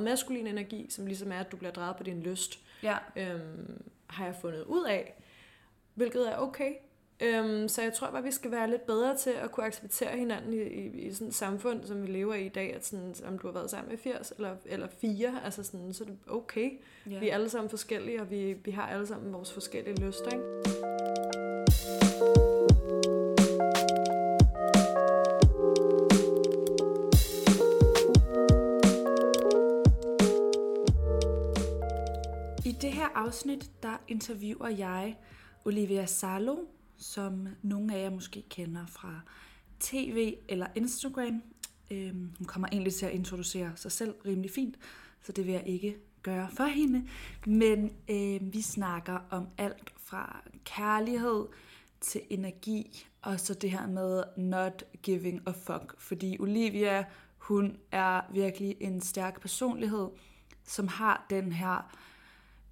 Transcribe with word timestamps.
meget 0.00 0.10
maskulin 0.12 0.46
energi, 0.46 0.86
som 0.90 1.06
ligesom 1.06 1.32
er, 1.32 1.38
at 1.40 1.52
du 1.52 1.56
bliver 1.56 1.72
drejet 1.72 1.96
på 1.96 2.02
din 2.02 2.22
lyst, 2.22 2.58
Ja. 2.82 2.96
øhm, 3.16 3.82
har 4.06 4.24
jeg 4.24 4.34
fundet 4.40 4.62
ud 4.64 4.84
af, 4.84 5.22
hvilket 5.94 6.28
er 6.32 6.36
okay. 6.36 6.72
Øhm, 7.22 7.68
så 7.68 7.82
jeg 7.82 7.92
tror 7.92 8.10
bare, 8.10 8.22
vi 8.22 8.30
skal 8.30 8.50
være 8.50 8.70
lidt 8.70 8.86
bedre 8.86 9.16
til 9.16 9.30
at 9.30 9.50
kunne 9.52 9.66
acceptere 9.66 10.16
hinanden 10.18 10.52
i, 10.52 10.62
i, 10.62 10.86
i 11.06 11.12
sådan 11.12 11.28
et 11.28 11.34
samfund, 11.34 11.84
som 11.84 12.02
vi 12.02 12.06
lever 12.06 12.34
i 12.34 12.46
i 12.46 12.48
dag, 12.48 12.74
at 12.74 12.86
sådan, 12.86 13.14
om 13.26 13.38
du 13.38 13.46
har 13.46 13.54
været 13.54 13.70
sammen 13.70 13.90
med 13.90 13.98
80 13.98 14.32
eller, 14.36 14.56
eller 14.66 14.88
4, 15.00 15.40
altså 15.44 15.62
sådan, 15.62 15.92
så 15.94 16.04
er 16.04 16.08
det 16.08 16.18
okay. 16.28 16.70
ja. 17.10 17.18
Vi 17.18 17.28
er 17.28 17.34
alle 17.34 17.48
sammen 17.48 17.70
forskellige, 17.70 18.20
og 18.20 18.30
vi, 18.30 18.52
vi 18.52 18.70
har 18.70 18.86
alle 18.86 19.06
sammen 19.06 19.32
vores 19.32 19.52
forskellige 19.52 20.06
lyster, 20.06 20.30
ikke? 20.30 20.79
Afsnit, 33.14 33.70
der 33.82 33.96
interviewer 34.08 34.68
jeg 34.68 35.16
Olivia 35.64 36.06
Salo, 36.06 36.56
som 36.96 37.48
nogle 37.62 37.94
af 37.94 38.02
jer 38.02 38.10
måske 38.10 38.42
kender 38.48 38.86
fra 38.86 39.20
tv 39.80 40.36
eller 40.48 40.66
Instagram. 40.74 41.42
Øhm, 41.90 42.32
hun 42.38 42.46
kommer 42.46 42.68
egentlig 42.72 42.94
til 42.94 43.06
at 43.06 43.12
introducere 43.12 43.72
sig 43.76 43.92
selv 43.92 44.14
rimelig 44.26 44.50
fint, 44.50 44.76
så 45.22 45.32
det 45.32 45.46
vil 45.46 45.52
jeg 45.52 45.66
ikke 45.66 45.96
gøre 46.22 46.48
for 46.56 46.64
hende. 46.64 47.08
Men 47.46 47.92
øh, 48.10 48.52
vi 48.52 48.62
snakker 48.62 49.18
om 49.30 49.48
alt 49.58 49.92
fra 49.96 50.42
kærlighed 50.64 51.46
til 52.00 52.20
energi, 52.30 53.06
og 53.22 53.40
så 53.40 53.54
det 53.54 53.70
her 53.70 53.86
med 53.86 54.22
not 54.36 54.84
giving 55.02 55.42
a 55.46 55.50
fuck. 55.50 55.94
Fordi 55.98 56.36
Olivia, 56.40 57.04
hun 57.38 57.76
er 57.92 58.20
virkelig 58.32 58.76
en 58.80 59.00
stærk 59.00 59.40
personlighed, 59.40 60.08
som 60.64 60.88
har 60.88 61.26
den 61.30 61.52
her 61.52 61.96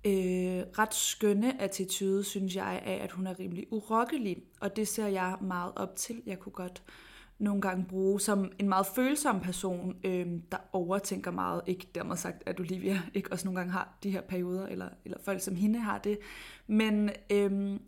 øh, 0.04 0.62
ret 0.78 0.94
skønne 0.94 1.62
attitude, 1.62 2.24
synes 2.24 2.56
jeg, 2.56 2.82
af, 2.84 2.98
at 3.02 3.12
hun 3.12 3.26
er 3.26 3.38
rimelig 3.38 3.66
urokkelig. 3.70 4.42
Og 4.60 4.76
det 4.76 4.88
ser 4.88 5.06
jeg 5.06 5.36
meget 5.40 5.72
op 5.76 5.96
til. 5.96 6.22
Jeg 6.26 6.38
kunne 6.38 6.52
godt 6.52 6.82
nogle 7.38 7.60
gange 7.60 7.84
bruge 7.84 8.20
som 8.20 8.52
en 8.58 8.68
meget 8.68 8.86
følsom 8.86 9.40
person, 9.40 9.96
øh, 10.04 10.26
der 10.52 10.58
overtænker 10.72 11.30
meget. 11.30 11.60
Ikke 11.66 11.88
dermed 11.94 12.16
sagt, 12.16 12.42
at 12.46 12.60
Olivia 12.60 13.02
ikke 13.14 13.32
også 13.32 13.44
nogle 13.44 13.60
gange 13.60 13.72
har 13.72 13.98
de 14.02 14.10
her 14.10 14.20
perioder, 14.20 14.66
eller, 14.66 14.88
eller 15.04 15.18
folk 15.24 15.40
som 15.40 15.56
hende 15.56 15.78
har 15.78 15.98
det. 15.98 16.18
Men 16.66 17.10
øh, 17.30 17.80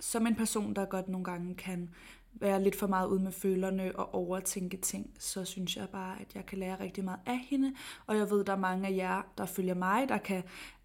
som 0.00 0.26
en 0.26 0.34
person, 0.34 0.74
der 0.74 0.84
godt 0.84 1.08
nogle 1.08 1.24
gange 1.24 1.54
kan 1.54 1.90
være 2.32 2.62
lidt 2.62 2.76
for 2.76 2.86
meget 2.86 3.08
ude 3.08 3.22
med 3.22 3.32
følerne 3.32 3.96
og 3.96 4.14
overtænke 4.14 4.76
ting, 4.76 5.10
så 5.18 5.44
synes 5.44 5.76
jeg 5.76 5.88
bare, 5.88 6.20
at 6.20 6.34
jeg 6.34 6.46
kan 6.46 6.58
lære 6.58 6.80
rigtig 6.80 7.04
meget 7.04 7.20
af 7.26 7.38
hende. 7.50 7.74
Og 8.06 8.16
jeg 8.16 8.30
ved, 8.30 8.44
der 8.44 8.52
er 8.52 8.56
mange 8.56 8.88
af 8.88 8.96
jer, 8.96 9.22
der 9.38 9.46
følger 9.46 9.74
mig, 9.74 10.08
der 10.08 10.18
kan 10.18 10.42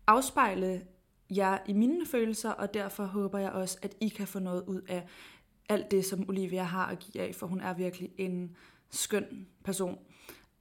afspejle 0.08 0.82
jer 1.36 1.58
i 1.68 1.74
mine 1.74 2.06
følelser, 2.06 2.52
og 2.52 2.74
derfor 2.74 3.06
håber 3.06 3.40
jeg 3.40 3.52
også, 3.52 3.78
at 3.82 3.96
I 4.02 4.08
kan 4.08 4.28
få 4.28 4.40
noget 4.40 4.64
ud 4.68 4.82
af 4.90 5.06
alt 5.70 5.92
det, 5.92 6.06
som 6.06 6.30
Olivia 6.30 6.64
har 6.64 6.86
at 6.86 7.00
give 7.00 7.24
af, 7.24 7.36
for 7.36 7.48
hun 7.48 7.62
er 7.62 7.74
virkelig 7.74 8.12
en 8.18 8.56
skøn 8.90 9.48
person. 9.64 9.98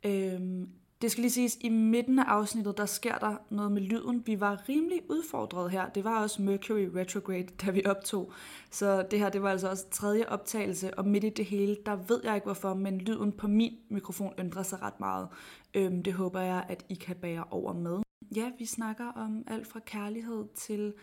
Øhm, 0.05 0.69
det 1.03 1.11
skal 1.11 1.22
lige 1.22 1.30
siges, 1.30 1.58
i 1.61 1.69
midten 1.69 2.19
af 2.19 2.25
afsnittet, 2.25 2.77
der 2.77 2.86
sker 2.86 3.19
der 3.19 3.36
noget 3.50 3.72
med 3.72 3.83
lyden. 3.83 4.22
Vi 4.27 4.41
var 4.41 4.69
rimelig 4.69 5.00
udfordret 5.11 5.70
her. 5.70 5.88
Det 5.88 6.05
var 6.05 6.22
også 6.22 6.42
Mercury 6.42 6.88
retrograde, 6.94 7.47
da 7.66 7.70
vi 7.70 7.83
optog. 7.86 8.33
Så 8.70 9.06
det 9.10 9.19
her, 9.19 9.28
det 9.28 9.42
var 9.42 9.50
altså 9.50 9.70
også 9.70 9.91
tredje 9.91 10.28
optagelse, 10.28 10.98
og 10.98 11.06
midt 11.06 11.25
i 11.25 11.28
det 11.28 11.44
hele, 11.44 11.77
der 11.86 11.97
ved 11.97 12.20
jeg 12.25 12.34
ikke 12.34 12.44
hvorfor, 12.44 12.75
men 12.75 12.98
lyden 12.98 13.33
på 13.33 13.48
min 13.48 13.72
mikrofon 13.91 14.33
ændrer 14.38 14.62
sig 14.62 14.83
ret 14.83 15.00
meget. 15.00 15.28
Øhm, 15.75 16.03
det 16.03 16.12
håber 16.12 16.41
jeg, 16.41 16.65
at 16.69 16.84
I 16.88 16.94
kan 16.94 17.16
bære 17.16 17.44
over 17.50 17.72
med. 17.72 17.99
Ja, 18.36 18.50
vi 18.58 18.66
snakker 18.66 19.06
om 19.12 19.44
alt 19.47 19.66
fra 19.66 19.80
kærlighed 19.80 20.44
til 20.54 20.94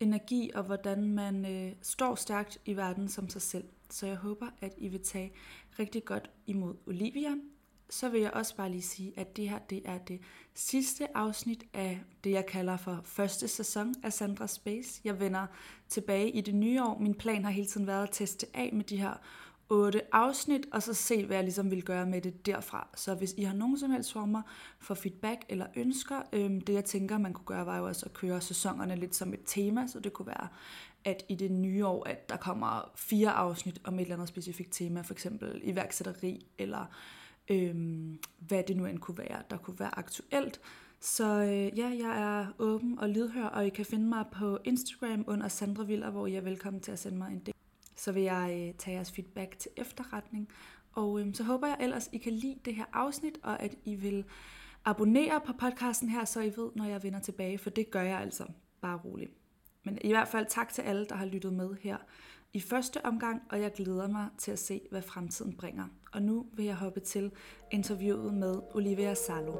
energi 0.00 0.50
og 0.54 0.62
hvordan 0.62 1.04
man 1.04 1.46
øh, 1.46 1.72
står 1.82 2.14
stærkt 2.14 2.58
i 2.64 2.76
verden 2.76 3.08
som 3.08 3.28
sig 3.28 3.42
selv. 3.42 3.64
Så 3.90 4.06
jeg 4.06 4.16
håber, 4.16 4.46
at 4.60 4.74
I 4.78 4.88
vil 4.88 5.00
tage 5.00 5.32
rigtig 5.78 6.04
godt 6.04 6.30
imod 6.46 6.74
Olivia. 6.86 7.30
Så 7.90 8.08
vil 8.08 8.20
jeg 8.20 8.30
også 8.30 8.56
bare 8.56 8.70
lige 8.70 8.82
sige, 8.82 9.12
at 9.16 9.36
det 9.36 9.48
her 9.48 9.58
det 9.58 9.82
er 9.84 9.98
det 9.98 10.20
sidste 10.54 11.16
afsnit 11.16 11.64
af 11.74 12.00
det, 12.24 12.30
jeg 12.30 12.46
kalder 12.46 12.76
for 12.76 13.00
første 13.04 13.48
sæson 13.48 13.94
af 14.02 14.12
Sandra 14.12 14.46
Space. 14.46 15.00
Jeg 15.04 15.20
vender 15.20 15.46
tilbage 15.88 16.30
i 16.30 16.40
det 16.40 16.54
nye 16.54 16.82
år. 16.82 16.98
Min 16.98 17.14
plan 17.14 17.44
har 17.44 17.50
hele 17.50 17.66
tiden 17.66 17.86
været 17.86 18.02
at 18.02 18.10
teste 18.12 18.46
af 18.54 18.70
med 18.72 18.84
de 18.84 18.96
her 18.96 19.14
otte 19.70 20.14
afsnit, 20.14 20.66
og 20.72 20.82
så 20.82 20.94
se, 20.94 21.26
hvad 21.26 21.36
jeg 21.36 21.44
ligesom 21.44 21.70
vil 21.70 21.82
gøre 21.82 22.06
med 22.06 22.20
det 22.20 22.46
derfra. 22.46 22.88
Så 22.94 23.14
hvis 23.14 23.34
I 23.36 23.42
har 23.42 23.54
nogen 23.54 23.78
som 23.78 23.90
helst 23.90 24.12
former 24.12 24.42
for 24.78 24.94
feedback 24.94 25.44
eller 25.48 25.66
ønsker, 25.76 26.22
øhm, 26.32 26.60
det 26.60 26.72
jeg 26.72 26.84
tænker, 26.84 27.18
man 27.18 27.32
kunne 27.32 27.44
gøre, 27.44 27.66
var 27.66 27.78
jo 27.78 27.86
også 27.86 28.06
at 28.06 28.12
køre 28.12 28.40
sæsonerne 28.40 28.96
lidt 28.96 29.14
som 29.14 29.34
et 29.34 29.40
tema, 29.44 29.86
så 29.86 30.00
det 30.00 30.12
kunne 30.12 30.26
være, 30.26 30.48
at 31.04 31.24
i 31.28 31.34
det 31.34 31.50
nye 31.50 31.86
år, 31.86 32.08
at 32.08 32.28
der 32.28 32.36
kommer 32.36 32.90
fire 32.96 33.30
afsnit 33.30 33.80
om 33.84 33.94
et 33.94 34.00
eller 34.00 34.14
andet 34.14 34.28
specifikt 34.28 34.72
tema, 34.72 35.00
for 35.00 35.14
eksempel 35.14 35.60
iværksætteri, 35.64 36.46
eller 36.58 36.84
øhm, 37.50 38.18
hvad 38.38 38.62
det 38.68 38.76
nu 38.76 38.86
end 38.86 38.98
kunne 38.98 39.18
være, 39.18 39.42
der 39.50 39.56
kunne 39.56 39.78
være 39.78 39.98
aktuelt. 39.98 40.60
Så 41.00 41.24
øh, 41.24 41.78
ja, 41.78 41.88
jeg 41.88 42.22
er 42.22 42.46
åben 42.58 42.98
og 42.98 43.08
lydhør, 43.08 43.46
og 43.46 43.66
I 43.66 43.68
kan 43.68 43.86
finde 43.86 44.08
mig 44.08 44.24
på 44.32 44.58
Instagram 44.64 45.24
under 45.26 45.48
Sandra 45.48 45.84
Viller, 45.84 46.10
hvor 46.10 46.26
I 46.26 46.34
er 46.34 46.40
velkommen 46.40 46.82
til 46.82 46.92
at 46.92 46.98
sende 46.98 47.18
mig 47.18 47.32
en 47.32 47.38
del 47.38 47.54
så 48.00 48.12
vil 48.12 48.22
jeg 48.22 48.68
øh, 48.68 48.74
tage 48.78 48.94
jeres 48.94 49.12
feedback 49.12 49.58
til 49.58 49.70
efterretning. 49.76 50.48
Og 50.92 51.20
øh, 51.20 51.34
så 51.34 51.44
håber 51.44 51.66
jeg 51.66 51.76
ellers, 51.80 52.08
I 52.12 52.18
kan 52.18 52.32
lide 52.32 52.58
det 52.64 52.74
her 52.74 52.84
afsnit, 52.92 53.38
og 53.42 53.62
at 53.62 53.74
I 53.84 53.94
vil 53.94 54.24
abonnere 54.84 55.40
på 55.46 55.52
podcasten 55.52 56.08
her, 56.08 56.24
så 56.24 56.40
I 56.40 56.52
ved, 56.56 56.70
når 56.74 56.84
jeg 56.84 57.02
vender 57.02 57.20
tilbage, 57.20 57.58
for 57.58 57.70
det 57.70 57.90
gør 57.90 58.02
jeg 58.02 58.20
altså 58.20 58.44
bare 58.80 59.00
roligt. 59.04 59.30
Men 59.84 59.98
i 60.04 60.08
hvert 60.08 60.28
fald 60.28 60.46
tak 60.48 60.72
til 60.72 60.82
alle, 60.82 61.06
der 61.06 61.14
har 61.14 61.26
lyttet 61.26 61.52
med 61.52 61.76
her 61.80 61.96
i 62.52 62.60
første 62.60 63.04
omgang, 63.04 63.42
og 63.50 63.60
jeg 63.60 63.72
glæder 63.72 64.08
mig 64.08 64.28
til 64.38 64.52
at 64.52 64.58
se, 64.58 64.80
hvad 64.90 65.02
fremtiden 65.02 65.56
bringer. 65.56 65.84
Og 66.12 66.22
nu 66.22 66.46
vil 66.52 66.64
jeg 66.64 66.74
hoppe 66.74 67.00
til 67.00 67.32
interviewet 67.70 68.34
med 68.34 68.60
Olivia 68.74 69.14
Salo. 69.14 69.56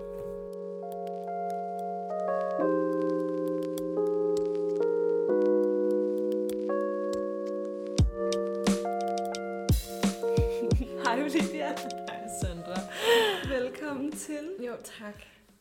Velkommen 13.48 14.12
til. 14.12 14.50
Jo, 14.66 14.72
tak. 14.84 15.14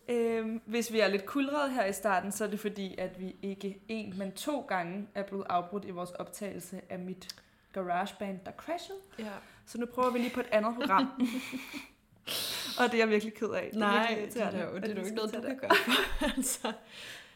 Øhm, 0.10 0.62
hvis 0.66 0.94
vi 0.94 1.00
er 1.00 1.08
lidt 1.08 1.26
kulrede 1.26 1.70
her 1.70 1.86
i 1.86 1.94
starten, 1.94 2.32
så 2.32 2.44
er 2.44 2.48
det 2.48 2.60
fordi, 2.60 2.96
at 2.98 3.20
vi 3.20 3.36
ikke 3.42 3.82
en, 3.88 4.18
men 4.18 4.32
to 4.32 4.62
gange 4.62 5.08
er 5.16 5.24
blevet 5.24 5.46
afbrudt 5.50 5.86
i 5.86 5.90
vores 5.90 6.12
optagelse 6.12 6.82
af 6.90 7.00
mit 7.00 7.28
garageband, 7.74 8.40
der 8.46 8.52
crashede. 8.52 8.98
Ja. 9.20 9.32
Så 9.66 9.78
nu 9.78 9.86
prøver 9.86 10.10
vi 10.12 10.20
lige 10.20 10.34
på 10.34 10.40
et 10.40 10.48
andet 10.52 10.76
program. 10.76 11.06
og 12.80 12.86
det 12.86 12.94
er 12.94 12.98
jeg 12.98 13.10
virkelig 13.10 13.34
ked 13.34 13.50
af. 13.50 13.70
Det 13.74 13.76
er 13.76 13.80
Nej, 13.80 14.08
virkelig 14.16 14.34
det 14.34 14.42
er, 14.44 14.66
jo, 14.70 14.76
det 14.76 14.84
er 14.90 14.94
vi 14.94 15.00
jo 15.00 15.06
ikke 15.06 15.16
noget, 15.16 15.34
du 15.34 15.42
kan 15.42 15.50
det. 15.50 15.62
gøre 15.62 15.76
for. 15.76 16.26
altså. 16.38 16.74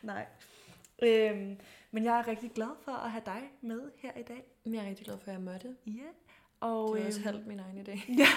Nej. 0.02 0.26
Øhm, 1.04 1.58
men 1.92 2.04
jeg 2.04 2.20
er 2.20 2.28
rigtig 2.28 2.52
glad 2.52 2.76
for 2.86 2.92
at 2.92 3.12
have 3.12 3.24
dig 3.26 3.42
med 3.62 3.82
her 3.98 4.12
i 4.20 4.24
dag. 4.24 4.44
Jeg 4.66 4.76
er 4.76 4.90
rigtig 4.90 5.06
glad 5.06 5.18
for, 5.24 5.28
at 5.28 5.34
jeg 5.34 5.42
måtte. 5.42 5.76
Ja. 5.88 5.92
Og, 6.64 6.96
Det 6.96 7.02
var 7.02 7.08
også 7.08 7.20
øhm, 7.20 7.26
halvt 7.26 7.48
min 7.48 7.60
egen 7.60 7.88
idé. 7.88 8.14
Ja. 8.22 8.28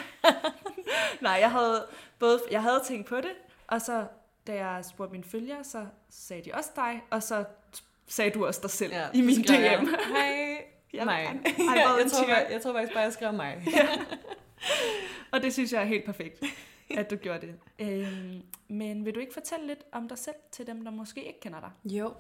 Nej, 1.20 1.32
jeg 1.41 1.50
havde 1.50 1.87
både 2.19 2.41
jeg 2.50 2.62
havde 2.62 2.81
tænkt 2.87 3.06
på 3.09 3.16
det, 3.16 3.32
og 3.66 3.81
så 3.81 4.06
da 4.47 4.54
jeg 4.66 4.84
spurgte 4.84 5.12
mine 5.12 5.25
følgere, 5.25 5.64
så 5.64 5.87
sagde 6.10 6.42
de 6.44 6.50
også 6.54 6.70
dig, 6.76 7.03
og 7.10 7.22
så 7.22 7.44
sagde 8.06 8.31
du 8.31 8.47
også 8.47 8.60
dig 8.62 8.70
selv 8.70 8.92
ja, 8.92 9.06
i 9.14 9.20
min 9.20 9.44
skrev 9.44 9.60
jeg, 9.60 9.78
DM. 9.81 9.87
Hej. 10.14 10.64
Jeg 10.92 11.06
gerne- 11.06 11.41
jeg, 11.44 11.54
I 11.59 12.02
jeg, 12.02 12.11
tror, 12.11 12.28
jeg, 12.28 12.46
jeg 12.50 12.62
tror 12.62 12.73
faktisk 12.73 12.93
bare, 12.94 13.02
jeg 13.02 13.12
skrev 13.12 13.32
mig. 13.32 13.67
Og 15.32 15.43
det 15.43 15.52
synes 15.52 15.73
jeg 15.73 15.81
er 15.82 15.87
helt 15.87 16.05
perfekt, 16.05 16.43
at 16.96 17.11
du 17.11 17.17
gjorde 17.17 17.46
det. 17.46 17.55
Øhm, 17.78 18.43
men 18.69 19.05
vil 19.05 19.14
du 19.14 19.20
ikke 19.20 19.32
fortælle 19.34 19.67
lidt 19.67 19.78
om 19.93 20.08
dig 20.08 20.19
selv 20.19 20.34
til 20.52 20.67
dem, 20.67 20.84
der 20.84 20.90
måske 20.90 21.25
ikke 21.26 21.40
kender 21.40 21.61
dig? 21.61 21.70
Jo. 21.84 22.14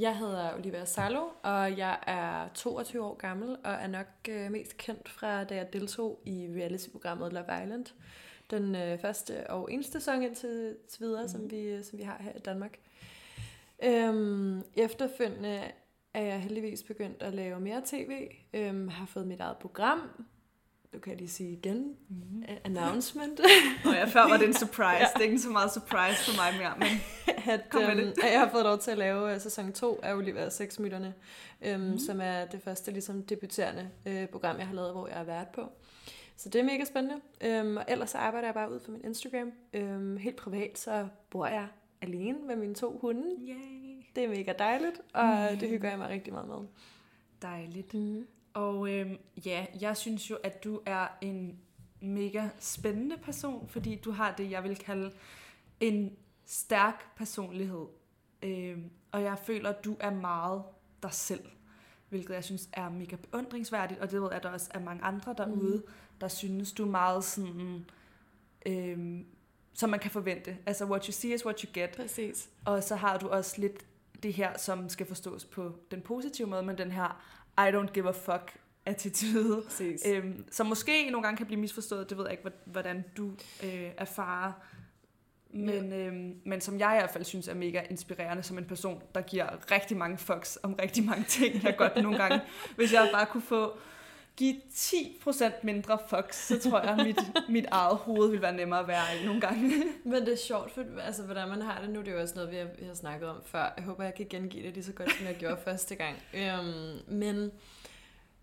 Jeg 0.00 0.18
hedder 0.18 0.54
Olivia 0.54 0.84
Salo, 0.84 1.22
og 1.42 1.78
jeg 1.78 1.98
er 2.06 2.48
22 2.54 3.04
år 3.04 3.14
gammel, 3.14 3.48
og 3.64 3.72
er 3.72 3.86
nok 3.86 4.06
øh, 4.28 4.50
mest 4.50 4.76
kendt 4.76 5.08
fra, 5.08 5.44
da 5.44 5.54
jeg 5.54 5.72
deltog 5.72 6.20
i 6.24 6.48
reality-programmet 6.56 7.32
Love 7.32 7.62
Island. 7.62 7.86
Den 8.50 8.74
øh, 8.74 9.00
første 9.00 9.50
og 9.50 9.72
eneste 9.72 9.92
sæson 9.92 10.22
indtil 10.22 10.76
til 10.88 11.00
videre, 11.00 11.22
mm. 11.22 11.28
som, 11.28 11.50
vi, 11.50 11.82
som 11.82 11.98
vi 11.98 12.02
har 12.02 12.18
her 12.20 12.32
i 12.36 12.38
Danmark. 12.38 12.78
Øhm, 13.84 14.62
efterfølgende 14.74 15.62
er 16.14 16.22
jeg 16.22 16.40
heldigvis 16.40 16.82
begyndt 16.82 17.22
at 17.22 17.34
lave 17.34 17.60
mere 17.60 17.82
tv. 17.86 18.28
Øhm, 18.54 18.88
har 18.88 19.06
fået 19.06 19.26
mit 19.26 19.40
eget 19.40 19.56
program. 19.56 20.00
Du 20.92 20.98
kan 20.98 21.10
jeg 21.10 21.18
lige 21.18 21.30
sige 21.30 21.52
igen. 21.52 21.96
Mm. 22.08 22.44
Announcement. 22.64 23.40
Og 23.84 23.94
jeg 23.94 24.08
før 24.08 24.28
var 24.28 24.36
det 24.36 24.46
en 24.46 24.54
surprise. 24.64 25.00
ja. 25.00 25.06
Det 25.14 25.20
er 25.20 25.24
ikke 25.24 25.38
så 25.38 25.50
meget 25.50 25.72
surprise 25.72 26.24
for 26.24 26.36
mig 26.36 26.54
mere, 26.58 26.74
men 26.78 26.88
at, 27.52 27.60
øhm, 27.74 28.08
at 28.24 28.32
jeg 28.32 28.40
har 28.40 28.48
fået 28.50 28.64
lov 28.64 28.78
til 28.78 28.90
at 28.90 28.98
lave 28.98 29.34
øh, 29.34 29.40
sæson 29.40 29.72
2 29.72 30.00
af 30.02 30.14
Olivia 30.14 30.48
Sexmyterne, 30.50 31.14
øhm, 31.62 31.80
Mhm. 31.80 31.90
mm. 31.90 31.98
som 31.98 32.20
er 32.20 32.44
det 32.44 32.62
første 32.62 32.90
ligesom, 32.90 33.22
debuterende 33.22 33.90
øh, 34.06 34.26
program, 34.28 34.58
jeg 34.58 34.66
har 34.66 34.74
lavet, 34.74 34.92
hvor 34.92 35.08
jeg 35.08 35.20
er 35.20 35.24
vært 35.24 35.48
på. 35.48 35.68
Så 36.36 36.48
det 36.48 36.58
er 36.60 36.64
mega 36.64 36.84
spændende. 36.84 37.20
Øhm, 37.40 37.76
og 37.76 37.84
ellers 37.88 38.10
så 38.10 38.18
arbejder 38.18 38.46
jeg 38.48 38.54
bare 38.54 38.72
ud 38.72 38.80
for 38.80 38.90
min 38.90 39.04
Instagram. 39.04 39.52
Øhm, 39.72 40.16
helt 40.16 40.36
privat, 40.36 40.78
så 40.78 41.08
bor 41.30 41.46
jeg 41.46 41.66
alene 42.02 42.38
med 42.46 42.56
mine 42.56 42.74
to 42.74 42.98
hunde. 43.00 43.24
Yay. 43.48 44.04
Det 44.16 44.24
er 44.24 44.28
mega 44.28 44.52
dejligt, 44.58 45.00
og 45.14 45.48
mm. 45.52 45.58
det 45.58 45.68
hygger 45.68 45.88
jeg 45.88 45.98
mig 45.98 46.08
rigtig 46.08 46.32
meget 46.32 46.48
med. 46.48 46.56
Dejligt. 47.42 47.94
Mm. 47.94 48.26
Og 48.54 48.90
øhm, 48.92 49.16
ja, 49.46 49.66
jeg 49.80 49.96
synes 49.96 50.30
jo, 50.30 50.36
at 50.42 50.64
du 50.64 50.80
er 50.86 51.06
en 51.20 51.58
mega 52.00 52.48
spændende 52.58 53.16
person, 53.16 53.68
fordi 53.68 53.94
du 53.94 54.10
har 54.10 54.34
det, 54.38 54.50
jeg 54.50 54.64
vil 54.64 54.76
kalde 54.76 55.10
en 55.80 56.16
stærk 56.46 57.16
personlighed. 57.16 57.86
Øhm, 58.42 58.90
og 59.12 59.22
jeg 59.22 59.38
føler, 59.38 59.70
at 59.70 59.84
du 59.84 59.96
er 60.00 60.10
meget 60.10 60.62
dig 61.02 61.12
selv, 61.12 61.44
hvilket 62.08 62.34
jeg 62.34 62.44
synes 62.44 62.68
er 62.72 62.88
mega 62.88 63.16
beundringsværdigt, 63.16 64.00
og 64.00 64.10
det 64.10 64.20
ved 64.20 64.28
jeg, 64.28 64.36
at 64.36 64.42
der 64.42 64.50
også 64.50 64.70
er 64.74 64.80
mange 64.80 65.02
andre 65.02 65.34
derude, 65.38 65.76
mm. 65.76 65.92
der 66.20 66.28
synes, 66.28 66.72
du 66.72 66.84
er 66.84 66.90
meget 66.90 67.24
sådan, 67.24 67.86
øhm, 68.66 69.26
som 69.72 69.90
man 69.90 70.00
kan 70.00 70.10
forvente. 70.10 70.58
Altså, 70.66 70.84
what 70.84 71.06
you 71.06 71.12
see 71.12 71.34
is 71.34 71.44
what 71.44 71.60
you 71.60 71.70
get. 71.74 71.90
Præcis. 71.90 72.48
Og 72.64 72.82
så 72.82 72.96
har 72.96 73.18
du 73.18 73.28
også 73.28 73.60
lidt 73.60 73.86
det 74.22 74.32
her, 74.32 74.58
som 74.58 74.88
skal 74.88 75.06
forstås 75.06 75.44
på 75.44 75.72
den 75.90 76.00
positive 76.00 76.48
måde, 76.48 76.62
men 76.62 76.78
den 76.78 76.90
her 76.90 77.22
I 77.58 77.76
don't 77.76 77.92
give 77.92 78.08
a 78.08 78.12
fuck 78.12 78.58
attitude, 78.86 79.62
Præcis. 79.62 80.02
øhm, 80.06 80.44
som 80.50 80.66
måske 80.66 81.10
nogle 81.10 81.24
gange 81.24 81.36
kan 81.36 81.46
blive 81.46 81.60
misforstået. 81.60 82.10
Det 82.10 82.18
ved 82.18 82.24
jeg 82.24 82.32
ikke, 82.32 82.50
hvordan 82.64 83.04
du 83.16 83.30
øh, 83.64 83.90
erfarer. 83.96 84.52
Men, 85.56 85.92
øhm, 85.92 86.40
men 86.44 86.60
som 86.60 86.78
jeg 86.78 86.94
i 86.94 86.98
hvert 86.98 87.10
fald 87.10 87.24
synes 87.24 87.48
er 87.48 87.54
mega 87.54 87.80
inspirerende 87.90 88.42
som 88.42 88.58
en 88.58 88.64
person, 88.64 89.02
der 89.14 89.20
giver 89.20 89.70
rigtig 89.70 89.96
mange 89.96 90.18
fucks 90.18 90.58
om 90.62 90.74
rigtig 90.74 91.04
mange 91.04 91.24
ting. 91.24 91.62
Jeg 91.64 91.76
godt 91.76 92.02
nogle 92.02 92.18
gange, 92.18 92.40
hvis 92.76 92.92
jeg 92.92 93.08
bare 93.12 93.26
kunne 93.26 93.42
få 93.42 93.78
give 94.36 94.54
10% 94.72 95.44
mindre 95.62 95.98
fucks, 96.08 96.46
så 96.46 96.70
tror 96.70 96.80
jeg, 96.80 96.90
at 96.90 97.06
mit, 97.06 97.18
mit 97.48 97.64
eget 97.70 97.96
hoved 97.96 98.30
vil 98.30 98.42
være 98.42 98.56
nemmere 98.56 98.80
at 98.80 98.88
være 98.88 99.18
i 99.22 99.26
nogle 99.26 99.40
gange. 99.40 99.72
Men 100.04 100.26
det 100.26 100.32
er 100.32 100.36
sjovt, 100.36 100.72
for, 100.72 100.84
altså, 101.00 101.22
hvordan 101.22 101.48
man 101.48 101.62
har 101.62 101.80
det 101.80 101.90
nu. 101.90 102.00
Det 102.00 102.08
er 102.08 102.12
jo 102.12 102.20
også 102.20 102.34
noget, 102.34 102.50
vi 102.50 102.56
har, 102.56 102.66
vi 102.78 102.84
har 102.84 102.94
snakket 102.94 103.28
om 103.28 103.36
før. 103.44 103.74
Jeg 103.76 103.84
håber, 103.84 104.04
jeg 104.04 104.14
kan 104.14 104.26
gengive 104.30 104.66
det 104.66 104.74
lige 104.74 104.84
så 104.84 104.92
godt, 104.92 105.12
som 105.12 105.26
jeg 105.26 105.36
gjorde 105.36 105.56
første 105.64 105.94
gang. 105.94 106.16
Øhm, 106.34 107.16
men 107.18 107.50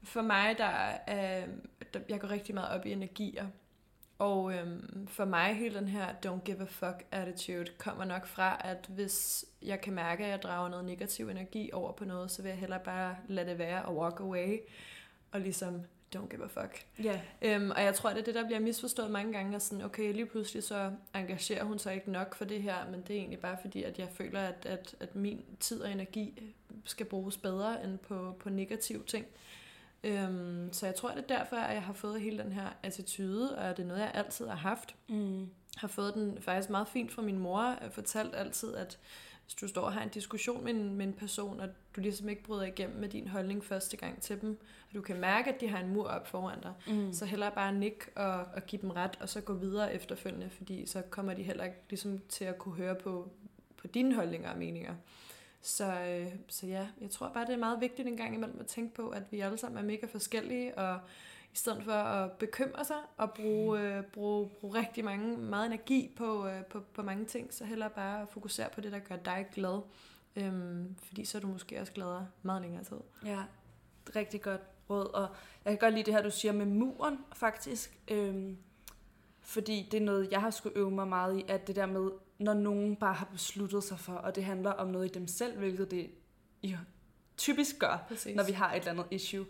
for 0.03 0.21
mig, 0.21 0.55
der, 0.57 0.65
er, 1.07 1.45
der, 1.93 1.99
jeg 2.09 2.19
går 2.19 2.29
rigtig 2.29 2.55
meget 2.55 2.79
op 2.79 2.85
i 2.85 2.91
energier. 2.91 3.45
Og 4.19 4.53
øhm, 4.53 5.07
for 5.07 5.25
mig, 5.25 5.55
hele 5.55 5.75
den 5.75 5.87
her 5.87 6.07
don't 6.25 6.43
give 6.45 6.61
a 6.61 6.65
fuck 6.65 7.05
attitude 7.11 7.71
kommer 7.77 8.05
nok 8.05 8.27
fra, 8.27 8.61
at 8.63 8.85
hvis 8.89 9.45
jeg 9.61 9.81
kan 9.81 9.93
mærke, 9.93 10.23
at 10.23 10.29
jeg 10.29 10.41
drager 10.41 10.69
noget 10.69 10.85
negativ 10.85 11.29
energi 11.29 11.69
over 11.73 11.91
på 11.91 12.05
noget, 12.05 12.31
så 12.31 12.41
vil 12.41 12.49
jeg 12.49 12.57
hellere 12.57 12.79
bare 12.79 13.15
lade 13.27 13.49
det 13.49 13.57
være 13.57 13.85
og 13.85 13.97
walk 13.97 14.19
away. 14.19 14.57
Og 15.31 15.39
ligesom, 15.39 15.81
don't 16.15 16.27
give 16.27 16.43
a 16.43 16.47
fuck. 16.47 16.85
Ja. 17.03 17.21
Øhm, 17.41 17.71
og 17.71 17.83
jeg 17.83 17.95
tror, 17.95 18.09
det 18.09 18.19
er 18.19 18.23
det, 18.23 18.35
der 18.35 18.45
bliver 18.45 18.59
misforstået 18.59 19.11
mange 19.11 19.33
gange, 19.33 19.55
at 19.55 19.61
sådan, 19.61 19.85
okay, 19.85 20.13
lige 20.13 20.25
pludselig 20.25 20.63
så 20.63 20.91
engagerer 21.15 21.63
hun 21.63 21.79
sig 21.79 21.95
ikke 21.95 22.11
nok 22.11 22.35
for 22.35 22.45
det 22.45 22.61
her, 22.61 22.75
men 22.91 23.01
det 23.01 23.09
er 23.09 23.19
egentlig 23.19 23.39
bare 23.39 23.57
fordi, 23.61 23.83
at 23.83 23.99
jeg 23.99 24.07
føler, 24.13 24.39
at, 24.39 24.65
at, 24.65 24.95
at 24.99 25.15
min 25.15 25.45
tid 25.59 25.81
og 25.81 25.91
energi 25.91 26.53
skal 26.85 27.05
bruges 27.05 27.37
bedre 27.37 27.83
end 27.83 27.97
på, 27.97 28.35
på 28.39 28.49
negative 28.49 29.03
ting. 29.03 29.25
Øhm, 30.03 30.69
så 30.73 30.85
jeg 30.85 30.95
tror, 30.95 31.09
det 31.09 31.17
er 31.29 31.37
derfor, 31.37 31.55
at 31.55 31.73
jeg 31.73 31.83
har 31.83 31.93
fået 31.93 32.21
hele 32.21 32.43
den 32.43 32.51
her 32.51 32.67
attitude, 32.83 33.57
og 33.57 33.77
det 33.77 33.83
er 33.83 33.87
noget, 33.87 34.01
jeg 34.01 34.11
altid 34.13 34.47
har 34.47 34.55
haft. 34.55 34.95
Mm. 35.09 35.47
Har 35.77 35.87
fået 35.87 36.13
den 36.13 36.37
faktisk 36.41 36.69
meget 36.69 36.87
fint 36.87 37.11
fra 37.11 37.21
min 37.21 37.37
mor, 37.39 37.61
jeg 37.81 37.91
fortalt 37.91 38.35
altid, 38.35 38.75
at 38.75 38.99
hvis 39.45 39.53
du 39.55 39.67
står 39.67 39.81
og 39.81 39.93
har 39.93 40.01
en 40.03 40.09
diskussion 40.09 40.63
med 40.63 40.73
en, 40.73 40.95
med 40.95 41.05
en 41.07 41.13
person, 41.13 41.59
og 41.59 41.69
du 41.95 42.01
ligesom 42.01 42.29
ikke 42.29 42.43
bryder 42.43 42.63
igennem 42.63 42.99
med 42.99 43.09
din 43.09 43.27
holdning 43.27 43.63
første 43.63 43.97
gang 43.97 44.21
til 44.21 44.41
dem, 44.41 44.59
og 44.89 44.95
du 44.95 45.01
kan 45.01 45.19
mærke, 45.19 45.53
at 45.53 45.61
de 45.61 45.67
har 45.67 45.79
en 45.79 45.89
mur 45.93 46.07
op 46.07 46.27
foran 46.27 46.59
dig, 46.61 46.73
Mm. 46.87 47.13
så 47.13 47.25
hellere 47.25 47.51
bare 47.51 47.73
nik 47.73 48.03
og, 48.15 48.31
og 48.33 48.65
give 48.67 48.81
dem 48.81 48.89
ret, 48.89 49.17
og 49.21 49.29
så 49.29 49.41
gå 49.41 49.53
videre 49.53 49.93
efterfølgende, 49.93 50.49
fordi 50.49 50.85
så 50.85 51.01
kommer 51.01 51.33
de 51.33 51.43
heller 51.43 51.63
ikke 51.63 51.77
ligesom 51.89 52.19
til 52.29 52.45
at 52.45 52.57
kunne 52.57 52.75
høre 52.75 52.95
på, 52.95 53.31
på 53.77 53.87
dine 53.87 54.15
holdninger 54.15 54.51
og 54.51 54.57
meninger. 54.57 54.95
Så, 55.63 55.85
øh, 55.85 56.27
så 56.47 56.67
ja, 56.67 56.87
jeg 57.01 57.09
tror 57.09 57.29
bare, 57.29 57.45
det 57.45 57.53
er 57.53 57.57
meget 57.57 57.81
vigtigt 57.81 58.07
en 58.07 58.17
gang 58.17 58.35
imellem 58.35 58.59
at 58.59 58.65
tænke 58.65 58.95
på, 58.95 59.09
at 59.09 59.23
vi 59.31 59.39
alle 59.39 59.57
sammen 59.57 59.77
er 59.77 59.83
mega 59.83 60.05
forskellige, 60.05 60.77
og 60.77 60.99
i 61.53 61.55
stedet 61.55 61.83
for 61.83 61.91
at 61.91 62.31
bekymre 62.31 62.85
sig 62.85 62.97
og 63.17 63.33
bruge, 63.33 63.79
øh, 63.79 64.03
bruge, 64.03 64.49
bruge 64.49 64.77
rigtig 64.79 65.05
mange, 65.05 65.37
meget 65.37 65.65
energi 65.65 66.13
på, 66.15 66.47
øh, 66.47 66.65
på, 66.65 66.79
på 66.93 67.01
mange 67.01 67.25
ting, 67.25 67.53
så 67.53 67.65
hellere 67.65 67.89
bare 67.89 68.27
fokusere 68.27 68.69
på 68.69 68.81
det, 68.81 68.91
der 68.91 68.99
gør 68.99 69.15
dig 69.15 69.47
glad. 69.53 69.81
Øhm, 70.35 70.95
fordi 70.97 71.25
så 71.25 71.37
er 71.37 71.41
du 71.41 71.47
måske 71.47 71.81
også 71.81 71.93
gladere 71.93 72.27
meget 72.41 72.61
længere 72.61 72.83
tid. 72.83 72.97
Ja, 73.25 73.43
rigtig 74.15 74.41
godt 74.41 74.61
råd. 74.89 75.13
Og 75.13 75.29
jeg 75.65 75.71
kan 75.71 75.77
godt 75.77 75.93
lide 75.93 76.05
det 76.05 76.13
her, 76.13 76.21
du 76.21 76.31
siger 76.31 76.51
med 76.51 76.65
muren, 76.65 77.17
faktisk. 77.35 77.99
Øhm, 78.11 78.57
fordi 79.41 79.87
det 79.91 79.99
er 79.99 80.05
noget, 80.05 80.31
jeg 80.31 80.41
har 80.41 80.49
skulle 80.49 80.77
øve 80.77 80.91
mig 80.91 81.07
meget 81.07 81.37
i, 81.37 81.45
at 81.47 81.67
det 81.67 81.75
der 81.75 81.85
med, 81.85 82.09
når 82.43 82.53
nogen 82.53 82.95
bare 82.95 83.13
har 83.13 83.25
besluttet 83.31 83.83
sig 83.83 83.99
for, 83.99 84.13
og 84.13 84.35
det 84.35 84.43
handler 84.43 84.71
om 84.71 84.87
noget 84.87 85.05
i 85.05 85.19
dem 85.19 85.27
selv, 85.27 85.57
hvilket 85.57 85.91
det 85.91 86.09
jo 86.63 86.77
typisk 87.37 87.79
gør, 87.79 88.05
Præcis. 88.07 88.35
når 88.35 88.43
vi 88.43 88.51
har 88.51 88.73
et 88.73 88.79
eller 88.79 88.91
andet 88.91 89.05
issue 89.11 89.45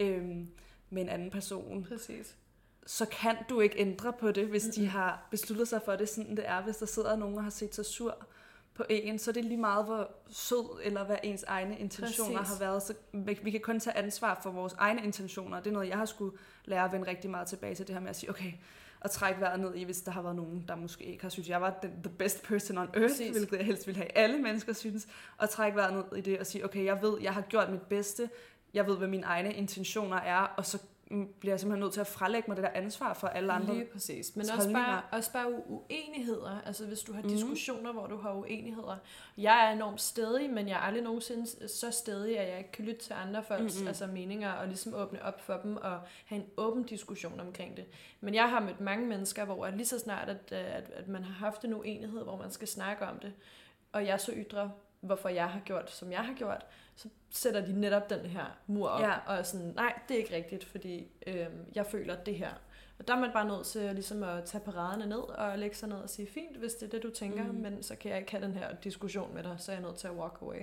øhm, 0.00 0.48
med 0.90 1.02
en 1.02 1.08
anden 1.08 1.30
person, 1.30 1.84
Præcis. 1.84 2.36
så 2.86 3.06
kan 3.06 3.36
du 3.48 3.60
ikke 3.60 3.78
ændre 3.78 4.12
på 4.12 4.32
det, 4.32 4.46
hvis 4.46 4.64
de 4.64 4.86
har 4.86 5.28
besluttet 5.30 5.68
sig 5.68 5.80
for, 5.84 5.92
at 5.92 5.98
det 5.98 6.08
er 6.08 6.12
sådan, 6.12 6.36
det 6.36 6.48
er. 6.48 6.62
Hvis 6.62 6.76
der 6.76 6.86
sidder 6.86 7.16
nogen 7.16 7.36
og 7.36 7.42
har 7.42 7.50
set 7.50 7.74
sig 7.74 7.86
sur 7.86 8.26
på 8.74 8.84
en, 8.90 9.18
så 9.18 9.30
er 9.30 9.32
det 9.32 9.44
lige 9.44 9.60
meget, 9.60 9.84
hvor 9.84 10.10
sød 10.30 10.80
eller 10.82 11.04
hvad 11.04 11.16
ens 11.22 11.42
egne 11.42 11.78
intentioner 11.78 12.38
Præcis. 12.38 12.52
har 12.52 12.58
været. 12.58 12.82
Så 12.82 12.94
vi 13.12 13.38
vi 13.42 13.50
kan 13.50 13.60
kun 13.60 13.80
tage 13.80 13.96
ansvar 13.96 14.40
for 14.42 14.50
vores 14.50 14.72
egne 14.72 15.04
intentioner. 15.04 15.60
Det 15.60 15.66
er 15.66 15.74
noget, 15.74 15.88
jeg 15.88 15.98
har 15.98 16.04
skulle 16.04 16.36
lære 16.64 16.84
at 16.84 16.92
vende 16.92 17.06
rigtig 17.06 17.30
meget 17.30 17.48
tilbage 17.48 17.74
til 17.74 17.86
det 17.86 17.94
her 17.94 18.00
med 18.00 18.10
at 18.10 18.16
sige, 18.16 18.30
okay, 18.30 18.52
og 19.00 19.10
trække 19.10 19.40
vejret 19.40 19.60
ned 19.60 19.74
i, 19.74 19.84
hvis 19.84 20.00
der 20.00 20.10
har 20.10 20.22
været 20.22 20.36
nogen, 20.36 20.64
der 20.68 20.76
måske 20.76 21.04
ikke 21.04 21.22
har 21.22 21.30
synes, 21.30 21.48
jeg 21.48 21.60
var 21.60 21.78
den, 21.82 21.90
the 22.02 22.12
best 22.18 22.42
person 22.42 22.78
on 22.78 22.88
earth, 22.94 23.00
Præcis. 23.00 23.36
hvilket 23.36 23.56
jeg 23.56 23.66
helst 23.66 23.86
ville 23.86 23.98
have 23.98 24.18
alle 24.18 24.38
mennesker 24.38 24.72
synes, 24.72 25.08
og 25.38 25.50
trække 25.50 25.76
vejret 25.76 25.94
ned 25.94 26.18
i 26.18 26.20
det 26.20 26.38
og 26.38 26.46
sige, 26.46 26.64
okay, 26.64 26.84
jeg 26.84 27.02
ved, 27.02 27.20
jeg 27.20 27.34
har 27.34 27.40
gjort 27.40 27.70
mit 27.70 27.82
bedste, 27.82 28.30
jeg 28.74 28.86
ved, 28.86 28.96
hvad 28.96 29.08
mine 29.08 29.26
egne 29.26 29.54
intentioner 29.54 30.16
er, 30.16 30.40
og 30.40 30.66
så 30.66 30.78
bliver 31.40 31.52
jeg 31.52 31.60
simpelthen 31.60 31.80
nødt 31.80 31.92
til 31.92 32.00
at 32.00 32.06
frelægge 32.06 32.44
mig 32.50 32.56
det 32.56 32.64
der 32.64 32.70
ansvar 32.74 33.14
for 33.14 33.28
alle 33.28 33.52
andre. 33.52 33.74
Lige 33.74 33.86
præcis. 33.92 34.36
Men 34.36 34.44
Så 34.46 34.52
også 34.54 34.72
bare, 34.72 35.02
også 35.12 35.32
bare 35.32 35.46
uenigheder. 35.66 36.60
Altså 36.66 36.86
hvis 36.86 37.00
du 37.00 37.12
har 37.12 37.22
Mhm. 37.22 37.30
diskussioner, 37.30 37.92
hvor 37.92 38.06
du 38.06 38.16
har 38.16 38.32
uenigheder. 38.34 38.96
Jeg 39.38 39.66
er 39.68 39.72
enormt 39.72 40.00
stedig, 40.00 40.50
men 40.50 40.68
jeg 40.68 40.74
er 40.74 40.80
aldrig 40.80 41.02
nogensinde 41.04 41.68
så 41.68 41.90
stedig, 41.90 42.38
at 42.38 42.48
jeg 42.50 42.58
ikke 42.58 42.72
kan 42.72 42.84
lytte 42.84 43.00
til 43.00 43.12
andre 43.12 43.42
folks 43.42 43.78
Mhm. 43.78 43.88
altså, 43.88 44.06
meninger 44.06 44.52
og 44.52 44.66
ligesom 44.66 44.94
åbne 44.94 45.22
op 45.22 45.40
for 45.40 45.56
dem 45.62 45.76
og 45.76 46.00
have 46.26 46.40
en 46.40 46.46
åben 46.56 46.82
diskussion 46.82 47.40
omkring 47.40 47.76
det. 47.76 47.84
Men 48.20 48.34
jeg 48.34 48.50
har 48.50 48.60
mødt 48.60 48.80
mange 48.80 49.06
mennesker, 49.06 49.44
hvor 49.44 49.66
at 49.66 49.74
lige 49.76 49.86
så 49.86 49.98
snart, 49.98 50.28
at, 50.28 50.52
øh, 50.52 50.76
at, 50.76 50.90
at 50.94 51.08
man 51.08 51.24
har 51.24 51.32
haft 51.34 51.64
en 51.64 51.74
uenighed, 51.74 52.22
hvor 52.22 52.36
man 52.36 52.50
skal 52.50 52.68
snakke 52.68 53.06
om 53.06 53.18
det, 53.18 53.32
og 53.92 54.06
jeg 54.06 54.20
så 54.20 54.32
ytrer, 54.36 54.68
hvorfor 55.00 55.28
jeg 55.28 55.48
har 55.50 55.60
gjort, 55.60 55.90
som 55.90 56.12
jeg 56.12 56.20
har 56.20 56.34
gjort, 56.34 56.66
så 56.96 57.08
sætter 57.30 57.60
de 57.66 57.80
netop 57.80 58.10
den 58.10 58.26
her 58.26 58.44
mur 58.66 58.88
op, 58.88 59.00
Ja. 59.00 59.12
og 59.26 59.34
er 59.36 59.42
sådan, 59.42 59.72
nej, 59.76 59.98
det 60.08 60.14
er 60.14 60.18
ikke 60.18 60.36
rigtigt, 60.36 60.64
fordi 60.64 61.08
øhm, 61.26 61.64
jeg 61.74 61.86
føler 61.86 62.16
det 62.16 62.34
her. 62.34 62.50
Og 62.98 63.08
der 63.08 63.14
er 63.14 63.20
man 63.20 63.30
bare 63.32 63.48
nødt 63.48 63.66
til 63.66 63.94
ligesom 63.94 64.22
at 64.22 64.44
tage 64.44 64.64
paraderne 64.64 65.06
ned 65.06 65.18
og 65.18 65.58
lægge 65.58 65.76
sig 65.76 65.88
ned 65.88 65.96
og 65.96 66.10
sige, 66.10 66.28
fint, 66.28 66.56
hvis 66.56 66.74
det 66.74 66.86
er 66.86 66.90
det, 66.90 67.02
du 67.02 67.10
tænker, 67.10 67.44
mm. 67.44 67.54
men 67.54 67.82
så 67.82 67.96
kan 67.96 68.10
jeg 68.10 68.18
ikke 68.18 68.30
have 68.30 68.44
den 68.44 68.52
her 68.54 68.74
diskussion 68.84 69.34
med 69.34 69.42
dig, 69.42 69.54
så 69.58 69.72
er 69.72 69.76
jeg 69.76 69.82
nødt 69.82 69.96
til 69.96 70.06
at 70.08 70.14
walk 70.14 70.38
away. 70.42 70.60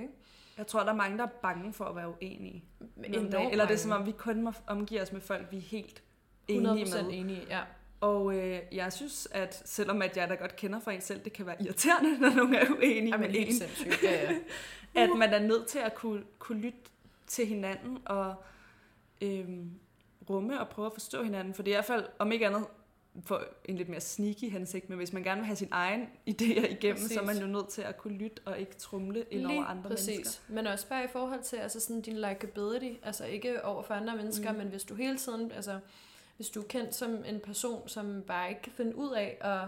Jeg 0.58 0.68
tror, 0.68 0.84
der 0.84 0.90
er 0.92 0.96
mange, 0.96 1.18
der 1.18 1.24
er 1.24 1.30
bange 1.42 1.74
for 1.74 1.86
at 1.86 1.96
være 1.96 2.10
uenige. 2.10 2.64
Eller 3.52 3.66
det 3.66 3.74
er 3.74 3.78
som 3.78 3.92
om, 3.92 4.06
vi 4.06 4.12
kun 4.12 4.42
må 4.42 4.52
omgive 4.68 5.02
os 5.02 5.12
med 5.12 5.22
folk, 5.22 5.52
vi 5.52 5.58
er 5.58 5.62
helt 5.62 6.04
enige 6.48 6.86
100% 6.86 7.04
med. 7.04 7.14
enige, 7.14 7.42
ja. 7.50 7.62
Og 8.06 8.36
øh, 8.36 8.60
jeg 8.72 8.94
synes, 8.94 9.28
at 9.32 9.62
selvom 9.66 10.02
at 10.02 10.18
jeg 10.18 10.30
da 10.30 10.36
godt 10.36 10.56
kender 10.56 10.80
fra 10.80 10.92
en 10.92 11.02
selv, 11.02 11.24
det 11.24 11.34
kan 11.34 11.46
være 11.46 11.56
irriterende, 11.64 12.18
når 12.22 12.30
nogen 12.30 12.54
er 12.54 12.70
uenige 12.72 13.12
Jamen, 13.12 13.32
med 13.32 13.40
en. 13.40 13.54
Ja, 14.04 14.32
ja. 14.96 15.04
at 15.04 15.10
man 15.18 15.34
er 15.34 15.40
nødt 15.40 15.68
til 15.68 15.80
at 15.80 15.96
kunne, 15.96 16.24
kunne 16.40 16.62
lytte 16.62 16.80
til 17.28 17.48
hinanden 17.48 17.98
og 18.06 18.36
øhm, 19.22 19.72
rumme 20.30 20.60
og 20.60 20.70
prøve 20.70 20.86
at 20.86 20.94
forstå 20.94 21.24
hinanden. 21.24 21.54
For 21.54 21.64
det 21.64 21.72
er 21.72 21.76
i 21.76 21.78
hvert 21.78 21.86
fald, 21.86 22.06
om 22.20 22.32
ikke 22.32 22.48
andet, 22.48 22.66
for 23.24 23.44
en 23.66 23.76
lidt 23.76 23.90
mere 23.90 24.02
sneaky 24.02 24.50
hensigt, 24.50 24.90
men 24.90 24.98
hvis 24.98 25.14
man 25.14 25.24
gerne 25.24 25.42
vil 25.42 25.46
have 25.46 25.56
sin 25.56 25.70
egen 25.72 26.02
idéer 26.32 26.72
igennem, 26.72 26.96
Præcis. 26.96 27.12
så 27.12 27.20
er 27.20 27.26
man 27.26 27.38
jo 27.38 27.48
nødt 27.48 27.68
til 27.68 27.82
at 27.82 27.98
kunne 27.98 28.18
lytte 28.18 28.42
og 28.46 28.60
ikke 28.60 28.76
trumle 28.76 29.26
ind 29.32 29.46
over 29.46 29.66
andre 29.66 29.90
præcis. 29.90 30.08
mennesker. 30.08 30.42
Men 30.48 30.68
også 30.68 30.88
bare 30.88 31.04
i 31.04 31.08
forhold 31.08 31.44
til 31.44 31.56
altså 31.56 31.80
sådan 31.80 32.02
din 32.02 32.18
likability, 32.18 33.00
altså 33.04 33.26
ikke 33.26 33.66
over 33.66 33.84
for 33.84 33.94
andre 33.94 34.16
mennesker, 34.16 34.52
mm. 34.52 34.58
men 34.58 34.68
hvis 34.68 34.84
du 34.84 34.96
hele 34.96 35.18
tiden, 35.18 35.52
altså 35.52 35.80
hvis 36.36 36.50
du 36.50 36.62
er 36.62 36.66
kendt 36.68 36.96
som 36.96 37.24
en 37.26 37.40
person, 37.40 37.88
som 37.90 38.24
bare 38.28 38.50
ikke 38.50 38.62
kan 38.62 38.72
finde 38.72 38.96
ud 38.96 39.12
af 39.14 39.38
at, 39.42 39.68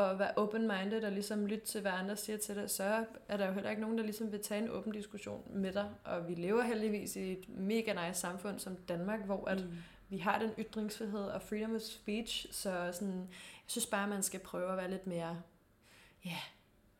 at 0.00 0.18
være 0.18 0.30
open-minded 0.36 1.04
og 1.04 1.12
ligesom 1.12 1.46
lytte 1.46 1.66
til, 1.66 1.80
hvad 1.80 1.92
andre 1.92 2.16
siger 2.16 2.38
til 2.38 2.54
dig, 2.54 2.70
så 2.70 3.04
er 3.28 3.36
der 3.36 3.46
jo 3.46 3.52
heller 3.52 3.70
ikke 3.70 3.82
nogen, 3.82 3.98
der 3.98 4.04
ligesom 4.04 4.32
vil 4.32 4.42
tage 4.42 4.62
en 4.62 4.70
åben 4.70 4.92
diskussion 4.92 5.42
med 5.50 5.72
dig. 5.72 5.90
Og 6.04 6.28
vi 6.28 6.34
lever 6.34 6.62
heldigvis 6.62 7.16
i 7.16 7.32
et 7.32 7.48
mega 7.48 8.06
nice 8.06 8.20
samfund 8.20 8.58
som 8.58 8.76
Danmark, 8.76 9.20
hvor 9.20 9.48
at 9.48 9.64
Mm. 9.64 9.72
vi 10.08 10.18
har 10.18 10.38
den 10.38 10.50
ytringsfrihed 10.58 11.20
og 11.24 11.42
freedom 11.42 11.74
of 11.74 11.80
speech, 11.80 12.46
så 12.52 12.90
sådan, 12.92 13.18
jeg 13.18 13.26
synes 13.66 13.86
bare, 13.86 14.08
man 14.08 14.22
skal 14.22 14.40
prøve 14.40 14.70
at 14.70 14.76
være 14.76 14.90
lidt 14.90 15.06
mere, 15.06 15.36
ja, 16.24 16.36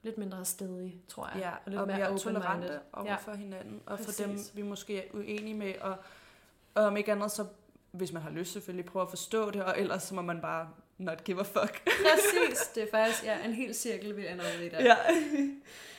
lidt 0.02 0.18
mindre 0.18 0.44
stedig, 0.44 1.00
tror 1.08 1.28
jeg. 1.34 1.36
Ja, 1.42 1.50
og 1.50 1.60
lidt 1.66 1.80
og 1.80 1.86
mere 1.86 1.96
open-minded. 1.96 2.20
tolerante 2.20 2.80
over 2.92 3.06
Ja. 3.10 3.16
for 3.16 3.32
hinanden, 3.34 3.80
og 3.86 3.98
for 3.98 4.04
Præcis. 4.04 4.16
dem, 4.26 4.38
vi 4.54 4.62
måske 4.62 4.98
er 4.98 5.14
uenige 5.14 5.54
med, 5.54 5.74
og, 5.80 5.96
og 6.74 6.82
om 6.84 6.96
ikke 6.96 7.12
andet, 7.12 7.30
så 7.30 7.46
hvis 7.94 8.12
man 8.12 8.22
har 8.22 8.30
lyst 8.30 8.52
selvfølgelig, 8.52 8.84
prøve 8.84 9.02
at 9.02 9.08
forstå 9.10 9.50
det, 9.50 9.62
og 9.64 9.80
ellers 9.80 10.02
så 10.02 10.14
må 10.14 10.22
man 10.22 10.40
bare 10.40 10.68
not 10.98 11.24
give 11.24 11.40
a 11.40 11.42
fuck. 11.42 11.82
Præcis, 12.04 12.58
det 12.74 12.82
er 12.82 12.86
faktisk 12.90 13.24
ja, 13.24 13.44
en 13.44 13.52
hel 13.52 13.74
cirkel, 13.74 14.16
vi 14.16 14.26
ender 14.26 14.44
ud 14.58 14.64
i 14.64 14.68
der. 14.68 14.82
Ja. 14.82 14.96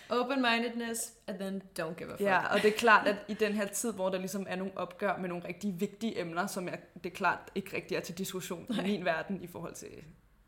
Open-mindedness, 0.10 1.14
and 1.28 1.40
then 1.40 1.62
don't 1.80 1.94
give 1.96 2.10
a 2.10 2.12
fuck. 2.12 2.22
ja, 2.22 2.48
og 2.54 2.62
det 2.62 2.68
er 2.74 2.78
klart, 2.78 3.08
at 3.08 3.16
i 3.28 3.34
den 3.34 3.54
her 3.54 3.68
tid, 3.68 3.94
hvor 3.94 4.10
der 4.10 4.18
ligesom 4.18 4.46
er 4.50 4.56
nogle 4.56 4.72
opgør 4.75 5.18
med 5.18 5.30
nogle 5.30 5.48
rigtig 5.48 5.80
vigtige 5.80 6.22
emner, 6.22 6.48
som 6.48 6.68
er, 6.68 6.75
det 7.04 7.06
er 7.12 7.16
klart 7.16 7.40
ikke 7.56 7.75
rigtig 7.78 7.96
er 7.96 8.00
til 8.02 8.18
diskussion 8.18 8.66
i 8.80 8.82
min 8.82 9.06
verden 9.06 9.44
i 9.44 9.48
forhold 9.48 9.74
til 9.74 9.90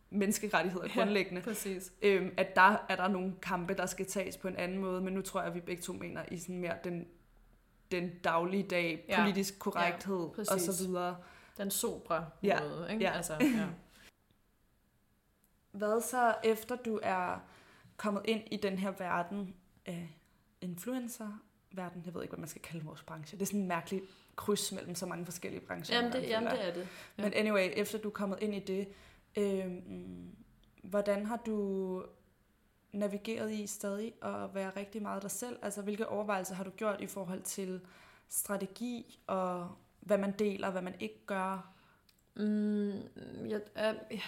menneskerettigheder 0.09 0.87
grundlæggende, 0.87 1.41
Præcis. 1.41 1.91
øhm, 2.01 2.31
at 2.37 2.55
der 2.55 2.85
er 2.89 2.95
der 2.95 3.07
nogle 3.07 3.33
kampe, 3.41 3.73
der 3.73 3.85
skal 3.85 4.05
tages 4.05 4.37
på 4.37 4.47
en 4.47 4.55
anden 4.55 4.77
måde, 4.77 5.01
men 5.01 5.13
nu 5.13 5.21
tror 5.21 5.39
jeg, 5.39 5.47
at 5.49 5.55
vi 5.55 5.59
begge 5.59 5.81
to 5.81 5.93
mener 5.93 6.21
i 6.31 6.37
sådan 6.37 6.57
mere 6.57 6.73
den, 6.83 7.05
den 7.91 8.11
daglige 8.23 8.63
dag, 8.63 9.05
Ja. 9.09 9.21
politisk 9.23 9.59
korrekthed 9.59 10.15
Ja, 10.15 10.21
og 10.23 10.33
præcis. 10.35 10.75
så 10.75 10.87
videre. 10.87 11.15
Den 11.57 11.71
sobra 11.71 12.25
Ja, 12.43 12.59
måde, 12.63 12.87
ikke? 12.91 13.03
ja. 13.03 13.11
Altså, 13.11 13.33
ja. 13.57 13.67
Hvad 15.71 16.01
så 16.01 16.35
efter 16.43 16.75
du 16.75 16.99
er 17.03 17.39
kommet 17.97 18.21
ind 18.25 18.41
i 18.51 18.57
den 18.57 18.77
her 18.77 18.91
verden 18.91 19.55
af 19.85 20.09
influencer 20.61 21.39
verden, 21.71 22.03
jeg 22.05 22.13
ved 22.13 22.21
ikke, 22.21 22.31
hvad 22.31 22.39
man 22.39 22.49
skal 22.49 22.61
kalde 22.61 22.85
vores 22.85 23.03
branche. 23.03 23.37
Det 23.37 23.41
er 23.41 23.45
sådan 23.45 23.59
en 23.59 23.67
mærkelig 23.67 24.01
kryds 24.35 24.71
mellem 24.71 24.95
så 24.95 25.05
mange 25.05 25.25
forskellige 25.25 25.61
brancher. 25.61 25.95
Jamen, 25.95 26.11
det, 26.11 26.29
jamen, 26.29 26.51
det 26.51 26.67
er 26.67 26.73
det. 26.73 26.87
Ja. 27.17 27.23
Men 27.23 27.33
anyway, 27.33 27.69
efter 27.73 27.97
du 27.99 28.07
er 28.07 28.13
kommet 28.13 28.39
ind 28.41 28.55
i 28.55 28.59
det, 28.59 28.87
øhm, 29.37 30.35
hvordan 30.83 31.25
har 31.25 31.37
du 31.37 32.03
navigeret 32.91 33.51
i 33.51 33.67
stadig 33.67 34.13
at 34.21 34.55
være 34.55 34.69
rigtig 34.69 35.01
meget 35.01 35.21
dig 35.21 35.31
selv? 35.31 35.59
Altså, 35.61 35.81
hvilke 35.81 36.07
overvejelser 36.07 36.55
har 36.55 36.63
du 36.63 36.69
gjort 36.69 37.01
i 37.01 37.07
forhold 37.07 37.41
til 37.41 37.81
strategi 38.29 39.19
og 39.27 39.71
hvad 40.07 40.17
man 40.17 40.31
deler, 40.31 40.71
hvad 40.71 40.81
man 40.81 40.95
ikke 40.99 41.25
gør? 41.25 41.73
Mm, 42.35 42.91
jeg, 43.47 43.61
øh, 43.77 44.19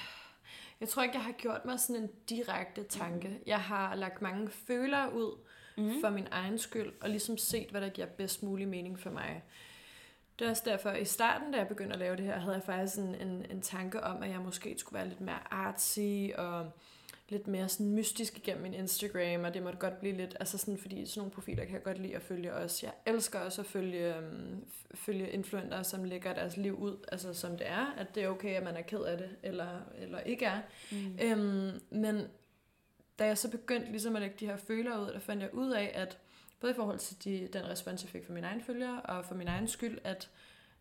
jeg 0.79 0.89
tror 0.89 1.03
ikke, 1.03 1.15
jeg 1.15 1.23
har 1.23 1.31
gjort 1.31 1.65
mig 1.65 1.79
sådan 1.79 2.01
en 2.03 2.09
direkte 2.29 2.83
tanke. 2.83 3.39
Jeg 3.45 3.61
har 3.61 3.95
lagt 3.95 4.21
mange 4.21 4.49
følere 4.49 5.13
ud 5.13 5.37
mm. 5.77 5.91
for 6.01 6.09
min 6.09 6.27
egen 6.31 6.57
skyld, 6.57 6.93
og 7.01 7.09
ligesom 7.09 7.37
set, 7.37 7.69
hvad 7.69 7.81
der 7.81 7.89
giver 7.89 8.07
bedst 8.07 8.43
mulig 8.43 8.67
mening 8.67 8.99
for 8.99 9.09
mig. 9.09 9.43
Det 10.39 10.45
er 10.45 10.49
også 10.49 10.63
derfor, 10.65 10.89
at 10.89 11.01
i 11.01 11.05
starten, 11.05 11.51
da 11.51 11.57
jeg 11.57 11.67
begyndte 11.67 11.93
at 11.93 11.99
lave 11.99 12.15
det 12.15 12.25
her, 12.25 12.39
havde 12.39 12.55
jeg 12.55 12.63
faktisk 12.63 12.97
en, 12.97 13.15
en, 13.15 13.45
en 13.49 13.61
tanke 13.61 14.03
om, 14.03 14.23
at 14.23 14.29
jeg 14.29 14.39
måske 14.39 14.75
skulle 14.77 14.97
være 14.97 15.07
lidt 15.07 15.21
mere 15.21 15.53
artsy 15.53 16.29
og 16.37 16.71
lidt 17.31 17.47
mere 17.47 17.69
sådan 17.69 17.91
mystisk 17.91 18.37
igennem 18.37 18.63
min 18.63 18.73
Instagram, 18.73 19.43
og 19.43 19.53
det 19.53 19.63
måtte 19.63 19.79
godt 19.79 19.99
blive 19.99 20.17
lidt, 20.17 20.37
altså 20.39 20.57
sådan, 20.57 20.77
fordi 20.77 21.05
sådan 21.05 21.19
nogle 21.19 21.31
profiler 21.31 21.65
kan 21.65 21.73
jeg 21.73 21.83
godt 21.83 21.97
lide 21.97 22.15
at 22.15 22.21
følge 22.21 22.53
også. 22.53 22.85
Jeg 22.85 23.13
elsker 23.13 23.39
også 23.39 23.61
at 23.61 23.67
følge, 23.67 24.15
øhm, 24.15 24.65
følge 24.93 25.29
influencer, 25.29 25.83
som 25.83 26.03
lægger 26.03 26.33
deres 26.33 26.57
liv 26.57 26.79
ud, 26.79 27.05
altså 27.11 27.33
som 27.33 27.57
det 27.57 27.67
er, 27.67 27.93
at 27.97 28.15
det 28.15 28.23
er 28.23 28.27
okay, 28.27 28.55
at 28.55 28.63
man 28.63 28.75
er 28.75 28.81
ked 28.81 29.01
af 29.01 29.17
det, 29.17 29.29
eller, 29.43 29.81
eller 29.97 30.19
ikke 30.19 30.45
er. 30.45 30.59
Mm. 30.91 31.19
Øhm, 31.21 31.79
men 31.89 32.27
da 33.19 33.25
jeg 33.25 33.37
så 33.37 33.51
begyndte 33.51 33.91
ligesom 33.91 34.15
at 34.15 34.21
lægge 34.21 34.35
de 34.39 34.45
her 34.45 34.57
følere 34.57 35.01
ud, 35.01 35.07
der 35.07 35.19
fandt 35.19 35.41
jeg 35.41 35.53
ud 35.53 35.71
af, 35.71 35.91
at 35.95 36.17
både 36.59 36.71
i 36.71 36.75
forhold 36.75 36.99
til 36.99 37.23
de, 37.23 37.49
den 37.53 37.69
respons, 37.69 38.03
jeg 38.03 38.09
fik 38.09 38.25
fra 38.25 38.33
mine 38.33 38.47
egne 38.47 38.63
følgere, 38.63 39.01
og 39.01 39.25
for 39.25 39.35
min 39.35 39.47
egen 39.47 39.67
skyld, 39.67 39.97
at 40.03 40.29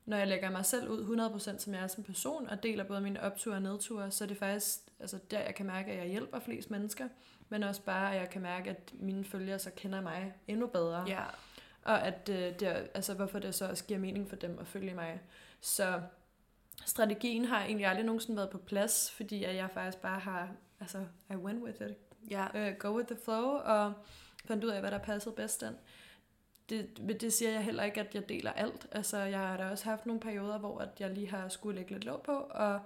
når 0.08 0.16
jeg 0.16 0.28
lægger 0.28 0.50
mig 0.50 0.64
selv 0.64 0.88
ud 0.88 1.30
100% 1.54 1.58
som 1.58 1.74
jeg 1.74 1.82
er 1.82 1.86
som 1.86 2.04
person, 2.04 2.48
og 2.48 2.62
deler 2.62 2.84
både 2.84 3.00
mine 3.00 3.22
opture 3.22 3.54
og 3.54 3.62
nedture, 3.62 4.10
så 4.10 4.24
er 4.24 4.28
det 4.28 4.36
faktisk 4.36 4.78
altså 5.00 5.18
der, 5.30 5.40
jeg 5.40 5.54
kan 5.54 5.66
mærke, 5.66 5.92
at 5.92 5.98
jeg 5.98 6.06
hjælper 6.06 6.40
flest 6.40 6.70
mennesker, 6.70 7.08
men 7.48 7.62
også 7.62 7.82
bare, 7.82 8.14
at 8.14 8.20
jeg 8.20 8.30
kan 8.30 8.42
mærke, 8.42 8.70
at 8.70 8.92
mine 8.92 9.24
følgere 9.24 9.58
så 9.58 9.70
kender 9.76 10.00
mig 10.00 10.34
endnu 10.48 10.66
bedre. 10.66 11.04
Ja. 11.08 11.22
Og 11.82 12.06
at 12.06 12.28
øh, 12.28 12.60
det 12.60 12.66
altså, 12.94 13.14
hvorfor 13.14 13.38
det 13.38 13.54
så 13.54 13.68
også 13.68 13.84
giver 13.84 14.00
mening 14.00 14.28
for 14.28 14.36
dem 14.36 14.58
at 14.58 14.66
følge 14.66 14.94
mig. 14.94 15.20
Så 15.60 16.00
strategien 16.86 17.44
har 17.44 17.64
egentlig 17.64 17.86
aldrig 17.86 18.06
nogensinde 18.06 18.36
været 18.36 18.50
på 18.50 18.58
plads, 18.58 19.10
fordi 19.10 19.44
at 19.44 19.56
jeg 19.56 19.68
faktisk 19.74 20.02
bare 20.02 20.20
har, 20.20 20.48
altså, 20.80 20.98
I 21.30 21.34
went 21.34 21.62
with 21.62 21.82
it. 21.82 21.96
Ja. 22.30 22.70
Uh, 22.70 22.76
go 22.78 22.96
with 22.96 23.08
the 23.08 23.16
flow, 23.24 23.44
og 23.44 23.92
fandt 24.44 24.64
ud 24.64 24.70
af, 24.70 24.80
hvad 24.80 24.90
der 24.90 24.98
passede 24.98 25.34
bedst 25.34 25.60
den. 25.60 25.74
Det, 26.68 26.98
men 27.00 27.20
det 27.20 27.32
siger 27.32 27.50
jeg 27.50 27.64
heller 27.64 27.82
ikke, 27.84 28.00
at 28.00 28.14
jeg 28.14 28.28
deler 28.28 28.52
alt. 28.52 28.86
Altså, 28.92 29.18
jeg 29.18 29.38
har 29.38 29.56
da 29.56 29.64
også 29.70 29.84
haft 29.84 30.06
nogle 30.06 30.20
perioder, 30.20 30.58
hvor 30.58 30.78
at 30.78 30.88
jeg 31.00 31.10
lige 31.10 31.30
har 31.30 31.48
skulle 31.48 31.76
lægge 31.76 31.92
lidt 31.92 32.04
låg 32.04 32.22
på, 32.22 32.32
og 32.32 32.80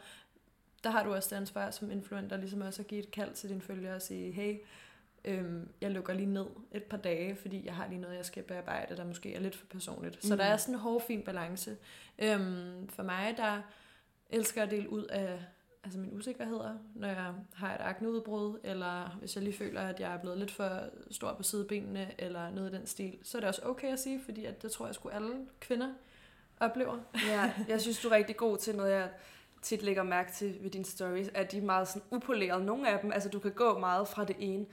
der 0.85 0.91
har 0.91 1.05
du 1.05 1.15
også 1.15 1.29
det 1.31 1.37
ansvar 1.37 1.71
som 1.71 1.91
influencer, 1.91 2.37
ligesom 2.37 2.61
også 2.61 2.83
at 2.83 2.87
give 2.89 3.01
et 3.03 3.11
kald 3.11 3.35
til 3.35 3.49
dine 3.49 3.61
følgere 3.61 3.95
og 3.95 4.03
sige, 4.03 4.33
hey, 4.33 4.57
øhm, 5.25 5.69
jeg 5.81 5.91
lukker 5.91 6.13
lige 6.15 6.27
ned 6.27 6.47
et 6.73 6.83
par 6.83 6.97
dage, 6.97 7.37
fordi 7.37 7.67
jeg 7.67 7.75
har 7.75 7.89
lige 7.89 8.01
noget, 8.01 8.17
jeg 8.17 8.25
skal 8.27 8.43
bearbejde, 8.43 8.97
der 8.97 9.05
måske 9.05 9.35
er 9.35 9.41
lidt 9.41 9.57
for 9.57 9.67
personligt. 9.67 10.25
Så 10.25 10.35
Mm. 10.35 10.39
der 10.39 10.45
er 10.45 10.57
sådan 10.57 10.75
en 10.75 10.81
hård, 10.81 11.03
fin 11.07 11.23
balance. 11.23 11.77
Øhm, 12.19 12.89
for 12.89 13.03
mig, 13.03 13.35
der 13.37 13.61
elsker 14.31 14.63
at 14.63 14.71
dele 14.71 14.91
ud 14.91 15.05
af 15.05 15.39
altså 15.85 15.99
mine 15.99 16.13
usikkerheder, 16.17 16.75
når 16.95 17.09
jeg 17.09 17.33
har 17.55 17.75
et 17.75 17.81
akneudbrud, 17.81 18.59
eller 18.65 19.17
hvis 19.19 19.35
jeg 19.37 19.45
lige 19.45 19.57
føler, 19.57 19.81
at 19.81 20.01
jeg 20.01 20.13
er 20.15 20.19
blevet 20.19 20.39
lidt 20.39 20.51
for 20.51 20.81
stor 21.11 21.33
på 21.35 21.43
sidebenene, 21.43 22.11
eller 22.19 22.51
noget 22.51 22.73
i 22.73 22.77
den 22.77 22.87
stil, 22.87 23.19
så 23.23 23.39
er 23.39 23.41
det 23.41 23.49
også 23.49 23.63
okay 23.65 23.93
at 23.93 23.99
sige, 24.01 24.21
fordi 24.25 24.45
at 24.45 24.63
det 24.63 24.71
tror 24.73 24.87
jeg 24.87 24.95
sgu 24.95 25.09
alle 25.09 25.47
kvinder 25.61 25.89
oplever. 26.61 26.99
ja, 27.29 27.53
jeg 27.69 27.81
synes, 27.81 28.01
du 28.01 28.09
er 28.09 28.13
rigtig 28.13 28.37
god 28.37 28.59
til 28.59 28.77
noget, 28.77 28.93
jeg 28.93 29.09
tit 29.63 29.83
lægger 29.83 30.03
mærke 30.03 30.33
til 30.33 30.57
ved 30.61 30.71
dine 30.71 30.85
stories, 30.85 31.31
at 31.35 31.53
de 31.53 31.59
er 31.59 31.63
meget 31.63 31.89
sådan 31.89 32.03
upolerede. 32.11 32.65
Nogle 32.65 32.89
af 32.89 33.01
dem, 33.01 33.13
altså 33.13 33.29
du 33.29 33.39
kan 33.39 33.53
gå 33.53 33.79
meget 33.79 34.09
fra 34.09 34.25
det 34.25 34.37
ene 34.39 34.67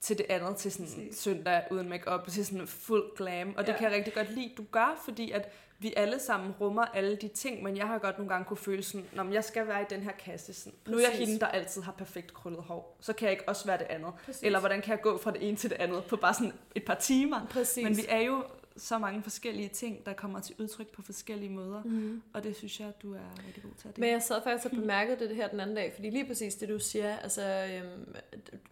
til 0.00 0.18
det 0.18 0.26
andet, 0.28 0.56
til 0.56 0.72
sådan 0.72 0.86
Præcis. 0.86 1.16
søndag 1.18 1.62
uden 1.70 1.88
makeup 1.88 2.26
til 2.28 2.46
sådan 2.46 2.66
fuld 2.66 3.16
glam. 3.16 3.54
Og 3.56 3.66
det 3.66 3.72
Ja. 3.72 3.78
kan 3.78 3.88
jeg 3.90 3.96
rigtig 3.96 4.14
godt 4.14 4.34
lide, 4.34 4.52
du 4.56 4.64
gør, 4.70 5.00
fordi 5.04 5.30
at 5.30 5.48
vi 5.80 5.94
alle 5.96 6.18
sammen 6.20 6.52
rummer 6.60 6.84
alle 6.84 7.16
de 7.16 7.28
ting, 7.28 7.62
men 7.62 7.76
jeg 7.76 7.86
har 7.86 7.98
godt 7.98 8.18
nogle 8.18 8.28
gange 8.32 8.44
kunne 8.44 8.56
føle 8.56 8.82
sådan, 8.82 9.06
Nå, 9.12 9.22
men 9.22 9.32
jeg 9.32 9.44
skal 9.44 9.66
være 9.66 9.82
i 9.82 9.84
den 9.90 10.02
her 10.02 10.12
kasse. 10.12 10.54
Sådan. 10.54 10.78
Nu 10.86 10.96
er 10.96 11.00
jeg 11.00 11.10
hende, 11.18 11.40
der 11.40 11.46
altid 11.46 11.82
har 11.82 11.92
perfekt 11.92 12.34
krøllet 12.34 12.62
hår. 12.62 12.96
Så 13.00 13.12
kan 13.12 13.24
jeg 13.26 13.32
ikke 13.32 13.48
også 13.48 13.66
være 13.66 13.78
det 13.78 13.86
andet. 13.90 14.12
Præcis. 14.24 14.42
Eller 14.42 14.58
hvordan 14.60 14.80
kan 14.82 14.90
jeg 14.90 15.00
gå 15.00 15.18
fra 15.18 15.30
det 15.30 15.48
ene 15.48 15.56
til 15.56 15.70
det 15.70 15.76
andet 15.76 16.04
på 16.04 16.16
bare 16.16 16.34
sådan 16.34 16.52
et 16.74 16.84
par 16.84 16.94
timer. 16.94 17.46
Præcis. 17.50 17.84
Men 17.84 17.96
vi 17.96 18.02
er 18.08 18.20
jo 18.20 18.44
så 18.76 18.98
mange 18.98 19.22
forskellige 19.22 19.68
ting, 19.68 20.06
der 20.06 20.12
kommer 20.12 20.40
til 20.40 20.54
udtryk 20.58 20.86
på 20.88 21.02
forskellige 21.02 21.50
måder. 21.50 21.82
mm. 21.84 22.22
Og 22.34 22.42
det 22.44 22.56
synes 22.56 22.80
jeg, 22.80 22.92
du 23.02 23.14
er 23.14 23.18
rigtig 23.46 23.62
god 23.62 23.70
til 23.78 23.88
at 23.88 23.98
Men 23.98 24.02
dele. 24.02 24.12
jeg 24.12 24.22
sad 24.22 24.42
faktisk 24.44 24.64
og 24.64 24.70
bemærkede 24.80 25.28
det 25.28 25.36
her 25.36 25.48
den 25.48 25.60
anden 25.60 25.76
dag, 25.76 25.92
fordi 25.94 26.10
lige 26.10 26.26
præcis 26.26 26.54
det, 26.54 26.68
du 26.68 26.78
siger, 26.78 27.16
altså, 27.16 27.42
øhm, 27.74 28.14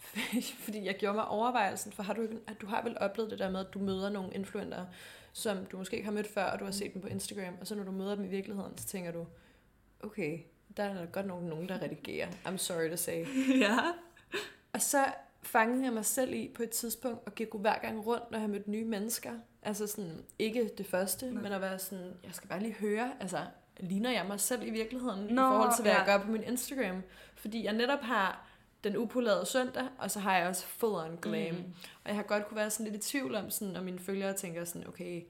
fordi 0.64 0.84
jeg 0.84 0.94
gjorde 0.96 1.14
mig 1.14 1.28
overvejelsen, 1.28 1.92
for 1.92 2.02
har 2.02 2.12
du, 2.14 2.22
ikke- 2.22 2.38
du 2.60 2.66
har 2.66 2.82
vel 2.82 2.96
oplevet 3.00 3.30
det 3.30 3.38
der 3.38 3.50
med, 3.50 3.60
at 3.60 3.74
du 3.74 3.78
møder 3.78 4.10
nogle 4.10 4.32
influencer, 4.32 4.84
som 5.36 5.66
du 5.66 5.76
måske 5.76 5.96
ikke 5.96 6.04
har 6.04 6.12
mødt 6.12 6.26
før, 6.26 6.44
og 6.44 6.58
du 6.58 6.64
har 6.64 6.72
set 6.72 6.94
dem 6.94 7.02
på 7.02 7.08
Instagram, 7.08 7.54
og 7.60 7.66
så 7.66 7.74
når 7.74 7.84
du 7.84 7.90
møder 7.90 8.14
dem 8.14 8.24
i 8.24 8.28
virkeligheden, 8.28 8.78
så 8.78 8.86
tænker 8.86 9.12
du, 9.12 9.26
okay, 10.00 10.38
der 10.76 10.82
er 10.82 11.06
godt 11.06 11.26
nok 11.26 11.42
nogen, 11.42 11.68
der 11.68 11.82
redigerer. 11.82 12.28
I'm 12.46 12.56
sorry 12.56 12.90
to 12.90 12.96
say. 12.96 13.26
ja. 13.64 13.76
Og 14.72 14.82
så 14.82 15.04
fangede 15.42 15.84
jeg 15.84 15.92
mig 15.92 16.04
selv 16.04 16.34
i 16.34 16.52
på 16.54 16.62
et 16.62 16.70
tidspunkt, 16.70 17.26
og 17.26 17.34
gik 17.34 17.48
hver 17.54 17.78
gang 17.78 18.06
rundt, 18.06 18.30
når 18.30 18.38
jeg 18.38 18.50
mødte 18.50 18.70
nye 18.70 18.84
mennesker. 18.84 19.32
Altså 19.62 19.86
sådan, 19.86 20.24
ikke 20.38 20.70
det 20.78 20.86
første. 20.86 21.30
Nej. 21.30 21.42
men 21.42 21.52
at 21.52 21.60
være 21.60 21.78
sådan, 21.78 22.12
jeg 22.24 22.34
skal 22.34 22.48
bare 22.48 22.60
lige 22.60 22.74
høre, 22.74 23.12
altså, 23.20 23.38
ligner 23.76 24.10
jeg 24.10 24.26
mig 24.28 24.40
selv 24.40 24.66
i 24.66 24.70
virkeligheden, 24.70 25.34
Nå, 25.34 25.42
i 25.42 25.52
forhold 25.52 25.76
til, 25.76 25.82
hvad 25.82 25.92
ja. 25.92 25.98
jeg 25.98 26.06
gør 26.06 26.24
på 26.24 26.30
min 26.30 26.42
Instagram? 26.42 27.02
Fordi 27.34 27.64
jeg 27.64 27.72
netop 27.72 28.00
har 28.00 28.48
den 28.88 28.96
upolerede 28.96 29.46
søndag, 29.46 29.88
og 29.98 30.10
så 30.10 30.20
har 30.20 30.36
jeg 30.36 30.48
også 30.48 30.66
full 30.66 30.94
on 30.94 31.18
glam. 31.22 31.54
Mm. 31.54 31.74
Og 32.04 32.08
jeg 32.08 32.16
har 32.16 32.22
godt 32.22 32.48
kunne 32.48 32.56
være 32.56 32.70
sådan 32.70 32.92
lidt 32.92 33.04
i 33.04 33.10
tvivl 33.10 33.34
om, 33.34 33.50
sådan, 33.50 33.74
når 33.74 33.82
mine 33.82 33.98
følgere 33.98 34.32
tænker 34.32 34.64
sådan, 34.64 34.88
okay, 34.88 35.22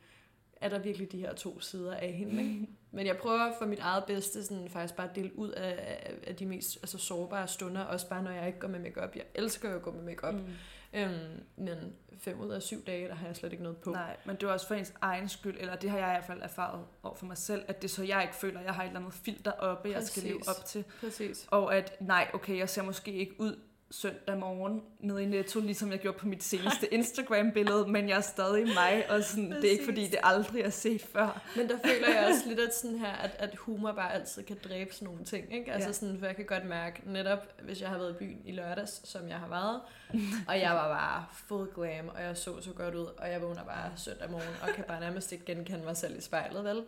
er 0.60 0.68
der 0.68 0.78
virkelig 0.78 1.12
de 1.12 1.18
her 1.18 1.34
to 1.34 1.60
sider 1.60 1.94
af 1.94 2.12
hende? 2.12 2.42
Ikke? 2.42 2.66
Men 2.96 3.06
jeg 3.06 3.16
prøver 3.16 3.52
for 3.58 3.66
mit 3.66 3.78
eget 3.78 4.04
bedste 4.04 4.44
sådan, 4.44 4.68
faktisk 4.68 4.94
bare 4.94 5.08
at 5.08 5.16
dele 5.16 5.38
ud 5.38 5.50
af, 5.50 5.98
af, 6.02 6.14
af 6.26 6.36
de 6.36 6.46
mest 6.46 6.78
altså, 6.82 6.98
sårbare 6.98 7.48
stunder, 7.48 7.80
også 7.80 8.08
bare 8.08 8.22
når 8.22 8.30
jeg 8.30 8.46
ikke 8.46 8.58
går 8.58 8.68
med 8.68 8.80
makeup. 8.80 9.16
Jeg 9.16 9.24
elsker 9.34 9.70
jo 9.70 9.76
at 9.76 9.82
gå 9.82 9.90
med 9.90 10.02
makeup. 10.02 10.34
Mm. 10.34 10.46
Øhm, 10.96 11.42
men 11.56 11.92
fem 12.18 12.40
ud 12.40 12.50
af 12.50 12.62
syv 12.62 12.84
dage, 12.84 13.08
der 13.08 13.14
har 13.14 13.26
jeg 13.26 13.36
slet 13.36 13.52
ikke 13.52 13.62
noget 13.62 13.78
på. 13.78 13.90
Nej, 13.90 14.16
men 14.24 14.36
det 14.36 14.42
er 14.42 14.52
også 14.52 14.66
for 14.66 14.74
ens 14.74 14.92
egen 15.00 15.28
skyld, 15.28 15.56
eller 15.60 15.76
det 15.76 15.90
har 15.90 15.98
jeg 15.98 16.08
i 16.08 16.10
hvert 16.10 16.24
fald 16.24 16.42
erfaret 16.42 16.84
over 17.02 17.14
for 17.14 17.26
mig 17.26 17.38
selv, 17.38 17.64
at 17.68 17.82
det 17.82 17.90
så 17.90 18.04
jeg 18.04 18.22
ikke 18.22 18.34
føler, 18.34 18.60
at 18.60 18.66
jeg 18.66 18.74
har 18.74 18.82
et 18.82 18.86
eller 18.86 19.00
andet 19.00 19.14
filter 19.14 19.52
oppe, 19.52 19.90
jeg 19.90 20.02
skal 20.02 20.22
leve 20.22 20.38
Præcis. 20.38 20.58
op 20.58 20.64
til. 20.64 20.84
Præcis. 21.00 21.46
Og 21.50 21.76
at 21.76 21.96
nej, 22.00 22.30
okay, 22.34 22.58
jeg 22.58 22.68
ser 22.68 22.82
måske 22.82 23.12
ikke 23.12 23.40
ud 23.40 23.60
søndag 23.90 24.38
morgen 24.38 24.82
nede 25.00 25.22
i 25.22 25.26
Netto, 25.26 25.60
ligesom 25.60 25.90
jeg 25.92 25.98
gjorde 25.98 26.18
på 26.18 26.26
mit 26.26 26.44
seneste 26.44 26.94
Instagram-billede, 26.94 27.86
men 27.88 28.08
jeg 28.08 28.16
er 28.16 28.20
stadig 28.20 28.66
mig, 28.74 29.04
og 29.10 29.24
sådan, 29.24 29.50
det 29.50 29.64
er 29.64 29.70
ikke 29.70 29.84
fordi, 29.84 30.06
det 30.06 30.18
aldrig 30.22 30.62
er 30.62 30.70
set 30.70 31.02
før. 31.02 31.42
Men 31.56 31.68
der 31.68 31.76
føler 31.84 32.08
jeg 32.14 32.26
også 32.30 32.48
lidt 32.48 32.60
at, 32.60 32.74
sådan 32.74 32.98
her, 32.98 33.12
at, 33.12 33.30
at 33.38 33.56
humor 33.56 33.92
bare 33.92 34.12
altid 34.14 34.42
kan 34.42 34.56
dræbe 34.64 34.94
sådan 34.94 35.06
nogle 35.08 35.24
ting. 35.24 35.54
Ikke? 35.54 35.72
Altså 35.72 35.88
Ja. 35.88 35.92
sådan, 35.92 36.18
for 36.18 36.26
jeg 36.26 36.36
kan 36.36 36.44
godt 36.44 36.64
mærke, 36.64 37.02
netop 37.06 37.38
hvis 37.62 37.80
jeg 37.80 37.88
har 37.88 37.98
været 37.98 38.10
i 38.10 38.14
byen 38.14 38.42
i 38.44 38.52
lørdags, 38.52 39.08
som 39.08 39.28
jeg 39.28 39.36
har 39.36 39.48
været, 39.48 39.80
og 40.48 40.58
jeg 40.60 40.70
var 40.70 40.88
bare 40.88 41.24
full 41.32 41.68
glam, 41.74 42.08
og 42.08 42.22
jeg 42.22 42.36
så 42.36 42.60
så 42.60 42.70
godt 42.70 42.94
ud, 42.94 43.06
og 43.18 43.30
jeg 43.30 43.42
vågner 43.42 43.64
bare 43.64 43.90
søndag 43.96 44.30
morgen, 44.30 44.48
og 44.62 44.68
kan 44.74 44.84
bare 44.88 45.00
nærmest 45.00 45.32
ikke 45.32 45.44
genkende 45.44 45.84
mig 45.84 45.96
selv 45.96 46.18
i 46.18 46.20
spejlet, 46.20 46.64
vel? 46.64 46.82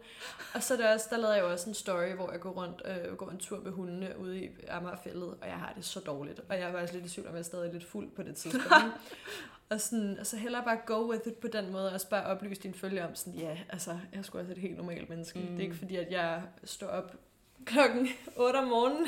Og 0.55 0.63
så 0.63 0.75
er 0.75 0.79
det 0.79 0.87
også, 0.95 1.07
der 1.11 1.17
lavede 1.17 1.37
jeg 1.37 1.45
også 1.45 1.69
en 1.71 1.75
story, 1.75 2.09
hvor 2.13 2.31
jeg 2.31 2.41
går 2.41 2.51
rundt 2.51 2.83
øh, 3.09 3.17
går 3.17 3.31
en 3.31 3.39
tur 3.39 3.61
med 3.61 3.73
hundene 3.73 4.15
ude 4.19 4.39
i 4.45 4.49
Amagerfældet, 4.69 5.23
og 5.41 5.47
jeg 5.49 5.57
har 5.57 5.73
det 5.77 5.85
så 5.85 6.01
dårligt. 6.01 6.41
Og 6.49 6.59
jeg 6.61 6.73
var 6.73 6.87
lidt 7.01 7.13
i 7.13 7.15
tvivl 7.15 7.29
om, 7.29 7.35
jeg 7.35 7.39
er 7.39 7.45
stadig 7.45 7.73
lidt 7.73 7.85
fuld 7.85 8.11
på 8.11 8.23
det 8.23 8.37
tidspunkt. 8.37 8.69
Og, 9.71 9.81
sådan, 9.81 10.19
og 10.19 10.27
så 10.27 10.37
hellere 10.37 10.65
bare 10.65 10.79
go 10.87 11.11
with 11.11 11.27
it 11.27 11.35
på 11.35 11.49
den 11.49 11.73
måde, 11.73 11.87
og 11.87 11.93
også 11.93 12.09
bare 12.09 12.25
oplyse 12.25 12.63
dine 12.63 12.75
følger 12.75 13.07
om 13.07 13.15
sådan, 13.15 13.41
ja, 13.41 13.59
altså, 13.69 13.91
jeg 14.13 14.19
er 14.19 14.23
sgu 14.23 14.39
også 14.39 14.53
et 14.53 14.59
helt 14.59 14.77
normalt 14.77 15.09
menneske. 15.09 15.39
Mm. 15.39 15.45
Mm. 15.45 15.51
Det 15.51 15.59
er 15.59 15.65
ikke 15.65 15.77
fordi, 15.77 15.97
at 15.97 16.11
jeg 16.11 16.43
står 16.65 16.87
op 16.87 17.17
klokken 17.65 18.09
8 18.37 18.57
om 18.57 18.65
morgenen, 18.65 19.07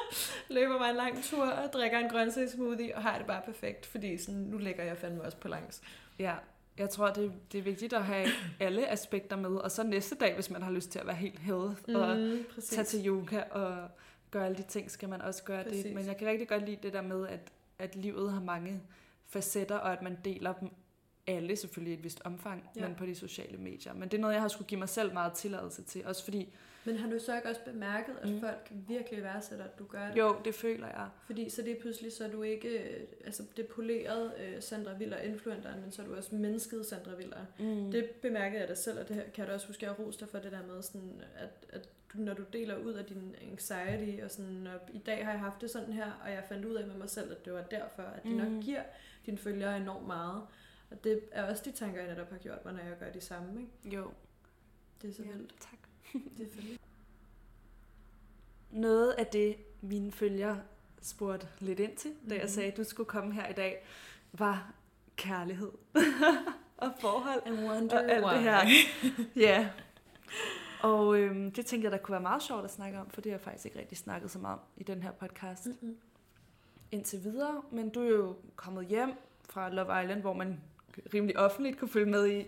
løber 0.56 0.78
mig 0.78 0.90
en 0.90 0.96
lang 0.96 1.24
tur 1.24 1.44
og 1.44 1.72
drikker 1.72 1.98
en 1.98 2.08
grøntsagssmoothie 2.08 2.96
og 2.96 3.02
har 3.02 3.18
det 3.18 3.26
bare 3.26 3.42
perfekt, 3.44 3.86
fordi 3.86 4.18
sådan, 4.18 4.40
nu 4.40 4.58
lægger 4.58 4.84
jeg 4.84 4.98
fandme 4.98 5.22
også 5.22 5.36
på 5.36 5.48
langs. 5.48 5.82
Ja, 6.18 6.34
jeg 6.78 6.90
tror, 6.90 7.10
det, 7.10 7.32
det 7.52 7.58
er 7.58 7.62
vigtigt 7.62 7.92
at 7.92 8.04
have 8.04 8.28
alle 8.60 8.90
aspekter 8.90 9.36
med, 9.36 9.50
og 9.50 9.70
så 9.70 9.82
næste 9.82 10.14
dag, 10.14 10.34
hvis 10.34 10.50
man 10.50 10.62
har 10.62 10.70
lyst 10.70 10.90
til 10.90 10.98
at 10.98 11.06
være 11.06 11.16
helt 11.16 11.38
health 11.38 11.82
mm, 11.88 11.94
og 11.94 12.16
præcis. 12.54 12.70
tage 12.70 12.84
til 12.84 13.06
yoga 13.06 13.42
og 13.50 13.88
gøre 14.30 14.46
alle 14.46 14.56
de 14.56 14.62
ting, 14.62 14.90
skal 14.90 15.08
man 15.08 15.22
også 15.22 15.44
gøre 15.44 15.64
præcis. 15.64 15.84
det. 15.84 15.94
Men 15.94 16.06
jeg 16.06 16.16
kan 16.16 16.28
rigtig 16.28 16.48
godt 16.48 16.64
lide 16.64 16.78
det 16.82 16.92
der 16.92 17.02
med, 17.02 17.28
at, 17.28 17.52
at 17.78 17.96
livet 17.96 18.32
har 18.32 18.40
mange 18.40 18.82
facetter, 19.26 19.76
og 19.76 19.92
at 19.92 20.02
man 20.02 20.18
deler 20.24 20.52
dem 20.52 20.70
alle 21.26 21.56
selvfølgelig 21.56 21.94
i 21.94 21.98
et 21.98 22.04
vist 22.04 22.20
omfang, 22.24 22.70
ja. 22.76 22.86
men 22.86 22.96
på 22.96 23.06
de 23.06 23.14
sociale 23.14 23.58
medier. 23.58 23.92
Men 23.94 24.08
det 24.08 24.16
er 24.16 24.20
noget, 24.20 24.34
jeg 24.34 24.42
har 24.42 24.48
skulle 24.48 24.68
give 24.68 24.78
mig 24.78 24.88
selv 24.88 25.12
meget 25.12 25.32
tilladelse 25.32 25.82
til, 25.82 26.06
også 26.06 26.24
fordi... 26.24 26.54
Men 26.88 26.96
har 26.96 27.10
du 27.10 27.18
så 27.18 27.36
ikke 27.36 27.48
også 27.48 27.60
bemærket, 27.64 28.16
at 28.22 28.30
mm. 28.30 28.40
folk 28.40 28.72
virkelig 28.88 29.22
værdsætter, 29.22 29.64
at 29.64 29.78
du 29.78 29.84
gør 29.84 30.08
det? 30.08 30.16
Jo, 30.18 30.36
det 30.44 30.54
føler 30.54 30.86
jeg. 30.86 31.08
Fordi 31.26 31.50
så 31.50 31.62
det 31.62 31.76
er 31.76 31.80
pludselig, 31.80 32.12
så 32.12 32.24
er 32.24 32.30
du 32.30 32.42
ikke 32.42 33.06
altså 33.24 33.42
det 33.56 33.66
polerede 33.66 34.26
uh, 34.26 34.62
Sandra 34.62 34.92
Viller 34.92 35.18
influenteren, 35.18 35.80
men 35.80 35.92
så 35.92 36.02
er 36.02 36.06
du 36.06 36.14
også 36.14 36.34
mennesket 36.34 36.86
Sandra 36.86 37.14
Viller. 37.14 37.44
Mm. 37.58 37.90
Det 37.90 38.10
bemærkede 38.10 38.60
jeg 38.60 38.68
da 38.68 38.74
selv, 38.74 39.00
og 39.00 39.08
det 39.08 39.16
kan 39.16 39.42
jeg 39.42 39.46
da 39.46 39.52
også 39.54 39.66
huske, 39.66 39.86
at 39.86 39.90
jeg 39.90 40.06
roste 40.06 40.26
for 40.26 40.38
det 40.38 40.52
der 40.52 40.66
med, 40.66 40.82
sådan, 40.82 41.22
at, 41.36 41.66
at 41.68 41.88
du, 42.12 42.18
når 42.18 42.34
du 42.34 42.42
deler 42.52 42.76
ud 42.76 42.92
af 42.92 43.04
din 43.04 43.34
anxiety, 43.50 44.22
og 44.24 44.30
sådan, 44.30 44.66
og 44.66 44.80
i 44.92 44.98
dag 44.98 45.24
har 45.24 45.32
jeg 45.32 45.40
haft 45.40 45.60
det 45.60 45.70
sådan 45.70 45.92
her, 45.92 46.20
og 46.24 46.30
jeg 46.30 46.44
fandt 46.48 46.64
ud 46.64 46.74
af 46.74 46.86
med 46.86 46.94
mig 46.94 47.10
selv, 47.10 47.30
at 47.30 47.44
det 47.44 47.52
var 47.52 47.62
derfor, 47.62 48.02
at 48.02 48.22
det 48.22 48.30
mm. 48.30 48.36
nok 48.36 48.62
giver 48.62 48.82
dine 49.26 49.38
følgere 49.38 49.76
enormt 49.76 50.06
meget. 50.06 50.42
Og 50.90 51.04
det 51.04 51.20
er 51.32 51.50
også 51.50 51.62
de 51.64 51.72
tanker, 51.72 52.00
jeg 52.00 52.08
netop 52.08 52.30
har 52.30 52.38
gjort 52.38 52.64
mig, 52.64 52.74
når 52.74 52.80
jeg 52.80 52.98
gør 52.98 53.10
de 53.10 53.20
samme. 53.20 53.60
Ikke? 53.60 53.96
Jo. 53.96 54.10
Det 55.02 55.10
er 55.10 55.14
så 55.14 55.22
ja, 55.22 55.28
vildt. 55.28 55.54
Tak. 55.60 55.77
Fedt. 56.12 56.80
Noget 58.70 59.10
af 59.10 59.26
det, 59.26 59.56
mine 59.80 60.12
følgere 60.12 60.60
spurgte 61.02 61.48
lidt 61.58 61.80
ind 61.80 61.96
til, 61.96 62.10
da 62.10 62.14
jeg 62.34 62.36
mm-hmm. 62.36 62.48
sagde, 62.48 62.70
at 62.70 62.76
du 62.76 62.84
skulle 62.84 63.06
komme 63.06 63.34
her 63.34 63.48
i 63.48 63.52
dag, 63.52 63.84
var 64.32 64.72
kærlighed 65.16 65.70
og 66.76 66.90
forhold 67.00 67.42
og 67.92 68.10
alt 68.10 68.24
why. 68.24 68.34
det 68.34 68.42
her. 68.42 68.60
Ja. 69.46 69.68
Og 70.82 71.18
øhm, 71.18 71.52
det 71.52 71.66
tænkte 71.66 71.84
jeg, 71.84 71.92
der 71.92 71.98
kunne 71.98 72.12
være 72.12 72.22
meget 72.22 72.42
sjovt 72.42 72.64
at 72.64 72.70
snakke 72.70 72.98
om, 72.98 73.10
for 73.10 73.20
det 73.20 73.32
har 73.32 73.38
jeg 73.38 73.44
faktisk 73.44 73.66
ikke 73.66 73.78
rigtig 73.78 73.98
snakket 73.98 74.30
så 74.30 74.38
meget 74.38 74.58
om 74.58 74.60
i 74.76 74.82
den 74.82 75.02
her 75.02 75.10
podcast. 75.10 75.66
Mm-hmm. 75.66 75.96
Indtil 76.92 77.24
videre, 77.24 77.62
men 77.72 77.90
du 77.90 78.00
er 78.00 78.08
jo 78.08 78.36
kommet 78.56 78.86
hjem 78.86 79.12
fra 79.48 79.70
Love 79.70 80.02
Island, 80.02 80.20
hvor 80.20 80.32
man 80.32 80.60
rimelig 81.14 81.38
offentligt 81.38 81.78
kunne 81.78 81.88
følge 81.88 82.10
med 82.10 82.26
i, 82.26 82.44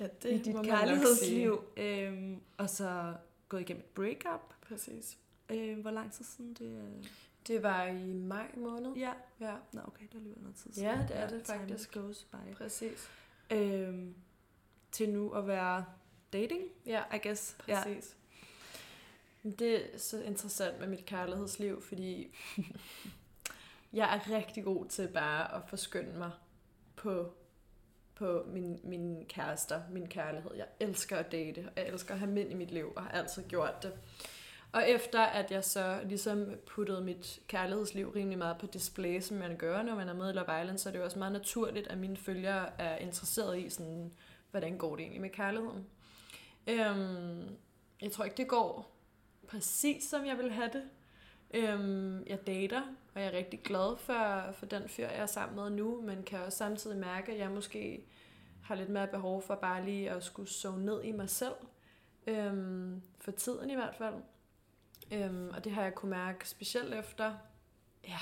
ja, 0.00 0.06
det 0.22 0.32
i 0.32 0.38
dit 0.38 0.56
kærlighedsliv. 0.64 1.64
Øhm, 1.76 2.40
og 2.56 2.70
så 2.70 3.14
gået 3.48 3.60
igennem 3.60 3.82
et 3.82 3.90
breakup. 3.94 4.54
Præcis. 4.68 5.18
Øhm, 5.50 5.80
hvor 5.80 5.90
lang 5.90 6.12
tid 6.12 6.24
siden 6.24 6.54
det 6.54 6.66
er? 6.66 7.08
Det 7.46 7.62
var 7.62 7.84
i 7.86 8.12
maj 8.12 8.50
måned. 8.56 8.94
Ja. 8.96 9.12
ja. 9.40 9.54
Nå, 9.72 9.80
okay, 9.84 10.02
det 10.06 10.12
er 10.12 10.16
alligevel 10.16 10.42
noget 10.42 10.56
tid 10.56 10.72
siden. 10.72 10.88
Ja, 10.88 11.06
det 11.08 11.16
er 11.16 11.28
det 11.28 11.46
faktisk. 11.46 11.92
Time 11.92 12.04
goes 12.04 12.24
by. 12.24 12.54
Præcis. 12.54 13.10
Øhm, 13.50 14.14
til 14.92 15.08
nu 15.08 15.30
at 15.30 15.46
være 15.46 15.84
dating, 16.32 16.62
ja. 16.86 17.02
I 17.14 17.18
guess. 17.22 17.56
Præcis. 17.58 18.16
Ja. 19.44 19.50
Det 19.50 19.94
er 19.94 19.98
så 19.98 20.22
interessant 20.22 20.80
med 20.80 20.88
mit 20.88 21.06
kærlighedsliv, 21.06 21.82
fordi 21.82 22.36
jeg 23.92 24.16
er 24.16 24.36
rigtig 24.36 24.64
god 24.64 24.86
til 24.86 25.08
bare 25.08 25.54
at 25.54 25.62
forskynde 25.68 26.18
mig 26.18 26.30
på 26.96 27.34
på 28.16 28.42
min, 28.46 28.80
min 28.84 29.24
kærester, 29.28 29.80
min 29.90 30.06
kærlighed. 30.06 30.50
Jeg 30.56 30.66
elsker 30.80 31.16
at 31.16 31.32
date, 31.32 31.58
og 31.58 31.82
jeg 31.82 31.88
elsker 31.88 32.14
at 32.14 32.20
have 32.20 32.30
mænd 32.30 32.50
i 32.50 32.54
mit 32.54 32.70
liv, 32.70 32.92
og 32.96 33.02
har 33.02 33.10
altid 33.10 33.42
gjort 33.48 33.82
det. 33.82 33.92
Og 34.72 34.90
efter 34.90 35.20
at 35.20 35.50
jeg 35.50 35.64
så 35.64 36.00
ligesom 36.04 36.54
puttede 36.66 37.00
mit 37.00 37.40
kærlighedsliv 37.46 38.10
rimelig 38.10 38.38
meget 38.38 38.58
på 38.58 38.66
display, 38.66 39.20
som 39.20 39.36
man 39.36 39.56
gør, 39.56 39.82
når 39.82 39.94
man 39.94 40.08
er 40.08 40.14
med 40.14 40.30
i 40.30 40.32
Love 40.32 40.60
Island, 40.62 40.78
så 40.78 40.88
er 40.88 40.92
det 40.92 40.98
jo 40.98 41.04
også 41.04 41.18
meget 41.18 41.32
naturligt, 41.32 41.86
at 41.86 41.98
mine 41.98 42.16
følgere 42.16 42.80
er 42.80 42.96
interesseret 42.96 43.58
i, 43.58 43.70
sådan, 43.70 44.12
hvordan 44.50 44.78
går 44.78 44.96
det 44.96 45.02
egentlig 45.02 45.20
med 45.20 45.30
kærligheden. 45.30 45.86
Øhm, 46.66 47.56
jeg 48.02 48.12
tror 48.12 48.24
ikke, 48.24 48.36
det 48.36 48.48
går 48.48 48.96
præcis, 49.48 50.04
som 50.04 50.26
jeg 50.26 50.38
vil 50.38 50.50
have 50.50 50.70
det. 50.72 50.82
Øhm, 51.54 52.26
jeg 52.26 52.46
dater, 52.46 52.82
og 53.14 53.20
jeg 53.20 53.26
er 53.28 53.36
rigtig 53.36 53.62
glad 53.62 53.96
for, 53.96 54.52
for 54.52 54.66
den 54.66 54.88
fyr, 54.88 55.08
jeg 55.08 55.22
er 55.22 55.26
sammen 55.26 55.56
med 55.56 55.70
nu, 55.70 56.00
men 56.00 56.22
kan 56.22 56.38
også 56.38 56.58
samtidig 56.58 56.96
mærke, 56.96 57.32
at 57.32 57.38
jeg 57.38 57.50
måske 57.50 58.04
har 58.62 58.74
lidt 58.74 58.88
mere 58.88 59.06
behov 59.06 59.42
for 59.42 59.54
bare 59.54 59.84
lige 59.84 60.10
at 60.10 60.24
skulle 60.24 60.48
sove 60.48 60.80
ned 60.80 61.04
i 61.04 61.12
mig 61.12 61.30
selv. 61.30 61.54
Øhm, 62.26 63.02
for 63.18 63.30
tiden 63.30 63.70
i 63.70 63.74
hvert 63.74 63.94
fald. 63.94 64.14
Øhm, 65.12 65.48
og 65.48 65.64
det 65.64 65.72
har 65.72 65.82
jeg 65.82 65.94
kunne 65.94 66.10
mærke 66.10 66.48
specielt 66.48 66.94
efter. 66.94 67.34
Ja, 68.08 68.18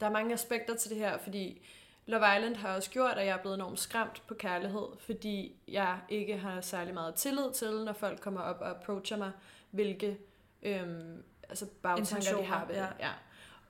der 0.00 0.06
er 0.06 0.10
mange 0.10 0.34
aspekter 0.34 0.76
til 0.76 0.90
det 0.90 0.98
her, 0.98 1.18
fordi 1.18 1.62
Love 2.06 2.36
Island 2.36 2.56
har 2.56 2.76
også 2.76 2.90
gjort, 2.90 3.18
at 3.18 3.26
jeg 3.26 3.36
er 3.36 3.40
blevet 3.40 3.54
enormt 3.54 3.78
skræmt 3.78 4.22
på 4.26 4.34
kærlighed, 4.34 4.86
fordi 4.98 5.56
jeg 5.68 6.00
ikke 6.08 6.36
har 6.36 6.60
særlig 6.60 6.94
meget 6.94 7.14
tillid 7.14 7.52
til, 7.54 7.84
når 7.84 7.92
folk 7.92 8.20
kommer 8.20 8.40
op 8.40 8.60
og 8.60 8.70
approacher 8.70 9.16
mig, 9.16 9.32
hvilke 9.70 10.18
øhm, 10.62 11.22
altså 11.48 11.66
bagtanker 11.82 12.36
de 12.36 12.44
har 12.44 12.66
ved 12.66 12.74
ja. 12.74 12.86
ja. 13.00 13.10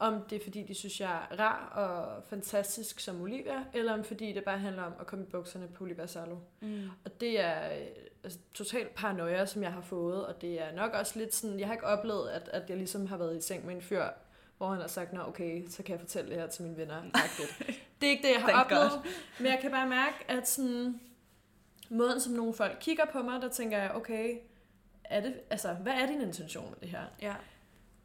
Om 0.00 0.22
det 0.30 0.36
er 0.40 0.44
fordi, 0.44 0.62
de 0.62 0.74
synes, 0.74 1.00
jeg 1.00 1.26
er 1.30 1.40
rar 1.40 1.68
og 1.68 2.22
fantastisk 2.28 3.00
som 3.00 3.20
Olivia, 3.20 3.64
eller 3.72 3.92
om 3.92 4.04
fordi 4.04 4.32
det 4.32 4.44
bare 4.44 4.58
handler 4.58 4.82
om 4.82 4.92
at 5.00 5.06
komme 5.06 5.24
i 5.24 5.28
bukserne 5.28 5.68
på 5.68 5.84
Olivia 5.84 6.06
Salo. 6.06 6.36
Mm. 6.60 6.90
Og 7.04 7.20
det 7.20 7.40
er 7.40 7.72
øh, 7.72 7.86
altså, 8.24 8.38
totalt 8.54 8.94
paranoia, 8.94 9.46
som 9.46 9.62
jeg 9.62 9.72
har 9.72 9.80
fået, 9.80 10.26
og 10.26 10.40
det 10.40 10.62
er 10.62 10.72
nok 10.72 10.92
også 10.92 11.18
lidt 11.18 11.34
sådan, 11.34 11.60
jeg 11.60 11.66
har 11.66 11.74
ikke 11.74 11.86
oplevet, 11.86 12.28
at, 12.28 12.48
at 12.48 12.70
jeg 12.70 12.76
ligesom 12.76 13.06
har 13.06 13.16
været 13.16 13.36
i 13.36 13.40
seng 13.40 13.66
med 13.66 13.74
en 13.74 13.82
fyr, 13.82 14.04
hvor 14.58 14.68
han 14.68 14.80
har 14.80 14.88
sagt, 14.88 15.12
nå 15.12 15.20
okay, 15.20 15.68
så 15.68 15.82
kan 15.82 15.92
jeg 15.92 16.00
fortælle 16.00 16.30
det 16.30 16.38
her 16.38 16.46
til 16.46 16.62
mine 16.64 16.76
venner. 16.76 17.02
det 18.00 18.06
er 18.06 18.10
ikke 18.10 18.28
det, 18.28 18.34
jeg 18.34 18.42
har 18.42 18.64
oplevet, 18.64 18.90
God. 18.90 19.10
men 19.38 19.46
jeg 19.46 19.58
kan 19.62 19.70
bare 19.70 19.88
mærke, 19.88 20.16
at 20.28 20.48
sådan, 20.48 21.00
måden, 21.90 22.20
som 22.20 22.32
nogle 22.32 22.54
folk 22.54 22.76
kigger 22.80 23.04
på 23.12 23.22
mig, 23.22 23.42
der 23.42 23.48
tænker 23.48 23.78
jeg, 23.78 23.90
okay, 23.94 24.38
er 25.04 25.20
det, 25.20 25.34
altså, 25.50 25.72
hvad 25.72 25.92
er 25.92 26.06
din 26.06 26.20
intention 26.20 26.70
med 26.70 26.78
det 26.80 26.88
her? 26.88 27.04
Ja. 27.22 27.34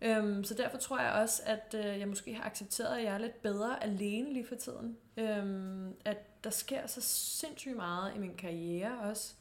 Øhm, 0.03 0.43
så 0.43 0.53
derfor 0.53 0.77
tror 0.77 0.99
jeg 0.99 1.11
også, 1.11 1.41
at 1.45 1.75
øh, 1.77 1.99
jeg 1.99 2.07
måske 2.07 2.33
har 2.33 2.43
accepteret, 2.43 2.97
at 2.97 3.03
jeg 3.03 3.13
er 3.13 3.17
lidt 3.17 3.41
bedre 3.41 3.83
alene 3.83 4.33
lige 4.33 4.47
for 4.47 4.55
tiden. 4.55 4.97
Øhm, 5.17 5.95
at 6.05 6.43
der 6.43 6.49
sker 6.49 6.87
så 6.87 7.01
sindssygt 7.01 7.75
meget 7.75 8.15
i 8.15 8.19
min 8.19 8.35
karriere 8.35 8.99
også, 8.99 9.33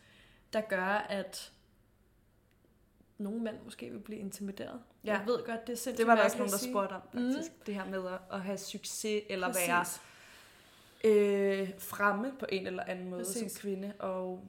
der 0.53 0.61
gør, 0.61 1.07
at 1.09 1.53
nogle 3.19 3.41
mænd 3.41 3.57
måske 3.65 3.91
vil 3.91 3.99
blive 3.99 4.21
intimideret. 4.21 4.81
Ja. 5.05 5.13
Jeg 5.13 5.27
ved 5.27 5.45
godt, 5.45 5.67
det 5.67 5.73
er 5.73 5.77
sindssygt 5.77 5.99
Det 5.99 6.07
var 6.07 6.15
der 6.15 6.25
også 6.25 6.37
nogen, 6.39 6.53
der 6.53 6.59
spurgte 6.59 6.93
om, 6.93 7.03
faktisk. 7.13 7.51
Mm. 7.51 7.65
Det 7.67 7.75
her 7.75 7.85
med 7.85 8.19
at 8.33 8.41
have 8.41 8.59
succes, 8.59 9.23
eller 9.31 9.53
Præcis. 9.53 9.69
være 9.69 9.85
øh, 11.05 11.71
fremme 11.79 12.33
på 12.39 12.47
en 12.49 12.67
eller 12.67 12.83
anden 12.83 13.11
måde 13.11 13.25
Præcis. 13.25 13.53
som 13.53 13.61
kvinde. 13.61 13.93
Og 13.99 14.45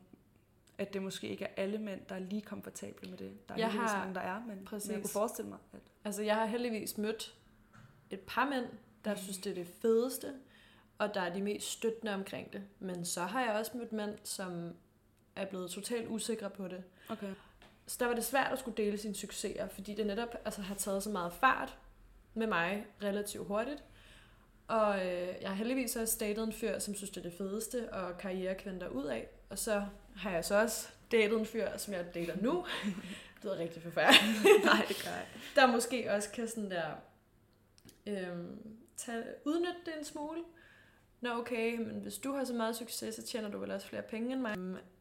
at 0.78 0.94
det 0.94 1.02
måske 1.02 1.28
ikke 1.28 1.46
er 1.46 1.64
alle 1.64 1.78
mænd, 1.78 2.02
der 2.10 2.16
er 2.16 2.20
lige 2.20 2.42
komfortable 2.42 3.10
med 3.10 3.18
det. 3.18 3.50
Der 3.50 3.54
er 3.54 3.60
jeg 3.60 3.72
har, 3.72 3.98
mange, 3.98 4.16
der 4.16 4.22
er, 4.22 4.40
men, 4.40 4.68
men 4.72 4.82
jeg 4.92 5.02
kunne 5.02 5.10
forestille 5.10 5.50
mig, 5.50 5.60
at... 5.74 5.80
Altså, 6.06 6.24
jeg 6.24 6.36
har 6.36 6.46
heldigvis 6.46 6.98
mødt 6.98 7.36
et 8.10 8.20
par 8.20 8.50
mænd, 8.50 8.66
der 9.06 9.12
mm. 9.12 9.18
synes, 9.18 9.38
det 9.38 9.50
er 9.50 9.54
det 9.54 9.68
fedeste, 9.68 10.34
og 10.98 11.14
der 11.14 11.22
er 11.22 11.34
de 11.34 11.42
mest 11.42 11.68
støttende 11.68 12.14
omkring 12.14 12.54
det. 12.54 12.64
Men 12.80 13.06
så 13.06 13.22
har 13.22 13.42
jeg 13.42 13.54
også 13.54 13.72
mødt 13.78 13.92
mænd, 13.92 14.18
som 14.24 14.76
er 15.36 15.46
blevet 15.46 15.72
totalt 15.72 16.08
usikre 16.10 16.50
på 16.50 16.68
det. 16.68 16.84
Okay. 17.10 17.34
Så 17.88 17.98
der 18.00 18.06
var 18.06 18.14
det 18.14 18.24
svært 18.24 18.52
at 18.52 18.60
skulle 18.60 18.78
dele 18.78 18.98
sine 18.98 19.16
succeser, 19.16 19.68
fordi 19.68 19.94
det 19.94 20.08
netop 20.08 20.36
altså, 20.46 20.62
har 20.62 20.76
taget 20.76 21.04
så 21.04 21.10
meget 21.10 21.34
fart 21.34 21.78
med 22.34 22.48
mig 22.48 22.86
relativt 23.04 23.48
hurtigt. 23.48 23.84
Og 24.68 25.06
øh, 25.06 25.28
jeg 25.42 25.50
har 25.50 25.56
heldigvis 25.56 25.96
også 25.96 26.18
datet 26.20 26.44
en 26.44 26.54
fyr, 26.54 26.80
som 26.80 26.96
synes, 26.96 27.10
det 27.10 27.18
er 27.18 27.30
det 27.30 27.38
fedeste, 27.38 27.94
og 27.94 28.18
karrierekvinder 28.18 28.88
ud 28.88 29.06
af. 29.06 29.28
Og 29.54 29.60
så 29.60 29.86
har 30.16 30.32
jeg 30.32 30.46
så 30.46 30.62
også 30.62 30.88
datet 31.12 31.40
en 31.40 31.46
fyr, 31.46 31.68
som 31.78 31.94
jeg 31.94 32.14
dater 32.14 32.36
nu. 32.42 32.66
det 33.44 33.52
er 33.52 33.58
rigtig 33.58 33.82
forfærdeligt. 33.82 34.66
Nej, 34.66 34.86
det 34.88 35.02
gør 35.04 35.12
jeg. 35.12 35.26
Der 35.56 35.68
måske 35.68 36.12
også 36.12 36.32
kan 36.32 36.48
sådan 36.48 36.72
der 36.72 36.86
øhm, 38.08 38.76
tage, 38.98 39.24
udnytte 39.46 39.80
det 39.86 39.94
en 40.00 40.06
smule. 40.06 40.40
Nå 41.22 41.30
okay, 41.30 41.78
men 41.78 42.00
hvis 42.02 42.18
du 42.18 42.34
har 42.34 42.44
så 42.44 42.54
meget 42.54 42.76
succes, 42.76 43.16
så 43.16 43.24
tjener 43.24 43.50
du 43.50 43.58
vel 43.58 43.72
også 43.72 43.88
flere 43.88 44.02
penge 44.02 44.34
end 44.34 44.42
mig. 44.42 44.56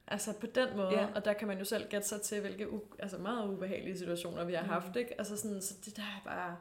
Altså 0.07 0.33
på 0.33 0.47
den 0.47 0.77
måde, 0.77 0.93
ja. 1.01 1.07
og 1.15 1.25
der 1.25 1.33
kan 1.33 1.49
man 1.49 1.59
jo 1.59 1.65
selv 1.65 1.89
gætte 1.89 2.09
sig 2.09 2.21
til, 2.23 2.41
hvilke 2.41 2.67
u- 2.67 2.97
altså 2.99 3.19
meget 3.19 3.49
ubehagelige 3.49 3.99
situationer 3.99 4.45
vi 4.45 4.55
har 4.55 4.63
mm. 4.63 4.69
haft. 4.69 4.97
Ikke? 4.97 5.15
Altså 5.19 5.37
sådan, 5.37 5.63
så 5.63 5.75
det 5.85 5.97
der 5.97 6.03
er 6.03 6.23
bare... 6.25 6.57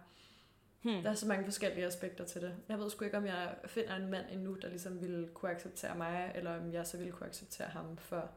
Hmm. 0.81 1.03
Der 1.03 1.09
er 1.09 1.13
så 1.13 1.27
mange 1.27 1.43
forskellige 1.45 1.85
aspekter 1.85 2.25
til 2.25 2.41
det. 2.41 2.55
Jeg 2.69 2.79
ved 2.79 2.89
sgu 2.89 3.05
ikke, 3.05 3.17
om 3.17 3.25
jeg 3.25 3.55
finder 3.65 3.95
en 3.95 4.07
mand 4.07 4.25
endnu, 4.31 4.53
der 4.53 4.69
ligesom 4.69 5.01
ville 5.01 5.27
kunne 5.33 5.51
acceptere 5.51 5.95
mig, 5.95 6.31
eller 6.35 6.59
om 6.59 6.73
jeg 6.73 6.87
så 6.87 6.97
ville 6.97 7.11
kunne 7.11 7.27
acceptere 7.27 7.67
ham 7.67 7.97
for, 7.97 8.29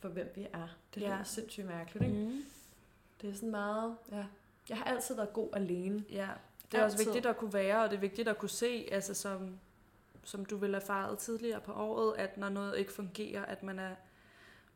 for 0.00 0.08
hvem 0.08 0.32
vi 0.34 0.46
er. 0.52 0.68
Det 0.94 1.06
er 1.06 1.16
ja. 1.16 1.24
sindssygt 1.24 1.66
mærkeligt, 1.66 2.04
ikke? 2.04 2.24
Mm. 2.24 2.44
Det 3.22 3.30
er 3.30 3.34
sådan 3.34 3.50
meget... 3.50 3.96
Ja. 4.12 4.24
Jeg 4.68 4.76
har 4.76 4.84
altid 4.84 5.14
været 5.14 5.32
god 5.32 5.48
alene. 5.52 6.04
Ja, 6.10 6.28
det 6.72 6.78
er 6.78 6.84
altid. 6.84 6.98
også 6.98 7.04
vigtigt 7.04 7.26
at 7.26 7.36
kunne 7.36 7.52
være, 7.52 7.84
og 7.84 7.90
det 7.90 7.96
er 7.96 8.00
vigtigt 8.00 8.28
at 8.28 8.38
kunne 8.38 8.50
se, 8.50 8.88
altså 8.92 9.14
som, 9.14 9.58
som 10.24 10.44
du 10.44 10.56
ville 10.56 10.76
erfaret 10.76 11.18
tidligere 11.18 11.60
på 11.60 11.72
året, 11.72 12.14
at 12.18 12.38
når 12.38 12.48
noget 12.48 12.78
ikke 12.78 12.92
fungerer, 12.92 13.44
at 13.44 13.62
man 13.62 13.78
er 13.78 13.94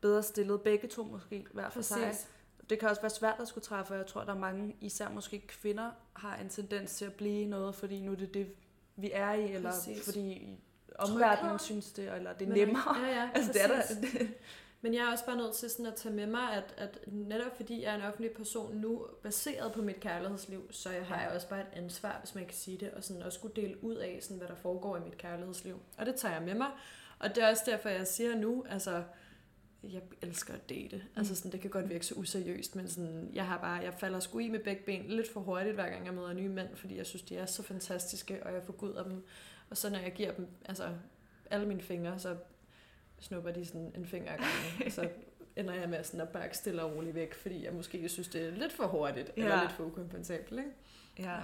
bedre 0.00 0.22
stillet 0.22 0.62
begge 0.62 0.88
to 0.88 1.02
måske, 1.02 1.46
hver 1.52 1.70
for 1.70 1.80
Præcis. 1.80 2.16
sig 2.16 2.28
det 2.70 2.78
kan 2.78 2.88
også 2.88 3.02
være 3.02 3.10
svært 3.10 3.36
at 3.40 3.48
skulle 3.48 3.64
træffe, 3.64 3.94
og 3.94 3.98
jeg 3.98 4.06
tror, 4.06 4.24
der 4.24 4.34
er 4.34 4.38
mange, 4.38 4.76
især 4.80 5.08
måske 5.08 5.38
kvinder, 5.46 5.90
har 6.12 6.36
en 6.36 6.48
tendens 6.48 6.94
til 6.94 7.04
at 7.04 7.12
blive 7.12 7.46
noget, 7.46 7.74
fordi 7.74 8.00
nu 8.00 8.12
er 8.12 8.16
det 8.16 8.34
det, 8.34 8.52
vi 8.96 9.10
er 9.14 9.32
i, 9.32 9.52
eller 9.52 9.70
Præcis. 9.70 10.04
fordi 10.04 10.58
omverdenen 10.98 11.58
synes 11.58 11.92
det, 11.92 12.14
eller 12.14 12.32
det 12.32 12.44
er 12.44 12.48
Men- 12.48 12.58
nemmere. 12.58 12.96
Ja, 13.06 13.20
ja, 13.20 13.28
altså, 13.34 13.52
det 13.52 13.62
er 13.64 13.68
der. 13.68 14.26
Men 14.80 14.94
jeg 14.94 15.00
er 15.00 15.12
også 15.12 15.26
bare 15.26 15.36
nødt 15.36 15.54
til 15.54 15.70
sådan 15.70 15.86
at 15.86 15.94
tage 15.94 16.14
med 16.14 16.26
mig, 16.26 16.52
at, 16.52 16.74
at 16.76 16.98
netop 17.06 17.56
fordi 17.56 17.82
jeg 17.82 17.90
er 17.92 17.94
en 17.96 18.02
offentlig 18.02 18.30
person 18.32 18.76
nu, 18.76 19.06
baseret 19.22 19.72
på 19.72 19.82
mit 19.82 20.00
kærlighedsliv, 20.00 20.72
så 20.72 20.90
jeg 20.90 21.06
har 21.06 21.20
jeg 21.20 21.30
også 21.34 21.48
bare 21.48 21.60
et 21.60 21.66
ansvar, 21.72 22.16
hvis 22.22 22.34
man 22.34 22.44
kan 22.44 22.54
sige 22.54 22.76
det, 22.78 22.90
og 22.90 23.04
sådan 23.04 23.22
også 23.22 23.38
skulle 23.38 23.54
dele 23.62 23.84
ud 23.84 23.94
af, 23.94 24.18
sådan, 24.22 24.36
hvad 24.36 24.48
der 24.48 24.54
foregår 24.54 24.96
i 24.96 25.00
mit 25.00 25.18
kærlighedsliv. 25.18 25.80
Og 25.98 26.06
det 26.06 26.14
tager 26.14 26.34
jeg 26.34 26.42
med 26.42 26.54
mig. 26.54 26.68
Og 27.18 27.28
det 27.34 27.42
er 27.44 27.48
også 27.50 27.62
derfor, 27.66 27.88
jeg 27.88 28.06
siger 28.06 28.36
nu, 28.36 28.64
altså, 28.70 29.02
jeg 29.82 30.02
elsker 30.22 30.54
at 30.54 30.68
date. 30.68 30.96
Mm. 30.96 31.02
Altså 31.16 31.34
sådan, 31.34 31.52
det 31.52 31.60
kan 31.60 31.70
godt 31.70 31.88
virke 31.90 32.06
så 32.06 32.14
useriøst, 32.14 32.76
men 32.76 32.88
sådan, 32.88 33.30
jeg 33.34 33.46
har 33.46 33.58
bare, 33.58 33.74
jeg 33.74 33.94
falder 33.94 34.20
sgu 34.20 34.38
i 34.38 34.48
med 34.48 34.60
begge 34.60 34.82
ben 34.86 35.04
lidt 35.08 35.32
for 35.32 35.40
hurtigt, 35.40 35.74
hver 35.74 35.88
gang 35.90 36.06
jeg 36.06 36.14
møder 36.14 36.32
nye 36.32 36.48
mænd, 36.48 36.76
fordi 36.76 36.96
jeg 36.96 37.06
synes, 37.06 37.22
de 37.22 37.36
er 37.36 37.46
så 37.46 37.62
fantastiske, 37.62 38.46
og 38.46 38.52
jeg 38.52 38.62
forguder 38.62 39.02
dem. 39.04 39.24
Og 39.70 39.76
så 39.76 39.90
når 39.90 39.98
jeg 39.98 40.12
giver 40.12 40.32
dem, 40.32 40.48
altså 40.64 40.88
alle 41.50 41.66
mine 41.68 41.82
fingre, 41.82 42.18
så 42.18 42.36
snupper 43.20 43.50
de 43.50 43.66
sådan 43.66 43.92
en 43.94 44.06
finger 44.06 44.32
ad 44.32 44.38
gangen, 44.38 44.86
og 44.86 44.92
så 44.92 45.10
ender 45.56 45.74
jeg 45.74 45.88
med 45.88 46.04
sådan 46.04 46.20
at 46.20 46.28
bakke 46.28 46.56
stille 46.56 46.82
og 46.82 46.96
roligt 46.96 47.14
væk, 47.14 47.34
fordi 47.34 47.64
jeg 47.64 47.72
måske 47.72 48.08
synes, 48.08 48.28
det 48.28 48.42
er 48.46 48.50
lidt 48.50 48.72
for 48.72 48.86
hurtigt, 48.86 49.30
ja. 49.36 49.42
eller 49.42 49.56
Ja. 49.56 49.62
lidt 49.62 49.72
for 49.72 49.84
ukompensabelt, 49.84 50.58
ikke? 50.60 50.70
Ja, 51.18 51.40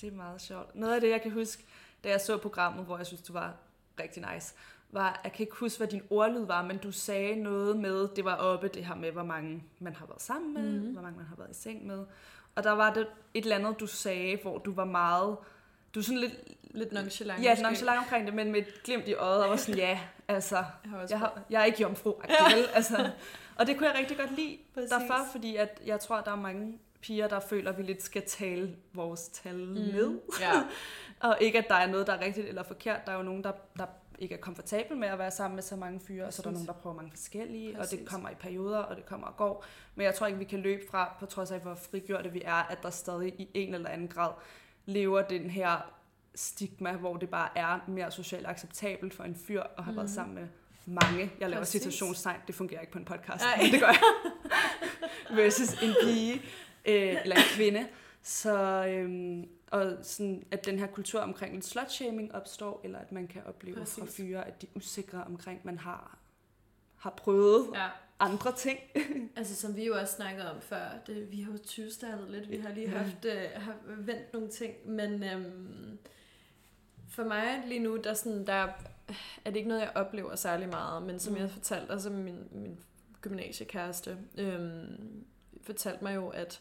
det 0.00 0.08
er 0.08 0.12
meget 0.12 0.40
sjovt. 0.40 0.74
Noget 0.74 0.94
af 0.94 1.00
det, 1.00 1.10
jeg 1.10 1.22
kan 1.22 1.30
huske, 1.30 1.64
da 2.04 2.08
jeg 2.08 2.20
så 2.20 2.38
programmet, 2.38 2.84
hvor 2.84 2.96
jeg 2.96 3.06
synes, 3.06 3.22
du 3.22 3.32
var 3.32 3.56
rigtig 4.00 4.24
nice, 4.34 4.54
var, 4.92 5.20
jeg 5.24 5.32
kan 5.32 5.42
ikke 5.42 5.56
huske, 5.56 5.78
hvad 5.78 5.88
din 5.88 6.02
ordlyd 6.10 6.44
var, 6.44 6.62
men 6.62 6.78
du 6.78 6.92
sagde 6.92 7.36
noget 7.36 7.76
med, 7.76 8.08
det 8.16 8.24
var 8.24 8.36
oppe 8.36 8.68
det 8.68 8.84
her 8.84 8.94
med, 8.94 9.12
hvor 9.12 9.22
mange 9.22 9.64
man 9.78 9.94
har 9.94 10.06
været 10.06 10.22
sammen 10.22 10.54
med, 10.54 10.72
mm-hmm. 10.72 10.92
hvor 10.92 11.02
mange 11.02 11.16
man 11.16 11.26
har 11.26 11.36
været 11.36 11.50
i 11.50 11.54
seng 11.54 11.86
med. 11.86 12.04
Og 12.54 12.64
der 12.64 12.70
var 12.72 12.94
det 12.94 13.06
et 13.34 13.42
eller 13.42 13.56
andet, 13.56 13.80
du 13.80 13.86
sagde, 13.86 14.38
hvor 14.42 14.58
du 14.58 14.72
var 14.72 14.84
meget, 14.84 15.36
du 15.94 15.98
er 16.00 16.04
sådan 16.04 16.18
lidt, 16.18 16.34
Lidt 16.74 16.92
nonchalant. 16.92 17.44
ja, 17.44 17.62
nonchalant 17.62 17.98
omkring 17.98 18.26
det, 18.26 18.34
men 18.34 18.52
med 18.52 18.60
et 18.60 18.82
glimt 18.84 19.08
i 19.08 19.14
øjet, 19.14 19.44
og 19.44 19.50
var 19.50 19.56
sådan, 19.56 19.78
ja, 19.78 20.00
altså, 20.28 20.56
Jeg 20.56 20.90
har 20.90 21.06
jeg, 21.10 21.18
har, 21.18 21.40
jeg 21.50 21.60
er 21.60 21.64
ikke 21.64 21.82
jomfru, 21.82 22.10
vel? 22.10 22.66
Altså, 22.74 23.10
og 23.56 23.66
det 23.66 23.76
kunne 23.76 23.88
jeg 23.88 23.98
rigtig 23.98 24.16
godt 24.16 24.36
lide 24.36 24.58
Præcis. 24.74 24.90
derfor, 24.90 25.26
fordi 25.32 25.56
at 25.56 25.80
jeg 25.86 26.00
tror, 26.00 26.16
at 26.16 26.24
der 26.24 26.32
er 26.32 26.36
mange 26.36 26.78
piger, 27.00 27.28
der 27.28 27.40
føler, 27.40 27.70
at 27.70 27.78
vi 27.78 27.82
lidt 27.82 28.02
skal 28.02 28.22
tale 28.26 28.76
vores 28.92 29.28
tal 29.28 29.56
mm. 29.56 29.72
ned. 29.72 30.18
Ja, 30.40 30.52
Og 31.28 31.36
ikke, 31.40 31.58
at 31.58 31.68
der 31.68 31.74
er 31.74 31.86
noget, 31.86 32.06
der 32.06 32.12
er 32.12 32.20
rigtigt 32.20 32.46
eller 32.48 32.62
forkert. 32.62 33.06
Der 33.06 33.12
er 33.12 33.16
jo 33.16 33.22
nogen, 33.22 33.44
der, 33.44 33.52
der 33.78 33.86
ikke 34.20 34.34
er 34.34 34.38
komfortabel 34.38 34.96
med 34.96 35.08
at 35.08 35.18
være 35.18 35.30
sammen 35.30 35.54
med 35.54 35.62
så 35.62 35.76
mange 35.76 36.00
fyre, 36.00 36.24
og 36.24 36.32
så 36.32 36.42
er 36.42 36.44
der 36.44 36.50
nogen, 36.50 36.66
der 36.66 36.72
prøver 36.72 36.96
mange 36.96 37.10
forskellige, 37.10 37.72
og 37.72 37.78
Præcis. 37.78 37.98
det 37.98 38.08
kommer 38.08 38.30
i 38.30 38.34
perioder, 38.34 38.78
og 38.78 38.96
det 38.96 39.06
kommer 39.06 39.26
og 39.26 39.36
går. 39.36 39.64
Men 39.94 40.04
jeg 40.04 40.14
tror 40.14 40.26
ikke, 40.26 40.38
vi 40.38 40.44
kan 40.44 40.58
løbe 40.58 40.82
fra, 40.90 41.16
på 41.20 41.26
trods 41.26 41.50
af, 41.50 41.60
hvor 41.60 41.74
frigjorte 41.74 42.32
vi 42.32 42.42
er, 42.44 42.70
at 42.70 42.78
der 42.82 42.90
stadig 42.90 43.34
i 43.38 43.48
en 43.54 43.74
eller 43.74 43.88
anden 43.88 44.08
grad 44.08 44.32
lever 44.86 45.22
den 45.22 45.50
her 45.50 45.92
stigma, 46.34 46.92
hvor 46.92 47.16
det 47.16 47.28
bare 47.28 47.48
er 47.58 47.78
mere 47.88 48.10
socialt 48.10 48.46
acceptabelt 48.46 49.14
for 49.14 49.24
en 49.24 49.34
fyr 49.34 49.62
at 49.62 49.84
have 49.84 49.92
mm. 49.92 49.96
været 49.96 50.10
sammen 50.10 50.34
med 50.34 50.48
mange. 50.86 51.32
Jeg 51.40 51.50
laver 51.50 51.60
Præcis. 51.60 51.82
citationstegn, 51.82 52.40
det 52.46 52.54
fungerer 52.54 52.80
ikke 52.80 52.92
på 52.92 52.98
en 52.98 53.04
podcast, 53.04 53.44
Nej. 53.44 53.62
men 53.62 53.72
det 53.72 53.80
gør 53.80 53.86
jeg. 53.86 54.02
Versus 55.36 55.82
en 55.82 55.94
pige, 56.04 56.34
øh, 56.84 57.16
eller 57.22 57.36
en 57.36 57.42
kvinde. 57.54 57.86
Så, 58.22 58.86
øhm, 58.86 59.48
og 59.70 59.96
sådan, 60.02 60.46
at 60.50 60.64
den 60.66 60.78
her 60.78 60.86
kultur 60.86 61.20
omkring 61.20 61.54
lidt 61.54 61.64
slutshaming 61.64 62.34
opstår, 62.34 62.80
eller 62.84 62.98
at 62.98 63.12
man 63.12 63.26
kan 63.28 63.42
opleve 63.46 63.76
Præcis. 63.76 63.98
fra 63.98 64.06
fyre, 64.08 64.46
at 64.46 64.62
de 64.62 64.66
er 64.66 64.70
usikre 64.76 65.24
omkring, 65.24 65.60
man 65.64 65.78
har, 65.78 66.18
har 66.96 67.10
prøvet 67.10 67.66
ja. 67.74 67.88
andre 68.20 68.52
ting. 68.56 68.78
Altså 69.36 69.56
som 69.56 69.76
vi 69.76 69.86
jo 69.86 69.94
også 70.00 70.14
snakkede 70.14 70.50
om 70.54 70.60
før, 70.60 70.88
det, 71.06 71.30
vi 71.32 71.40
har 71.40 71.52
jo 71.52 71.58
20 71.58 71.88
lidt, 72.28 72.50
vi 72.50 72.56
har 72.56 72.72
lige 72.72 72.90
Ja. 72.90 72.98
haft, 72.98 73.24
øh, 73.24 73.42
har 73.56 73.76
vendt 73.86 74.32
nogle 74.32 74.48
ting, 74.48 74.74
men 74.90 75.24
øhm, 75.24 75.98
for 77.08 77.24
mig 77.24 77.62
lige 77.66 77.80
nu, 77.80 77.96
der, 77.96 78.10
er 78.10 78.14
sådan, 78.14 78.46
der 78.46 78.52
er 78.52 78.70
det 79.50 79.56
ikke 79.56 79.68
noget, 79.68 79.80
jeg 79.82 79.92
oplever 79.94 80.36
særlig 80.36 80.68
meget, 80.68 81.02
men 81.02 81.18
som 81.20 81.32
Mm. 81.32 81.38
mm. 81.38 81.42
jeg 81.42 81.50
fortalte, 81.50 81.92
altså 81.92 82.10
min, 82.10 82.48
min 82.52 82.78
gymnasiekæreste 83.20 84.18
øhm, 84.38 85.24
fortalte 85.62 86.04
mig 86.04 86.14
jo, 86.16 86.28
at 86.28 86.60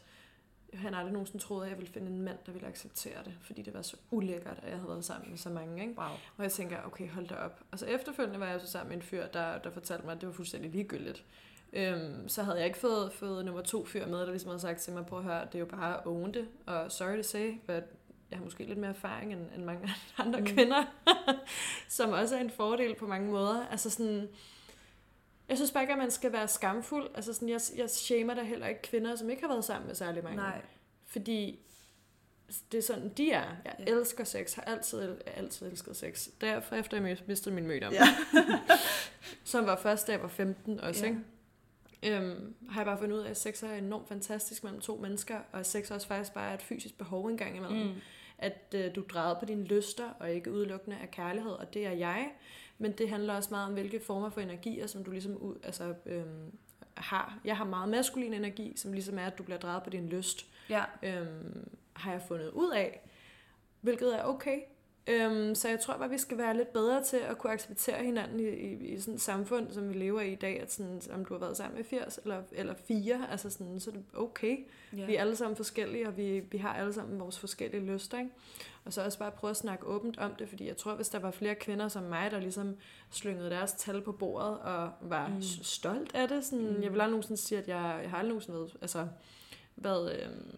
han 0.73 0.93
aldrig 0.93 1.13
nogensinde 1.13 1.43
troede, 1.43 1.65
at 1.65 1.69
jeg 1.69 1.77
ville 1.77 1.93
finde 1.93 2.07
en 2.07 2.21
mand, 2.21 2.37
der 2.45 2.51
ville 2.51 2.67
acceptere 2.67 3.23
det, 3.25 3.33
fordi 3.41 3.61
det 3.61 3.73
var 3.73 3.81
så 3.81 3.97
ulækkert, 4.11 4.57
at 4.61 4.69
jeg 4.69 4.77
havde 4.77 4.89
været 4.89 5.05
sammen 5.05 5.29
med 5.29 5.37
så 5.37 5.49
mange, 5.49 5.81
ikke? 5.81 5.93
Wow. 5.97 6.07
Og 6.37 6.43
jeg 6.43 6.51
tænker, 6.51 6.77
okay, 6.85 7.09
hold 7.09 7.27
da 7.27 7.35
op. 7.35 7.59
Og 7.71 7.79
så 7.79 7.85
efterfølgende 7.85 8.39
var 8.39 8.45
jeg 8.47 8.61
så 8.61 8.67
sammen 8.67 8.89
med 8.89 8.97
en 8.97 9.03
fyr, 9.03 9.27
der, 9.27 9.57
der 9.57 9.69
fortalte 9.71 10.05
mig, 10.05 10.15
at 10.15 10.21
det 10.21 10.27
var 10.27 10.33
fuldstændig 10.33 10.71
ligegyldigt. 10.71 11.23
Øhm, 11.73 12.29
så 12.29 12.43
havde 12.43 12.57
jeg 12.57 12.65
ikke 12.65 12.77
fået, 12.79 13.13
fået 13.13 13.45
nummer 13.45 13.61
to 13.61 13.85
fyr 13.85 14.07
med, 14.07 14.19
der 14.19 14.29
ligesom 14.29 14.49
havde 14.49 14.61
sagt 14.61 14.79
til 14.79 14.93
mig, 14.93 15.05
prøv 15.05 15.19
at 15.19 15.25
høre, 15.25 15.45
det 15.45 15.55
er 15.55 15.59
jo 15.59 15.65
bare 15.65 15.97
at 15.97 16.05
own 16.05 16.33
det. 16.33 16.47
Og 16.65 16.91
sorry 16.91 17.17
to 17.17 17.23
say, 17.23 17.53
but 17.67 17.83
jeg 18.31 18.37
har 18.37 18.43
måske 18.43 18.63
lidt 18.63 18.79
mere 18.79 18.89
erfaring 18.89 19.33
end, 19.33 19.45
end 19.55 19.63
mange 19.63 19.89
andre 20.17 20.39
Mm. 20.39 20.45
mm. 20.45 20.51
kvinder, 20.55 20.83
som 21.97 22.09
også 22.11 22.35
er 22.35 22.39
en 22.41 22.49
fordel 22.49 22.95
på 22.95 23.07
mange 23.07 23.31
måder. 23.31 23.65
Altså 23.67 23.89
sådan, 23.89 24.27
jeg 25.49 25.57
synes 25.57 25.71
bare 25.71 25.83
ikke, 25.83 25.93
at 25.93 25.99
man 25.99 26.11
skal 26.11 26.31
være 26.33 26.47
skamfuld. 26.47 27.09
Altså 27.15 27.33
sådan, 27.33 27.49
jeg, 27.49 27.61
jeg 27.75 27.89
shamer 27.89 28.33
da 28.33 28.41
heller 28.43 28.67
ikke 28.67 28.81
kvinder, 28.81 29.15
som 29.15 29.29
ikke 29.29 29.41
har 29.41 29.49
været 29.49 29.65
sammen 29.65 29.87
med 29.87 29.95
særlig 29.95 30.23
mange. 30.23 30.37
Nej. 30.37 30.61
Fordi 31.05 31.59
det 32.71 32.77
er 32.77 32.81
sådan, 32.81 33.09
de 33.09 33.31
er. 33.31 33.45
Jeg 33.65 33.75
Ja. 33.79 33.83
elsker 33.91 34.23
sex, 34.23 34.53
har 34.53 34.61
altid, 34.61 35.17
altid 35.35 35.67
elsket 35.67 35.95
sex. 35.95 36.27
Derfor 36.41 36.75
efter 36.75 37.01
jeg 37.05 37.17
mistede 37.27 37.55
min 37.55 37.67
mødom. 37.67 37.93
Ja. 37.93 38.03
som 39.43 39.65
var 39.65 39.79
først, 39.81 40.07
da 40.07 40.11
jeg 40.11 40.21
var 40.21 40.27
15 40.27 40.79
også, 40.79 41.05
Ja. 41.05 41.09
ikke? 41.11 41.21
Øhm, 42.03 42.55
har 42.69 42.81
jeg 42.81 42.85
bare 42.85 42.97
fundet 42.97 43.17
ud 43.17 43.21
af, 43.23 43.29
at 43.29 43.37
sex 43.37 43.63
er 43.63 43.73
enormt 43.73 44.07
fantastisk 44.07 44.63
mellem 44.63 44.81
to 44.81 44.95
mennesker, 44.95 45.39
og 45.51 45.65
sex 45.65 45.91
er 45.91 45.95
også 45.95 46.07
faktisk 46.07 46.33
bare 46.33 46.53
et 46.53 46.61
fysisk 46.61 46.97
behov 46.97 47.25
en 47.25 47.37
gang 47.37 47.57
imellem. 47.57 47.77
Mm. 47.87 47.93
At 48.39 48.73
øh, 48.75 48.95
du 48.95 49.03
drejer 49.09 49.39
på 49.39 49.45
dine 49.45 49.63
lyster, 49.63 50.09
og 50.19 50.31
ikke 50.31 50.51
udelukkende 50.51 50.97
af 50.97 51.11
kærlighed, 51.11 51.51
og 51.51 51.73
det 51.73 51.85
er 51.85 51.91
jeg. 51.91 52.31
Men 52.77 52.91
det 52.91 53.09
handler 53.09 53.33
også 53.35 53.49
meget 53.51 53.67
om, 53.67 53.73
hvilke 53.73 53.99
former 53.99 54.29
for 54.29 54.41
energier, 54.41 54.87
som 54.87 55.03
du 55.03 55.11
ligesom 55.11 55.37
ud, 55.37 55.55
altså, 55.63 55.93
øhm, 56.05 56.51
har. 56.95 57.39
Jeg 57.45 57.57
har 57.57 57.65
meget 57.65 57.89
maskulin 57.89 58.33
energi, 58.33 58.73
som 58.75 58.93
ligesom 58.93 59.19
er, 59.19 59.25
at 59.25 59.37
du 59.37 59.43
bliver 59.43 59.59
drejet 59.59 59.83
på 59.83 59.89
din 59.89 60.09
lyst 60.09 60.45
Ja. 60.69 60.83
øhm, 61.03 61.69
har 61.93 62.11
jeg 62.11 62.21
fundet 62.27 62.49
ud 62.49 62.71
af, 62.71 63.01
hvilket 63.81 64.19
er 64.19 64.23
okay. 64.23 64.59
Øhm, 65.09 65.55
så 65.55 65.69
jeg 65.69 65.79
tror 65.79 65.97
bare, 65.97 66.09
vi 66.09 66.17
skal 66.17 66.37
være 66.37 66.57
lidt 66.57 66.73
bedre 66.73 67.03
til 67.03 67.17
at 67.17 67.37
kunne 67.37 67.53
acceptere 67.53 68.03
hinanden 68.03 68.39
i, 68.39 68.43
i, 68.49 68.73
i 68.93 68.99
sådan 68.99 69.13
et 69.13 69.21
samfund, 69.21 69.71
som 69.71 69.89
vi 69.89 69.93
lever 69.93 70.21
i 70.21 70.31
i 70.31 70.35
dag, 70.35 70.61
at 70.61 70.71
sådan, 70.73 71.01
om 71.13 71.25
du 71.25 71.33
har 71.33 71.39
været 71.39 71.57
sammen 71.57 71.77
med 71.77 71.83
80 71.85 72.19
eller, 72.23 72.41
eller 72.51 72.73
4, 72.87 73.27
altså 73.31 73.49
sådan, 73.49 73.79
så 73.79 73.89
er 73.89 73.93
det 73.93 74.03
okay. 74.13 74.57
Ja. 74.97 75.05
Vi 75.05 75.15
er 75.15 75.21
alle 75.21 75.35
sammen 75.35 75.55
forskellige, 75.55 76.07
og 76.07 76.17
vi, 76.17 76.39
vi 76.39 76.57
har 76.57 76.73
alle 76.73 76.93
sammen 76.93 77.19
vores 77.19 77.39
forskellige 77.39 77.85
lyster, 77.85 78.19
ikke? 78.19 78.31
Og 78.85 78.93
så 78.93 79.03
også 79.05 79.19
bare 79.19 79.31
prøve 79.31 79.51
at 79.51 79.57
snakke 79.57 79.85
åbent 79.85 80.17
om 80.17 80.35
det, 80.39 80.49
fordi 80.49 80.67
jeg 80.67 80.77
tror, 80.77 80.95
hvis 80.95 81.09
der 81.09 81.19
var 81.19 81.31
flere 81.31 81.55
kvinder 81.55 81.87
som 81.87 82.03
mig, 82.03 82.31
der 82.31 82.39
ligesom 82.39 82.75
slyngede 83.11 83.49
deres 83.49 83.71
tal 83.71 84.01
på 84.01 84.11
bordet 84.11 84.57
og 84.59 84.91
var 85.01 85.27
Mm. 85.27 85.41
stolt 85.63 86.15
af 86.15 86.27
det, 86.27 86.45
sådan, 86.45 86.65
Mm. 86.65 86.73
mm. 86.75 86.83
jeg 86.83 86.91
vil 86.93 87.01
aldrig 87.01 87.09
nogensinde 87.11 87.41
sige, 87.41 87.59
at 87.59 87.67
jeg, 87.67 87.99
jeg 88.01 88.09
har 88.09 88.17
aldrig 88.17 88.29
nogensinde 88.29 88.57
været, 88.59 88.77
altså, 88.81 89.07
været, 89.75 90.21
øhm, 90.23 90.55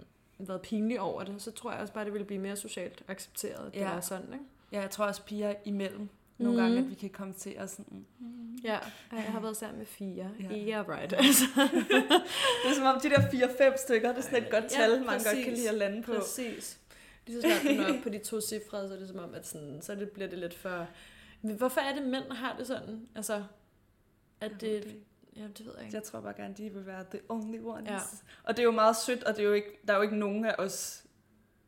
været 0.47 0.61
pinlig 0.61 0.99
over 1.01 1.23
det, 1.23 1.41
så 1.41 1.51
tror 1.51 1.71
jeg 1.71 1.79
også 1.81 1.93
bare, 1.93 2.05
det 2.05 2.13
ville 2.13 2.25
blive 2.25 2.41
mere 2.41 2.55
socialt 2.55 3.03
accepteret, 3.07 3.67
at 3.67 3.73
det 3.73 3.79
Ja. 3.79 3.93
var 3.93 4.01
sådan, 4.01 4.33
ikke? 4.33 4.45
ja, 4.71 4.81
jeg 4.81 4.89
tror 4.89 5.05
også 5.05 5.23
piger 5.23 5.53
imellem. 5.65 6.09
Nogle 6.37 6.57
Mhm. 6.57 6.63
gange, 6.63 6.79
at 6.79 6.89
vi 6.89 6.95
kan 6.95 7.09
komme 7.09 7.33
til 7.33 7.49
at 7.49 7.69
sådan... 7.69 8.05
Mm. 8.19 8.55
Ja, 8.63 8.77
jeg 9.11 9.23
har 9.23 9.39
været 9.39 9.57
sammen 9.57 9.77
med 9.77 9.85
fire. 9.85 10.29
Ja. 10.39 10.55
Ja, 10.55 10.67
yeah, 10.67 10.89
right. 10.89 11.13
Altså, 11.13 11.45
Det 12.63 12.69
er 12.71 12.73
som 12.75 12.85
om 12.85 12.99
de 13.03 13.09
der 13.09 13.19
4-5 13.21 13.77
stykker, 13.77 14.09
det 14.09 14.17
er 14.17 14.21
sådan 14.21 14.43
et 14.43 14.49
godt 14.51 14.63
Ja, 14.63 14.69
tal, 14.69 14.89
man 14.99 15.05
godt 15.07 15.43
kan 15.43 15.53
lide 15.53 15.69
at 15.69 15.75
lande 15.75 16.03
på. 16.03 16.13
Præcis. 16.13 16.79
Lige 17.27 17.41
så 17.41 17.47
snart 17.61 17.77
du 17.77 17.93
op 17.97 17.99
på 18.03 18.09
de 18.09 18.17
to 18.19 18.41
cifre, 18.41 18.87
så 18.87 18.93
er 18.93 18.97
det 18.99 19.07
som 19.07 19.19
om, 19.19 19.33
at 19.33 19.47
sådan, 19.47 19.81
så 19.81 19.95
det 19.95 20.09
bliver 20.11 20.29
det 20.29 20.37
lidt 20.39 20.53
for... 20.53 20.87
Men 21.41 21.55
hvorfor 21.55 21.81
er 21.81 21.95
det, 21.95 22.07
mænd 22.07 22.31
har 22.31 22.55
det 22.57 22.67
sådan? 22.67 23.07
Altså, 23.15 23.43
at 24.41 24.51
det... 24.61 24.95
Ja, 25.35 25.41
det 25.57 25.65
ved 25.65 25.73
jeg 25.77 25.85
ikke. 25.85 25.95
Jeg 25.95 26.03
tror 26.03 26.21
bare 26.21 26.33
gerne, 26.33 26.53
de 26.57 26.69
vil 26.69 26.85
være 26.85 27.05
the 27.11 27.19
only 27.29 27.59
ones. 27.63 27.89
Ja. 27.89 27.97
Og 28.43 28.57
det 28.57 28.59
er 28.59 28.63
jo 28.63 28.71
meget 28.71 28.95
sødt, 28.95 29.23
og 29.23 29.35
det 29.35 29.41
er 29.43 29.47
jo 29.47 29.53
ikke, 29.53 29.79
der 29.87 29.93
er 29.93 29.97
jo 29.97 30.03
ikke 30.03 30.15
nogen 30.15 30.45
af 30.45 30.55
os 30.57 31.03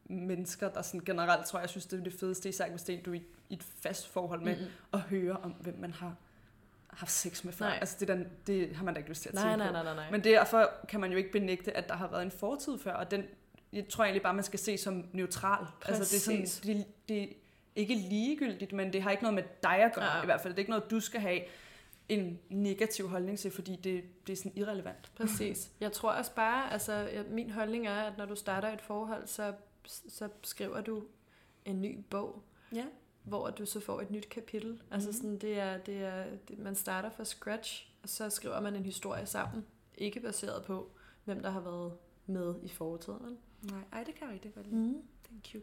mennesker, 0.05 0.69
der 0.69 0.81
sådan 0.81 0.99
generelt 1.05 1.45
tror 1.45 1.59
jeg, 1.59 1.69
synes, 1.69 1.85
det 1.85 1.99
er 1.99 2.03
det 2.03 2.13
fedeste, 2.13 2.49
især 2.49 2.69
hvis 2.69 2.83
det 2.83 2.99
er, 2.99 3.03
du 3.03 3.13
er 3.13 3.19
i 3.49 3.53
et 3.53 3.63
fast 3.63 4.07
forhold 4.07 4.41
med, 4.41 4.55
Mm-mm. 4.57 4.67
at 4.93 4.99
høre 4.99 5.37
om, 5.37 5.51
hvem 5.51 5.75
man 5.79 5.91
har 5.93 6.15
haft 6.87 7.11
sex 7.11 7.43
med 7.43 7.53
før. 7.53 7.65
Nej. 7.65 7.77
Altså, 7.79 7.95
det, 7.99 8.09
er 8.09 8.15
der, 8.15 8.23
det 8.47 8.75
har 8.75 8.83
man 8.85 8.93
da 8.93 8.97
ikke 8.97 9.09
lyst 9.09 9.21
til 9.21 9.29
at 9.29 9.35
Nej, 9.35 9.43
tænke 9.43 9.57
nej, 9.57 9.67
på. 9.67 9.73
nej, 9.73 9.83
nej, 9.83 9.93
nej. 9.95 10.11
Men 10.11 10.23
derfor 10.23 10.71
kan 10.87 10.99
man 10.99 11.11
jo 11.11 11.17
ikke 11.17 11.31
benægte, 11.31 11.77
at 11.77 11.89
der 11.89 11.95
har 11.95 12.07
været 12.07 12.21
en 12.23 12.31
fortid 12.31 12.77
før, 12.79 12.93
og 12.93 13.11
den 13.11 13.23
jeg 13.73 13.87
tror 13.89 14.03
egentlig 14.03 14.23
bare, 14.23 14.33
man 14.33 14.43
skal 14.43 14.59
se 14.59 14.77
som 14.77 15.05
neutral. 15.13 15.65
Altså, 15.85 16.03
det 16.03 16.13
er, 16.15 16.19
sådan, 16.19 16.39
Præcis. 16.39 16.59
det, 16.59 16.85
det 17.09 17.23
er 17.23 17.27
ikke 17.75 17.95
ligegyldigt, 17.95 18.73
men 18.73 18.93
det 18.93 19.01
har 19.01 19.11
ikke 19.11 19.23
noget 19.23 19.35
med 19.35 19.43
dig 19.63 19.75
at 19.75 19.93
gøre, 19.95 20.15
Ja. 20.17 20.21
i 20.21 20.25
hvert 20.25 20.41
fald. 20.41 20.53
Det 20.53 20.57
er 20.57 20.61
ikke 20.61 20.69
noget, 20.71 20.91
du 20.91 20.99
skal 20.99 21.21
have 21.21 21.39
en 22.13 22.39
negativ 22.49 23.07
holdning 23.07 23.39
til, 23.39 23.51
fordi 23.51 23.75
det, 23.75 24.03
det 24.27 24.33
er 24.33 24.37
sådan 24.37 24.51
irrelevant. 24.55 25.11
Præcis. 25.15 25.71
Jeg 25.79 25.91
tror 25.91 26.11
også 26.11 26.35
bare, 26.35 26.71
altså 26.73 27.23
min 27.29 27.49
holdning 27.51 27.87
er, 27.87 27.95
at 27.95 28.17
når 28.17 28.25
du 28.25 28.35
starter 28.35 28.73
et 28.73 28.81
forhold, 28.81 29.27
så, 29.27 29.53
så 29.85 30.29
skriver 30.43 30.81
du 30.81 31.03
en 31.65 31.81
ny 31.81 31.99
bog, 32.09 32.43
Ja. 32.73 32.85
hvor 33.23 33.49
du 33.49 33.65
så 33.65 33.79
får 33.79 34.01
et 34.01 34.11
nyt 34.11 34.29
kapitel. 34.29 34.81
Altså 34.91 35.09
Mhm. 35.09 35.13
sådan, 35.17 35.37
det 35.37 35.59
er, 35.59 35.77
det 35.77 35.97
er, 36.03 36.25
det, 36.47 36.59
man 36.59 36.75
starter 36.75 37.09
fra 37.09 37.25
scratch, 37.25 37.93
og 38.03 38.09
så 38.09 38.29
skriver 38.29 38.61
man 38.61 38.75
en 38.75 38.85
historie 38.85 39.25
sammen. 39.25 39.65
Ikke 39.97 40.19
baseret 40.19 40.63
på, 40.65 40.91
hvem 41.25 41.41
der 41.41 41.49
har 41.49 41.59
været 41.61 41.93
med 42.25 42.55
i 42.63 42.69
fortiden. 42.69 43.19
vel? 43.25 43.37
Nej, 43.71 43.81
ej, 43.93 44.03
det 44.03 44.15
kan 44.15 44.27
jeg 44.27 44.33
rigtig 44.33 44.53
godt 44.53 44.67
lide. 44.67 44.81
Mm. 44.81 45.01
Thank 45.25 45.55
you. 45.55 45.61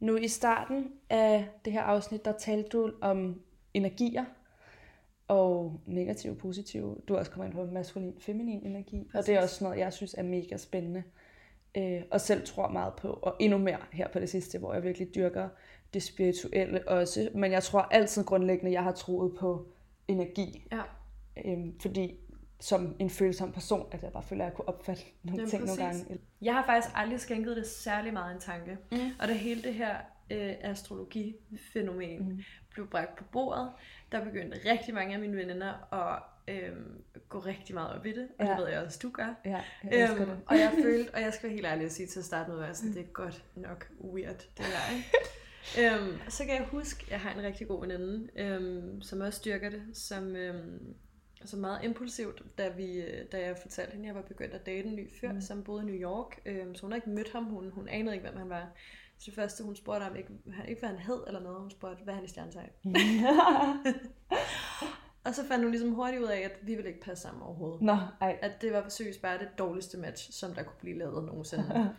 Nu 0.00 0.16
i 0.16 0.28
starten 0.28 0.92
af 1.10 1.48
det 1.64 1.72
her 1.72 1.82
afsnit, 1.82 2.24
der 2.24 2.32
talte 2.38 2.68
du 2.68 2.92
om 3.00 3.42
energier 3.74 4.24
og 5.28 5.80
negativ 5.86 6.30
og 6.30 6.36
positiv. 6.38 7.02
Du 7.08 7.14
er 7.14 7.18
også 7.18 7.30
kommet 7.30 7.46
ind 7.46 7.54
på 7.54 7.64
maskulin 7.64 8.14
feminin 8.18 8.66
energi, 8.66 9.10
og 9.14 9.26
det 9.26 9.34
er 9.34 9.40
Præcis. 9.40 9.52
også 9.52 9.64
noget, 9.64 9.78
jeg 9.78 9.92
synes 9.92 10.14
er 10.18 10.22
mega 10.22 10.56
spændende. 10.56 11.02
Øh, 11.74 12.02
og 12.10 12.20
selv 12.20 12.46
tror 12.46 12.68
meget 12.68 12.92
på, 12.94 13.08
og 13.08 13.36
endnu 13.40 13.58
mere 13.58 13.78
her 13.92 14.08
på 14.08 14.18
det 14.20 14.28
sidste, 14.28 14.58
hvor 14.58 14.74
jeg 14.74 14.82
virkelig 14.82 15.14
dyrker 15.14 15.48
det 15.94 16.02
spirituelle 16.02 16.88
også. 16.88 17.28
Men 17.34 17.52
jeg 17.52 17.62
tror 17.62 17.80
altid 17.80 18.24
grundlæggende, 18.24 18.72
jeg 18.72 18.82
har 18.82 18.92
troet 18.92 19.34
på 19.38 19.66
energi. 20.08 20.66
Ja. 20.72 20.80
Øhm, 21.44 21.80
fordi 21.80 22.20
som 22.60 22.96
en 22.98 23.10
følsom 23.10 23.52
person, 23.52 23.86
at 23.90 24.02
jeg 24.02 24.12
bare 24.12 24.22
føler, 24.22 24.44
at 24.44 24.50
jeg 24.50 24.56
kunne 24.56 24.68
opfatte 24.68 25.02
nogle 25.22 25.38
Jamen, 25.38 25.50
ting 25.50 25.64
nogle 25.64 25.82
præcis. 25.82 26.06
gange. 26.06 26.20
Jeg 26.42 26.54
har 26.54 26.66
faktisk 26.66 26.94
aldrig 26.94 27.20
skænket 27.20 27.56
det 27.56 27.66
særlig 27.66 28.12
meget 28.12 28.34
en 28.34 28.40
tanke. 28.40 28.78
Mm. 28.92 28.98
Og 29.20 29.28
da 29.28 29.32
hele 29.32 29.62
det 29.62 29.74
her 29.74 29.96
øh, 30.30 30.54
astrologi-fænomen 30.60 32.28
Mm. 32.28 32.42
blev 32.70 32.90
bragt 32.90 33.16
på 33.18 33.24
bordet, 33.24 33.70
der 34.12 34.24
begyndte 34.24 34.70
rigtig 34.72 34.94
mange 34.94 35.14
af 35.14 35.20
mine 35.20 35.36
veninder 35.36 35.94
at 35.94 36.22
øh, 36.54 36.72
gå 37.28 37.38
rigtig 37.38 37.74
meget 37.74 37.98
op 37.98 38.06
i 38.06 38.12
det. 38.12 38.28
Og 38.38 38.44
Ja. 38.44 38.50
det 38.50 38.58
ved 38.60 38.68
jeg 38.68 38.80
også, 38.82 38.98
du 39.02 39.10
gør. 39.10 39.34
Ja, 39.44 39.62
jeg 39.84 40.10
Øhm, 40.10 40.26
det. 40.26 40.40
og 40.46 40.58
jeg 40.58 40.72
følte, 40.84 41.14
og 41.14 41.20
jeg 41.20 41.32
skal 41.32 41.48
være 41.48 41.54
helt 41.54 41.66
ærlig 41.66 41.84
at 41.84 41.92
sige 41.92 42.06
til 42.06 42.18
at 42.18 42.24
starte 42.24 42.50
med, 42.50 42.64
at 42.64 42.76
sådan, 42.76 42.92
det 42.94 43.00
er 43.02 43.06
godt 43.12 43.44
nok 43.56 43.88
weird, 44.00 44.38
det 44.56 44.64
her. 44.64 44.96
Ikke? 44.96 45.08
øhm, 45.96 46.18
så 46.28 46.44
kan 46.44 46.54
jeg 46.54 46.64
huske, 46.64 47.04
at 47.06 47.10
jeg 47.10 47.20
har 47.20 47.32
en 47.32 47.42
rigtig 47.42 47.68
god 47.68 47.80
veninde, 47.80 48.28
øhm, 48.36 49.02
som 49.02 49.20
også 49.20 49.38
styrker 49.38 49.70
det, 49.70 49.82
som, 49.92 50.36
øhm, 50.36 50.94
som 51.44 51.60
meget 51.60 51.84
impulsivt, 51.84 52.42
da, 52.58 52.68
vi, 52.68 53.00
øh, 53.00 53.24
da 53.32 53.40
jeg 53.46 53.56
fortalte 53.62 53.92
hende, 53.92 54.04
at 54.04 54.06
jeg 54.06 54.14
var 54.14 54.28
begyndt 54.28 54.54
at 54.54 54.66
date 54.66 54.88
en 54.88 54.96
ny 54.96 55.10
fyr, 55.20 55.32
Mm. 55.32 55.40
som 55.40 55.64
boede 55.64 55.82
i 55.82 55.86
New 55.86 55.94
York. 56.10 56.40
Øhm, 56.46 56.74
så 56.74 56.82
hun 56.82 56.90
har 56.92 56.96
ikke 56.96 57.10
mødt 57.10 57.32
ham, 57.32 57.44
hun, 57.44 57.70
hun 57.70 57.88
anede 57.88 58.14
ikke, 58.16 58.28
hvem 58.28 58.38
han 58.38 58.48
var. 58.48 58.68
Så 59.18 59.24
det 59.26 59.34
første, 59.34 59.64
hun 59.64 59.76
spurgte 59.76 60.04
om, 60.04 60.16
ikke, 60.16 60.30
han- 60.54 60.68
ikke 60.68 60.80
hvad 60.80 60.88
han 60.90 60.98
hed 60.98 61.22
eller 61.26 61.40
noget, 61.40 61.60
hun 61.60 61.70
spurgte, 61.70 62.04
hvad 62.04 62.14
han 62.14 62.24
i 62.24 62.28
stjernetegn? 62.28 62.70
Og 65.24 65.34
så 65.34 65.44
fandt 65.48 65.64
hun 65.64 65.70
ligesom 65.70 65.90
hurtigt 65.94 66.22
ud 66.22 66.26
af, 66.28 66.38
at 66.40 66.52
vi 66.62 66.74
ville 66.74 66.88
ikke 66.88 67.00
passe 67.00 67.22
sammen 67.22 67.42
overhovedet 67.42 67.82
Nå, 67.82 67.96
ej. 68.20 68.38
at 68.42 68.62
det 68.62 68.72
var 68.72 68.84
seriøst 68.88 69.22
bare 69.22 69.38
det 69.38 69.48
dårligste 69.58 69.98
match, 69.98 70.32
som 70.32 70.52
der 70.54 70.62
kunne 70.62 70.76
blive 70.80 70.98
lavet 70.98 71.24
nogensinde. 71.24 71.90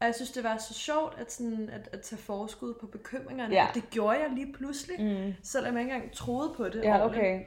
Og 0.00 0.06
jeg 0.06 0.14
synes, 0.14 0.30
det 0.30 0.44
var 0.44 0.56
så 0.56 0.74
sjovt 0.74 1.18
at, 1.18 1.32
sådan, 1.32 1.70
at, 1.70 1.88
at 1.92 2.00
tage 2.00 2.20
forskud 2.20 2.74
på 2.80 2.86
bekymringerne. 2.86 3.54
Ja. 3.54 3.66
Det 3.74 3.90
gjorde 3.90 4.18
jeg 4.18 4.30
lige 4.34 4.52
pludselig, 4.52 5.00
mm. 5.26 5.32
Selvom 5.42 5.74
jeg 5.74 5.82
ikke 5.82 5.94
engang 5.94 6.12
troede 6.12 6.52
på 6.56 6.68
det. 6.68 6.84
Ja, 6.84 7.04
ordentligt. 7.04 7.24
okay. 7.26 7.44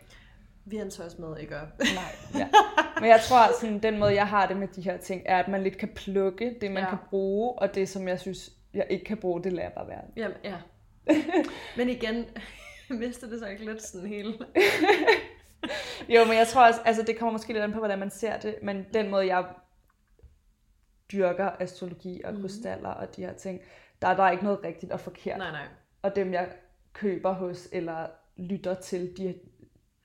Vi 0.66 0.78
er 0.78 0.82
en 0.82 0.92
med, 1.20 1.38
ikke? 1.40 1.54
Nej, 1.80 2.40
ja. 2.40 2.50
Men 3.00 3.10
jeg 3.10 3.20
tror, 3.22 3.60
sådan, 3.62 3.80
den 3.80 4.00
måde, 4.00 4.14
jeg 4.14 4.28
har 4.28 4.48
det 4.48 4.58
med 4.58 4.68
de 4.68 4.82
her 4.82 4.98
ting, 4.98 5.22
er, 5.26 5.40
at 5.40 5.48
man 5.48 5.64
lidt 5.64 5.78
kan 5.78 5.90
plukke 5.96 6.58
det, 6.62 6.72
man. 6.72 6.84
Ja. 6.84 6.90
kan 6.90 6.98
bruge, 7.10 7.60
og 7.60 7.76
det, 7.76 7.90
som 7.90 8.08
jeg 8.08 8.20
synes, 8.20 8.52
jeg 8.74 8.88
ikke 8.90 9.06
kan 9.06 9.18
bruge, 9.18 9.44
det 9.44 9.54
lader 9.54 9.64
jeg 9.68 9.74
bare 9.74 9.88
være. 9.88 10.02
Jamen, 10.16 10.38
ja. 10.44 10.56
Men 11.78 11.90
igen, 11.90 12.26
mister 13.00 13.28
det 13.30 13.40
så 13.40 13.48
ikke 13.48 13.66
lidt 13.66 13.84
sådan 13.84 14.08
hele... 14.08 14.34
Jo, 16.10 16.26
men 16.26 16.38
jeg 16.38 16.48
tror 16.48 16.68
også, 16.68 16.82
altså 16.86 17.04
det 17.04 17.18
kommer 17.20 17.32
måske 17.32 17.54
lidt 17.54 17.64
an 17.64 17.72
på, 17.72 17.78
hvordan 17.80 18.00
man 18.00 18.10
ser 18.10 18.40
det, 18.40 18.56
men 18.64 18.86
den 18.94 19.10
måde, 19.12 19.28
jeg 19.28 19.46
dyrker 21.12 21.50
astrologi 21.60 22.22
og 22.26 22.34
Mhm. 22.34 22.42
krystaller 22.42 22.90
og 22.90 23.16
de 23.16 23.22
her 23.26 23.34
ting, 23.34 23.62
der 24.02 24.08
er 24.08 24.16
der 24.16 24.30
ikke 24.30 24.44
noget 24.44 24.64
rigtigt 24.64 24.92
og 24.92 25.00
forkert. 25.00 25.38
Nej, 25.38 25.52
nej. 25.52 25.68
Og 26.02 26.16
dem, 26.16 26.34
jeg 26.34 26.50
køber 26.94 27.32
hos 27.34 27.68
eller 27.72 28.08
lytter 28.38 28.74
til, 28.74 29.18
de 29.18 29.36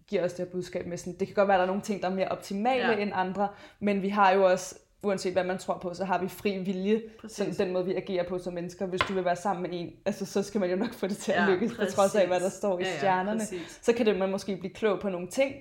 giver 0.06 0.24
os 0.24 0.32
det 0.32 0.44
her 0.46 0.52
budskab 0.52 0.86
med 0.86 0.96
sådan, 0.96 1.18
det 1.18 1.26
kan 1.28 1.34
godt 1.34 1.48
være, 1.48 1.54
at 1.56 1.58
der 1.58 1.62
er 1.64 1.66
nogle 1.66 1.82
ting, 1.82 2.02
der 2.02 2.08
er 2.10 2.14
mere 2.14 2.28
optimale. 2.28 2.88
Ja. 2.92 2.96
end 2.98 3.10
andre, 3.14 3.48
men 3.80 4.02
vi 4.02 4.08
har 4.08 4.30
jo 4.30 4.44
også, 4.46 4.78
uanset 5.02 5.32
hvad 5.32 5.44
man 5.44 5.58
tror 5.58 5.78
på, 5.78 5.94
så 5.94 6.04
har 6.04 6.22
vi 6.22 6.28
fri 6.28 6.58
vilje, 6.58 7.02
Præcis. 7.20 7.36
sådan 7.36 7.54
den 7.54 7.72
måde, 7.72 7.84
vi 7.84 7.94
agerer 7.94 8.28
på 8.28 8.38
som 8.38 8.52
mennesker. 8.54 8.86
Hvis 8.86 9.00
du 9.00 9.12
vil 9.14 9.24
være 9.24 9.36
sammen 9.36 9.62
med 9.70 9.80
en, 9.80 9.92
altså, 10.04 10.26
så 10.26 10.42
skal 10.42 10.60
man 10.60 10.70
jo 10.70 10.76
nok 10.76 10.92
få 10.92 11.06
det 11.06 11.16
til 11.16 11.32
at 11.32 11.42
Ja, 11.42 11.50
lykkes, 11.50 11.72
på 11.76 11.84
trods 11.84 12.14
af, 12.14 12.26
hvad 12.26 12.40
der 12.40 12.48
står 12.48 12.78
i 12.78 12.82
Ja, 12.82 12.88
ja, 12.88 12.96
stjernerne. 12.96 13.38
præcis. 13.40 13.78
Så 13.82 13.92
kan 13.92 14.06
det 14.06 14.18
man 14.18 14.30
måske 14.30 14.56
blive 14.56 14.74
klog 14.74 15.00
på 15.00 15.08
nogle 15.08 15.28
ting, 15.28 15.54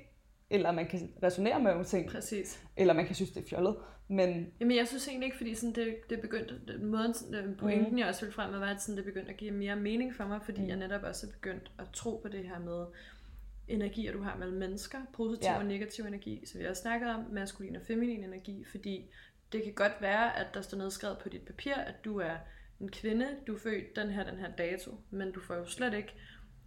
eller 0.49 0.71
man 0.71 0.87
kan 0.87 1.11
resonere 1.23 1.59
med 1.59 1.71
nogle 1.71 1.85
ting, 1.85 2.09
Præcis. 2.09 2.63
eller 2.77 2.93
man 2.93 3.05
kan 3.05 3.15
synes, 3.15 3.31
det 3.31 3.43
er 3.43 3.47
fjollet. 3.49 3.75
Men 4.09 4.47
Jamen, 4.59 4.77
jeg 4.77 4.87
synes 4.87 5.07
egentlig 5.07 5.25
ikke, 5.25 5.37
fordi 5.37 5.55
sådan 5.55 5.75
det, 5.75 5.95
det 6.09 6.21
begyndte, 6.21 6.53
den 6.67 6.85
måden, 6.85 7.13
øh, 7.35 7.57
pointen 7.57 7.91
mm. 7.91 7.97
jeg 7.97 8.07
også 8.07 8.21
ville 8.21 8.33
frem 8.33 8.51
med, 8.51 8.59
var, 8.59 8.65
at 8.65 8.81
sådan, 8.81 8.97
det 8.97 9.05
begyndte 9.05 9.29
at 9.31 9.37
give 9.37 9.51
mere 9.51 9.75
mening 9.75 10.15
for 10.15 10.25
mig, 10.27 10.39
fordi 10.45 10.61
mm. 10.61 10.67
jeg 10.67 10.77
netop 10.77 11.03
også 11.03 11.27
er 11.27 11.31
begyndt 11.31 11.71
at 11.79 11.85
tro 11.93 12.19
på 12.23 12.27
det 12.27 12.39
her 12.39 12.59
med 12.59 12.85
energier, 13.67 14.11
du 14.13 14.21
har 14.21 14.35
mellem 14.37 14.57
mennesker, 14.57 14.97
positiv 15.13 15.49
Ja. 15.49 15.57
og 15.57 15.65
negativ 15.65 16.05
energi. 16.05 16.45
Så 16.45 16.57
vi 16.57 16.63
har 16.63 16.73
snakket 16.73 17.09
om 17.09 17.25
maskulin 17.31 17.75
og 17.75 17.81
feminin 17.87 18.23
energi, 18.23 18.65
fordi 18.71 19.09
det 19.51 19.63
kan 19.63 19.73
godt 19.73 19.93
være, 20.01 20.37
at 20.39 20.47
der 20.53 20.61
står 20.61 20.77
nedskrevet 20.77 21.17
på 21.17 21.29
dit 21.29 21.41
papir, 21.41 21.73
at 21.75 22.05
du 22.05 22.17
er 22.19 22.35
en 22.79 22.91
kvinde, 22.91 23.27
du 23.47 23.55
er 23.55 23.59
født 23.59 23.95
den 23.95 24.09
her, 24.09 24.23
den 24.23 24.39
her 24.39 24.51
dato, 24.51 24.91
men 25.09 25.31
du 25.31 25.39
får 25.41 25.55
jo 25.55 25.65
slet 25.65 25.93
ikke 25.93 26.13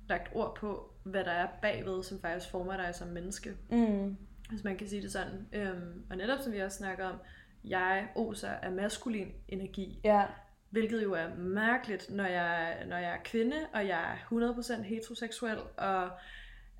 lagt 0.09 0.29
ord 0.35 0.57
på, 0.57 0.93
hvad 1.05 1.25
der 1.25 1.31
er 1.31 1.49
bagved, 1.63 2.03
som 2.03 2.21
faktisk 2.21 2.51
former 2.51 2.77
dig 2.77 2.95
som 2.95 3.09
menneske 3.09 3.57
mm, 3.71 4.17
hvis 4.51 4.65
man 4.65 4.77
kan 4.77 4.89
sige 4.89 5.03
det 5.03 5.13
sådan. 5.13 5.49
Øhm, 5.53 6.03
og 6.11 6.17
netop 6.17 6.39
som 6.41 6.53
vi 6.53 6.59
også 6.59 6.79
snakker 6.79 7.05
om, 7.07 7.17
jeg 7.65 8.09
oser 8.15 8.49
af 8.49 8.73
maskulin 8.73 9.33
energi, 9.49 10.01
ja, 10.05 10.25
hvilket 10.71 11.03
jo 11.03 11.13
er 11.13 11.35
mærkeligt, 11.37 12.11
når 12.11 12.25
jeg, 12.27 12.85
når 12.89 12.97
jeg 12.97 13.13
er 13.13 13.19
kvinde, 13.25 13.57
og 13.75 13.87
jeg 13.87 14.13
er 14.13 14.17
100% 14.17 14.83
heteroseksuel, 14.83 15.59
og 15.77 16.11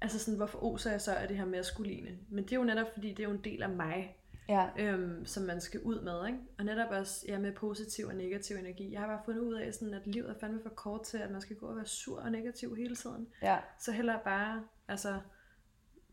altså 0.01 0.19
sådan, 0.19 0.37
hvorfor 0.37 0.65
oser 0.65 0.91
jeg 0.91 1.01
så 1.01 1.15
af 1.15 1.29
det 1.29 1.37
her 1.37 1.45
maskuline? 1.45 2.19
Men 2.29 2.45
det 2.45 2.53
er 2.53 2.57
jo 2.57 2.65
netop, 2.65 2.87
fordi 2.93 3.09
det 3.09 3.21
er 3.21 3.29
jo 3.29 3.35
en 3.35 3.45
del 3.45 3.63
af 3.63 3.69
mig, 3.69 4.17
ja, 4.49 4.69
øhm, 4.79 5.27
som 5.27 5.43
man 5.43 5.61
skal 5.61 5.81
ud 5.81 6.01
med, 6.01 6.27
ikke? 6.27 6.39
Og 6.59 6.65
netop 6.65 6.91
også 6.91 7.25
ja, 7.29 7.39
med 7.39 7.53
positiv 7.53 8.07
og 8.07 8.15
negativ 8.15 8.57
energi. 8.57 8.93
Jeg 8.93 9.01
har 9.01 9.07
bare 9.07 9.21
fundet 9.25 9.41
ud 9.43 9.55
af, 9.55 9.75
sådan, 9.75 9.95
at 9.95 10.07
livet 10.07 10.31
er 10.31 10.35
fandme 10.41 10.61
for 10.63 10.71
kort 10.71 11.03
til, 11.03 11.19
at 11.19 11.31
man 11.31 11.41
skal 11.41 11.57
gå 11.57 11.67
og 11.67 11.77
være 11.77 11.87
sur 11.87 12.21
og 12.21 12.31
negativ 12.33 12.77
hele 12.77 12.97
tiden. 12.97 13.29
ja, 13.43 13.59
Så 13.79 13.93
heller 13.93 14.19
bare 14.25 14.65
altså, 14.89 15.21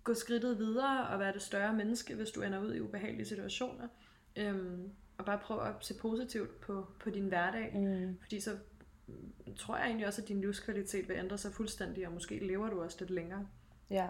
gå 0.04 0.14
skridtet 0.14 0.58
videre 0.58 1.08
og 1.08 1.20
være 1.20 1.34
det 1.34 1.42
større 1.42 1.74
menneske, 1.74 2.16
hvis 2.16 2.32
du 2.32 2.42
ender 2.42 2.60
ud 2.60 2.74
i 2.74 2.80
ubehagelige 2.82 3.26
situationer. 3.26 3.88
Øhm, 4.36 4.92
og 5.18 5.26
bare 5.26 5.40
prøve 5.40 5.68
at 5.68 5.74
se 5.82 5.94
positivt 6.02 6.62
på, 6.62 6.86
på 7.00 7.10
din 7.10 7.28
hverdag. 7.28 7.72
mm, 7.76 8.18
Fordi 8.22 8.40
så 8.40 8.52
tror 9.58 9.78
jeg 9.78 9.86
egentlig 9.86 10.08
også, 10.08 10.22
at 10.22 10.28
din 10.28 10.42
livskvalitet 10.42 11.08
vil 11.10 11.18
ændre 11.18 11.38
sig 11.38 11.54
fuldstændig, 11.54 12.08
og 12.08 12.14
måske 12.14 12.48
lever 12.48 12.70
du 12.70 12.82
også 12.84 12.98
lidt 13.00 13.10
længere. 13.12 13.48
Ja. 13.90 14.08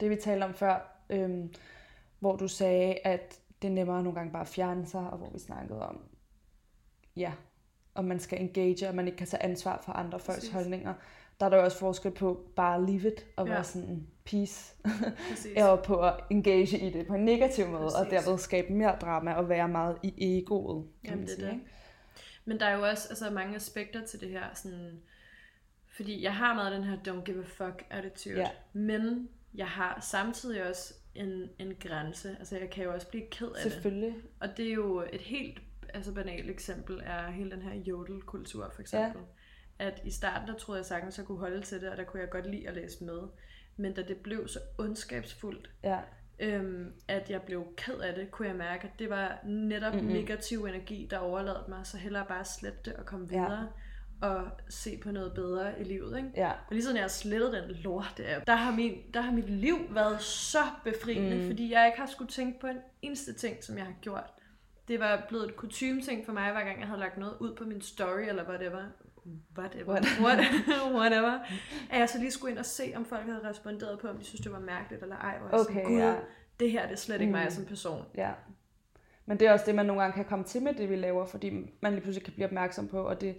Det 0.00 0.10
vi 0.10 0.16
talte 0.16 0.44
om 0.44 0.54
før, 0.54 1.04
øhm, 1.10 1.54
hvor 2.18 2.36
du 2.36 2.48
sagde, 2.48 2.94
at 3.04 3.38
det 3.62 3.68
er 3.68 3.72
nemmere 3.72 4.02
nogle 4.02 4.18
gange 4.18 4.32
bare 4.32 4.42
at 4.42 4.48
fjerne 4.48 4.86
sig, 4.86 5.10
og 5.10 5.18
hvor 5.18 5.30
vi 5.30 5.38
snakkede 5.38 5.82
om, 5.82 6.00
ja, 7.16 7.32
om 7.94 8.04
man 8.04 8.20
skal 8.20 8.40
engage, 8.40 8.88
og 8.88 8.94
man 8.94 9.06
ikke 9.06 9.18
kan 9.18 9.26
tage 9.26 9.42
ansvar 9.42 9.82
for 9.84 9.92
andre 9.92 10.18
folks 10.18 10.38
Præcis. 10.38 10.52
holdninger. 10.52 10.94
Der 11.40 11.46
er 11.46 11.50
der 11.50 11.56
jo 11.56 11.64
også 11.64 11.78
forskel 11.78 12.10
på 12.12 12.46
bare 12.56 12.76
at 12.76 12.82
leave 12.82 13.12
it, 13.12 13.26
og 13.36 13.46
Ja. 13.46 13.52
være 13.52 13.64
sådan 13.64 14.06
peace, 14.24 14.74
og 15.70 15.82
på 15.82 16.00
at 16.02 16.14
engage 16.30 16.78
i 16.78 16.90
det 16.90 17.06
på 17.06 17.14
en 17.14 17.24
negativ 17.24 17.66
måde, 17.68 17.84
og 17.86 18.06
Præcis. 18.06 18.24
derved 18.24 18.38
skabe 18.38 18.72
mere 18.72 18.96
drama 19.00 19.32
og 19.32 19.48
være 19.48 19.68
meget 19.68 19.98
i 20.02 20.38
egoet, 20.38 20.84
kan 20.84 21.10
Jamen, 21.10 21.18
man 21.18 21.26
det 21.26 21.32
er 21.32 21.36
sige. 21.36 21.46
det. 21.46 21.52
ikke? 21.52 21.66
Men 22.44 22.60
der 22.60 22.66
er 22.66 22.76
jo 22.76 22.82
også 22.82 23.08
altså, 23.08 23.30
mange 23.30 23.56
aspekter 23.56 24.06
til 24.06 24.20
det 24.20 24.28
her. 24.28 24.44
Sådan, 24.54 25.00
fordi 26.00 26.22
jeg 26.22 26.34
har 26.36 26.54
meget 26.54 26.72
den 26.72 26.84
her 26.84 26.96
don't 27.08 27.22
give 27.24 27.38
a 27.38 27.46
fuck 27.46 27.84
attitude. 27.90 28.38
Ja. 28.40 28.50
Men 28.72 29.28
jeg 29.54 29.66
har 29.66 30.00
samtidig 30.00 30.68
også 30.68 30.94
en, 31.14 31.50
en 31.58 31.74
grænse. 31.80 32.36
Altså 32.38 32.58
jeg 32.58 32.70
kan 32.70 32.84
jo 32.84 32.92
også 32.92 33.08
blive 33.08 33.26
ked 33.30 33.46
af 33.48 33.62
det. 33.64 33.72
Selvfølgelig. 33.72 34.14
Og 34.40 34.48
det 34.56 34.68
er 34.68 34.72
jo 34.72 35.04
et 35.12 35.20
helt 35.20 35.58
altså 35.94 36.14
banalt 36.14 36.50
eksempel 36.50 37.00
er 37.04 37.30
hele 37.30 37.50
den 37.50 37.62
her 37.62 37.74
jodelkultur 37.74 38.70
for 38.74 38.80
eksempel. 38.80 39.22
Ja. 39.80 39.86
At 39.86 40.00
i 40.04 40.10
starten 40.10 40.48
der 40.48 40.54
troede 40.54 40.78
jeg 40.78 40.86
sagtens, 40.86 41.18
jeg 41.18 41.26
kunne 41.26 41.38
holde 41.38 41.62
til 41.62 41.80
det, 41.80 41.88
og 41.90 41.96
der 41.96 42.04
kunne 42.04 42.20
jeg 42.20 42.30
godt 42.30 42.50
lide 42.50 42.68
at 42.68 42.74
læse 42.74 43.04
med. 43.04 43.20
Men 43.76 43.94
da 43.94 44.02
det 44.02 44.16
blev 44.16 44.48
så 44.48 44.58
ondskabsfuldt, 44.78 45.70
Ja, 45.82 45.98
øhm, 46.38 46.92
at 47.08 47.30
jeg 47.30 47.42
blev 47.42 47.66
ked 47.76 47.98
af 47.98 48.14
det, 48.14 48.30
kunne 48.30 48.48
jeg 48.48 48.56
mærke, 48.56 48.84
at 48.84 48.98
det 48.98 49.10
var 49.10 49.38
netop 49.44 49.94
Mhm. 49.94 50.02
mm-hmm. 50.02 50.16
negativ 50.20 50.64
energi, 50.64 51.08
der 51.10 51.18
overladte 51.18 51.70
mig. 51.70 51.86
Så 51.86 51.96
hellere 51.96 52.24
bare 52.28 52.44
slette 52.44 52.78
det 52.84 52.92
og 52.92 53.06
komme 53.06 53.28
Ja. 53.30 53.48
Og 54.22 54.42
se 54.68 54.98
på 55.02 55.10
noget 55.10 55.32
bedre 55.34 55.80
i 55.80 55.84
livet. 55.84 56.16
Ikke? 56.16 56.30
ja, 56.36 56.50
Og 56.50 56.56
lige 56.70 56.82
sådan 56.82 56.96
jeg 56.96 57.04
har 57.04 57.08
slettet 57.08 57.52
den 57.52 57.70
lort 57.76 58.14
der, 58.16 58.40
der 58.40 58.54
har, 58.54 58.72
min, 58.72 58.94
der 59.14 59.20
har 59.20 59.32
mit 59.32 59.50
liv 59.50 59.76
været 59.90 60.22
så 60.22 60.58
befriende, 60.84 61.36
Mm. 61.36 61.46
fordi 61.46 61.72
jeg 61.72 61.86
ikke 61.86 61.98
har 62.00 62.06
skulle 62.06 62.30
tænke 62.30 62.60
på 62.60 62.66
en 62.66 62.76
eneste 63.02 63.32
ting, 63.32 63.64
som 63.64 63.76
jeg 63.76 63.84
har 63.84 63.94
gjort. 64.00 64.32
Det 64.88 65.00
var 65.00 65.24
blevet 65.28 65.48
et 65.48 65.56
kutume 65.56 66.00
ting 66.02 66.26
for 66.26 66.32
mig, 66.32 66.52
hver 66.52 66.64
gang 66.64 66.78
jeg 66.78 66.86
havde 66.86 67.00
lagt 67.00 67.18
noget 67.18 67.34
ud 67.40 67.54
på 67.54 67.64
min 67.64 67.80
story, 67.80 68.20
eller 68.28 68.48
whatever. 68.48 68.82
Whatever. 69.58 69.92
What? 69.92 70.04
What? 70.20 70.38
whatever. 71.00 71.38
At 71.90 71.98
jeg 72.00 72.08
så 72.08 72.18
lige 72.18 72.30
skulle 72.30 72.50
ind 72.50 72.58
og 72.58 72.64
se, 72.66 72.92
om 72.96 73.04
folk 73.04 73.24
havde 73.24 73.48
responderet 73.48 73.98
på, 73.98 74.08
om 74.08 74.16
de 74.18 74.24
synes, 74.24 74.40
det 74.40 74.52
var 74.52 74.58
mærkeligt 74.60 75.02
eller 75.02 75.16
ej. 75.16 75.38
Hvor 75.38 75.48
jeg 75.48 75.60
okay, 75.60 75.74
sådan, 75.74 75.88
Gud, 75.88 75.98
ja. 75.98 76.14
det 76.60 76.70
her 76.70 76.82
det 76.82 76.92
er 76.92 76.96
slet 76.96 77.20
ikke 77.20 77.32
Mm. 77.32 77.38
mig 77.38 77.52
som 77.52 77.64
person. 77.64 78.04
Ja. 78.16 78.30
Men 79.26 79.40
det 79.40 79.48
er 79.48 79.52
også 79.52 79.64
det, 79.66 79.74
man 79.74 79.86
nogle 79.86 80.02
gange 80.02 80.14
kan 80.14 80.24
komme 80.24 80.44
til 80.44 80.62
med 80.62 80.74
det, 80.74 80.90
vi 80.90 80.96
laver, 80.96 81.26
fordi 81.26 81.50
man 81.80 81.92
lige 81.92 82.02
pludselig 82.02 82.24
kan 82.24 82.32
blive 82.34 82.46
opmærksom 82.46 82.88
på, 82.88 83.02
og 83.02 83.20
det, 83.20 83.36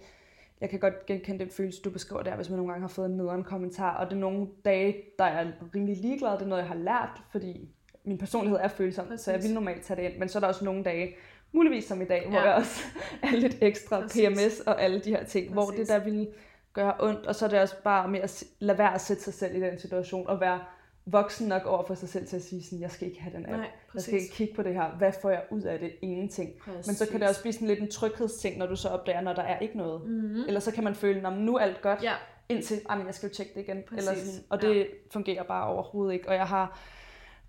jeg 0.62 0.70
kan 0.70 0.80
godt 0.80 1.06
genkende 1.06 1.38
den 1.38 1.50
følelse, 1.50 1.82
du 1.82 1.90
beskriver 1.90 2.22
der, 2.22 2.36
hvis 2.36 2.50
man 2.50 2.56
nogle 2.56 2.72
gange 2.72 2.82
har 2.82 2.88
fået 2.88 3.10
en 3.10 3.16
nederen 3.16 3.44
kommentar, 3.44 3.96
og 3.96 4.06
det 4.06 4.16
er 4.16 4.20
nogle 4.20 4.46
dage, 4.64 4.96
der 5.18 5.24
er 5.24 5.46
rimelig 5.74 5.96
ligeglad, 5.96 6.32
det 6.32 6.42
er 6.42 6.46
noget, 6.46 6.62
jeg 6.62 6.68
har 6.68 6.76
lært, 6.76 7.22
fordi 7.30 7.68
min 8.04 8.18
personlighed 8.18 8.58
er 8.62 8.68
følsom, 8.68 9.06
Præcis. 9.06 9.24
så 9.24 9.30
jeg 9.30 9.38
Præcis. 9.38 9.48
vil 9.48 9.54
normalt 9.54 9.82
tage 9.82 10.02
det 10.02 10.10
ind, 10.10 10.18
men 10.18 10.28
så 10.28 10.38
er 10.38 10.40
der 10.40 10.46
også 10.46 10.64
nogle 10.64 10.84
dage, 10.84 11.16
muligvis 11.52 11.84
som 11.84 12.02
i 12.02 12.04
dag, 12.04 12.22
ja. 12.24 12.30
hvor 12.30 12.40
jeg 12.40 12.54
også 12.54 12.82
er 13.22 13.36
lidt 13.36 13.56
ekstra 13.60 14.00
Præcis. 14.00 14.28
PMS 14.28 14.60
og 14.60 14.82
alle 14.82 15.00
de 15.00 15.10
her 15.10 15.24
ting, 15.24 15.52
hvor 15.52 15.62
det 15.62 15.70
Præcis. 15.74 15.88
der 15.88 15.98
ville 15.98 16.28
gøre 16.72 16.94
ondt, 17.00 17.26
og 17.26 17.34
så 17.34 17.44
er 17.44 17.48
det 17.48 17.60
også 17.60 17.82
bare 17.84 18.08
med 18.08 18.20
at 18.20 18.44
lade 18.58 18.78
være 18.78 18.94
at 18.94 19.00
sætte 19.00 19.22
sig 19.22 19.34
selv 19.34 19.56
i 19.56 19.60
den 19.60 19.78
situation, 19.78 20.26
og 20.26 20.40
være 20.40 20.60
voksen 21.06 21.48
nok 21.48 21.64
over 21.66 21.86
for 21.86 21.94
sig 21.94 22.08
selv 22.08 22.26
til 22.26 22.36
at 22.36 22.42
sige 22.42 22.64
sådan, 22.64 22.80
jeg 22.80 22.90
skal 22.90 23.08
ikke 23.08 23.20
have 23.22 23.36
den 23.36 23.44
app. 23.46 23.56
Nej, 23.56 23.70
Jeg 23.94 24.02
skal 24.02 24.14
ikke 24.14 24.24
præcis. 24.24 24.36
kigge 24.36 24.54
på 24.54 24.62
det 24.62 24.74
her. 24.74 24.90
Hvad 24.98 25.12
får 25.22 25.30
jeg 25.30 25.42
ud 25.50 25.62
af 25.62 25.78
det? 25.78 25.92
Ingenting. 26.02 26.50
Men 26.66 26.82
så 26.94 27.06
kan 27.10 27.20
det 27.20 27.28
også 27.28 27.40
blive 27.40 27.52
sådan 27.52 27.68
lidt 27.68 27.80
en 27.80 27.90
tryghedsting, 27.90 28.58
når 28.58 28.66
du 28.66 28.76
så 28.76 28.88
opdager, 28.88 29.20
når 29.20 29.32
der 29.32 29.42
er 29.42 29.58
ikke 29.58 29.76
noget. 29.76 30.02
Mm-hmm. 30.04 30.44
Eller 30.46 30.60
så 30.60 30.70
kan 30.72 30.84
man 30.84 30.94
føle, 30.94 31.26
at 31.28 31.38
nu 31.38 31.54
er 31.56 31.60
alt 31.60 31.82
godt, 31.82 32.02
Ja, 32.02 32.12
indtil, 32.48 32.80
jamen, 32.90 33.06
jeg 33.06 33.14
skal 33.14 33.28
jo 33.28 33.34
tjekke 33.34 33.52
det 33.54 33.60
igen. 33.60 33.82
Præcis, 33.88 34.08
Eller 34.08 34.24
sådan, 34.24 34.40
og 34.48 34.62
det 34.62 34.86
fungerer 35.12 35.42
bare 35.42 35.66
overhovedet 35.66 36.14
ikke. 36.14 36.28
Og 36.28 36.34
jeg 36.34 36.46
har, 36.46 36.78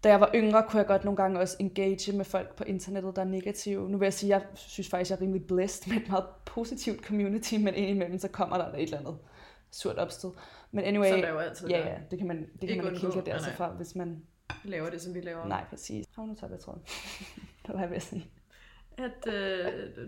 da 0.03 0.09
jeg 0.09 0.19
var 0.19 0.31
yngre, 0.35 0.63
kunne 0.69 0.77
jeg 0.77 0.87
godt 0.87 1.03
nogle 1.03 1.17
gange 1.17 1.39
også 1.39 1.55
engage 1.59 2.11
med 2.17 2.25
folk 2.25 2.55
på 2.55 2.63
internettet, 2.63 3.15
der 3.15 3.21
er 3.21 3.25
negative. 3.25 3.89
Nu 3.89 3.97
vil 3.97 4.05
jeg 4.05 4.13
sige, 4.13 4.35
at 4.35 4.41
jeg 4.41 4.47
synes 4.55 4.89
faktisk, 4.89 5.11
jeg 5.11 5.17
er 5.17 5.21
rimelig 5.21 5.47
blessed 5.47 5.93
med 5.93 6.01
et 6.01 6.09
meget 6.09 6.25
positivt 6.45 7.05
community, 7.05 7.53
men 7.55 7.73
indimellem 7.75 8.19
så 8.19 8.27
kommer 8.27 8.57
der 8.57 8.65
et 8.73 8.81
eller 8.83 8.97
andet 8.99 9.17
surt 9.71 9.97
opstod. 9.97 10.31
Men 10.73 10.85
anyway, 10.85 11.09
som 11.09 11.21
der 11.21 11.29
jo 11.29 11.37
altid 11.37 11.67
ja, 11.67 11.87
ja, 11.87 11.95
det 12.11 12.17
kan 12.19 12.27
man, 12.27 12.49
det 12.61 12.69
kan 12.69 12.83
man 12.83 12.93
ikke 12.93 13.07
helt 13.13 13.25
der 13.25 13.37
sig 13.37 13.53
fra, 13.53 13.69
hvis 13.69 13.95
man... 13.95 14.23
laver 14.63 14.89
det, 14.89 15.01
som 15.01 15.13
vi 15.13 15.21
laver. 15.21 15.47
Nej, 15.47 15.63
præcis. 15.69 16.05
Hov, 16.15 16.27
nu 16.27 16.35
tager 16.35 16.51
jeg 16.51 16.59
tråden. 16.59 16.81
Hvad 17.65 17.75
var 17.75 17.81
jeg 17.81 17.89
ved 17.89 17.95
at 17.95 18.03
sige? 18.03 18.25
At 18.97 19.27
øh, 19.27 19.65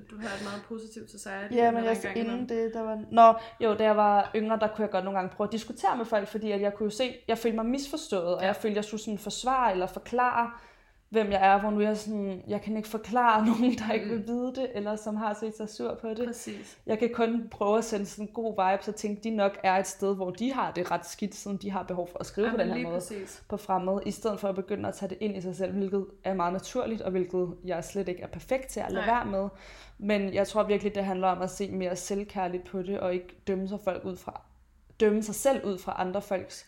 du 0.09 0.17
har 0.17 0.35
et 0.37 0.43
meget 0.43 0.63
positivt 0.67 1.11
society. 1.11 1.55
Ja, 1.55 1.71
men 1.71 1.83
jeg 1.83 2.13
inden 2.15 2.49
det, 2.49 2.73
der 2.73 2.81
var... 2.81 3.03
Nå, 3.11 3.33
jo, 3.61 3.73
da 3.73 3.83
jeg 3.83 3.97
var 3.97 4.31
yngre, 4.35 4.59
der 4.59 4.67
kunne 4.67 4.83
jeg 4.83 4.91
godt 4.91 5.03
nogle 5.03 5.19
gange 5.19 5.35
prøve 5.35 5.47
at 5.47 5.51
diskutere 5.51 5.97
med 5.97 6.05
folk, 6.05 6.27
fordi 6.27 6.51
at 6.51 6.61
jeg 6.61 6.73
kunne 6.73 6.85
jo 6.85 6.89
se, 6.89 7.15
jeg 7.27 7.37
følte 7.37 7.55
mig 7.55 7.65
misforstået, 7.65 8.35
og 8.35 8.43
jeg 8.43 8.55
følte, 8.55 8.75
jeg 8.75 8.85
skulle 8.85 9.01
sådan 9.01 9.17
forsvare 9.17 9.71
eller 9.71 9.87
forklare, 9.87 10.51
hvem 11.09 11.31
jeg 11.31 11.47
er, 11.47 11.59
hvor 11.59 11.69
nu 11.69 11.79
er 11.81 11.87
jeg 11.87 11.97
sådan, 11.97 12.41
jeg 12.47 12.61
kan 12.61 12.77
ikke 12.77 12.89
forklare 12.89 13.45
nogen, 13.49 13.77
der 13.77 13.91
ikke 13.93 14.05
vil 14.09 14.17
Mm. 14.19 14.27
vide 14.27 14.53
det, 14.55 14.67
eller 14.73 14.95
som 14.95 15.15
har 15.15 15.33
set 15.33 15.57
sig 15.57 15.69
sur 15.69 15.97
på 16.01 16.09
det. 16.09 16.25
Præcis. 16.25 16.77
Jeg 16.85 16.99
kan 16.99 17.09
kun 17.13 17.47
prøve 17.51 17.77
at 17.77 17.83
sende 17.83 18.05
sådan 18.05 18.25
en 18.25 18.33
god 18.33 18.51
vibe, 18.71 18.83
så 18.83 18.91
tænke, 18.91 19.23
de 19.23 19.29
nok 19.29 19.57
er 19.63 19.73
et 19.77 19.87
sted, 19.87 20.15
hvor 20.15 20.29
de 20.31 20.53
har 20.53 20.71
det 20.71 20.91
ret 20.91 21.05
skidt, 21.05 21.35
siden 21.35 21.57
de 21.57 21.71
har 21.71 21.83
behov 21.83 22.07
for 22.11 22.19
at 22.19 22.25
skrive 22.25 22.49
på 22.49 22.55
Jamen, 22.57 22.67
den 22.69 22.77
her 22.77 22.83
måde 22.83 22.95
præcis. 22.95 23.43
på 23.49 23.57
fremmede, 23.57 24.01
i 24.05 24.11
stedet 24.11 24.39
for 24.39 24.47
at 24.47 24.55
begynde 24.55 24.87
at 24.89 24.95
tage 24.95 25.09
det 25.09 25.17
ind 25.21 25.37
i 25.37 25.41
sig 25.41 25.55
selv, 25.55 25.71
hvilket 25.73 26.05
er 26.23 26.33
meget 26.33 26.53
naturligt, 26.53 27.01
og 27.01 27.11
hvilket 27.11 27.55
jeg 27.65 27.83
slet 27.83 28.07
ikke 28.09 28.21
er 28.21 28.27
perfekt 28.27 28.67
til 28.67 28.79
at 28.79 28.91
lade 28.91 29.05
Nej. 29.05 29.15
være 29.15 29.25
med. 29.25 29.49
Men 29.97 30.33
jeg 30.33 30.47
tror 30.47 30.63
virkelig, 30.63 30.95
det 30.95 31.05
handler 31.05 31.27
om 31.27 31.41
at 31.41 31.49
se 31.49 31.71
mere 31.71 31.95
selvkærligt 31.95 32.63
på 32.65 32.81
det, 32.81 32.99
og 32.99 33.13
ikke 33.13 33.35
dømme 33.47 33.67
sig 33.67 33.79
folk 33.83 34.05
ud 34.05 34.15
fra 34.17 34.41
dømme 34.99 35.23
sig 35.23 35.35
selv 35.35 35.65
ud 35.65 35.77
fra 35.77 35.95
andre 35.97 36.21
folks 36.21 36.65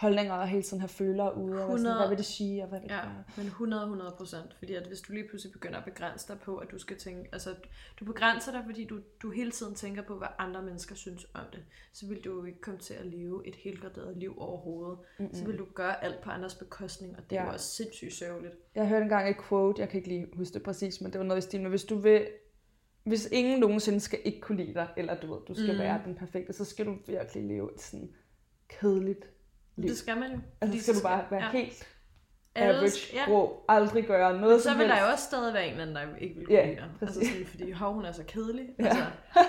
holdninger, 0.00 0.32
og 0.34 0.48
hele 0.48 0.62
tiden 0.62 0.80
have 0.80 0.88
følere 0.88 1.36
ude, 1.36 1.44
og 1.52 1.56
være 1.58 1.60
sådan, 1.60 1.74
100. 1.74 1.96
hvad 1.98 2.08
vil 2.08 2.18
det 2.18 2.24
sige, 2.26 2.62
og 2.62 2.68
hvad 2.68 2.80
vil 2.80 2.88
det 2.88 2.94
Ja, 2.94 3.00
gøre? 3.02 3.24
men 3.36 3.46
100 3.46 3.82
100 3.82 4.14
procent. 4.16 4.54
Fordi 4.58 4.74
at 4.74 4.86
hvis 4.86 5.00
du 5.00 5.12
lige 5.12 5.28
pludselig 5.28 5.52
begynder 5.52 5.78
at 5.78 5.84
begrænse 5.84 6.28
dig 6.28 6.38
på, 6.40 6.56
at 6.56 6.70
du 6.70 6.78
skal 6.78 6.98
tænke, 6.98 7.28
altså 7.32 7.54
du 8.00 8.04
begrænser 8.04 8.52
dig, 8.52 8.62
fordi 8.66 8.84
du, 8.84 8.98
du 9.22 9.30
hele 9.30 9.50
tiden 9.50 9.74
tænker 9.74 10.02
på, 10.02 10.18
hvad 10.18 10.28
andre 10.38 10.62
mennesker 10.62 10.94
synes 10.94 11.26
om 11.34 11.44
det, 11.52 11.64
så 11.92 12.06
vil 12.06 12.24
du 12.24 12.30
jo 12.30 12.44
ikke 12.44 12.60
komme 12.60 12.80
til 12.80 12.94
at 12.94 13.06
leve 13.06 13.48
et 13.48 13.54
helgraderet 13.54 14.16
liv 14.16 14.34
overhovedet. 14.38 14.98
Mm-hmm. 15.18 15.34
Så 15.34 15.44
vil 15.44 15.58
du 15.58 15.66
gøre 15.74 16.04
alt 16.04 16.20
på 16.20 16.30
andres 16.30 16.54
bekostning, 16.54 17.16
og 17.16 17.22
det 17.30 17.36
er 17.38 17.42
Ja. 17.42 17.46
jo 17.46 17.52
også 17.52 17.66
sindssygt 17.66 18.14
sørgeligt. 18.14 18.54
Jeg 18.74 18.88
hørte 18.88 19.02
engang 19.02 19.30
et 19.30 19.36
quote, 19.48 19.80
jeg 19.80 19.88
kan 19.88 19.98
ikke 19.98 20.08
lige 20.08 20.26
huske 20.36 20.54
det 20.54 20.62
præcis, 20.62 21.00
men 21.00 21.12
det 21.12 21.18
var 21.18 21.24
noget 21.26 21.38
i 21.42 21.44
stil 21.46 21.60
med, 21.60 21.70
hvis 21.70 21.84
du 21.84 21.96
vil, 21.98 22.26
hvis 23.04 23.28
ingen 23.32 23.60
nogensinde 23.60 24.00
skal 24.00 24.18
ikke 24.24 24.40
kunne 24.40 24.64
lide 24.64 24.74
dig, 24.74 24.88
eller 24.96 25.20
du 25.20 25.32
ved, 25.34 25.40
du 25.48 25.54
skal 25.54 25.72
mm. 25.72 25.78
være 25.78 26.00
den 26.04 26.14
perfekte, 26.14 26.52
så 26.52 26.64
skal 26.64 26.86
du 26.86 26.96
virkelig 27.06 27.44
leve 27.44 27.74
et 27.74 27.80
sådan 27.80 28.10
kedeligt 28.68 29.30
liv. 29.76 29.88
Det 29.88 29.98
skal 29.98 30.18
man 30.18 30.32
jo. 30.32 30.38
Altså, 30.60 30.78
så 30.78 30.84
skal 30.84 30.94
du 30.94 31.02
bare 31.02 31.24
være 31.30 31.44
ja. 31.44 31.50
helt 31.50 31.88
average, 32.54 33.14
ja. 33.14 33.24
grå, 33.24 33.64
aldrig 33.68 34.06
gøre 34.06 34.40
noget 34.40 34.62
Så 34.62 34.68
som 34.68 34.78
vil 34.78 34.88
der 34.88 35.00
jo 35.00 35.06
også 35.12 35.24
stadig 35.24 35.54
være 35.54 35.64
en 35.66 35.70
eller 35.70 35.82
anden, 35.82 35.96
der 35.96 36.16
ikke 36.16 36.34
vil 36.34 36.46
kunne 36.46 36.56
Ja, 36.56 36.66
lide 36.66 36.76
dig. 36.76 36.90
Altså 37.00 37.20
sådan, 37.26 37.46
fordi 37.46 37.70
hov, 37.70 37.94
hun 37.94 38.04
er 38.04 38.12
så 38.12 38.24
kedelig. 38.28 38.68
Ja. 38.78 38.84
Altså, 38.84 39.04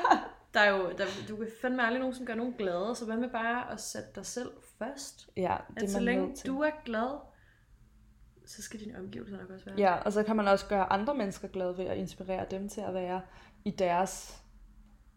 der 0.54 0.60
er 0.60 0.70
jo, 0.70 0.92
der, 0.98 1.06
du 1.30 1.36
kan 1.36 1.48
fandme 1.62 1.84
aldrig 1.84 2.00
nogen, 2.00 2.16
som 2.16 2.26
gør 2.26 2.36
nogen 2.36 2.54
glade, 2.58 2.96
så 2.96 3.06
hvad 3.06 3.18
med 3.18 3.30
bare 3.30 3.72
at 3.72 3.82
sætte 3.82 4.10
dig 4.16 4.26
selv 4.26 4.50
først? 4.80 5.30
Ja, 5.38 5.56
At 5.56 5.62
det 5.76 5.84
er 5.84 5.88
så 5.88 6.00
længe 6.00 6.36
du 6.48 6.62
er 6.62 6.72
glad, 6.86 7.20
så 8.46 8.62
skal 8.62 8.80
dine 8.80 9.00
omgivelser 9.00 9.38
nok 9.38 9.50
også 9.50 9.66
være. 9.66 9.76
Ja, 9.78 9.96
og 9.96 10.14
så 10.14 10.24
kan 10.24 10.36
man 10.36 10.48
også 10.48 10.68
gøre 10.68 10.92
andre 10.92 11.16
mennesker 11.16 11.48
glade 11.48 11.78
ved 11.78 11.86
at 11.86 11.98
inspirere 11.98 12.46
dem 12.52 12.70
til 12.70 12.82
at 12.82 12.94
være 12.94 13.22
i 13.66 13.72
deres 13.72 14.42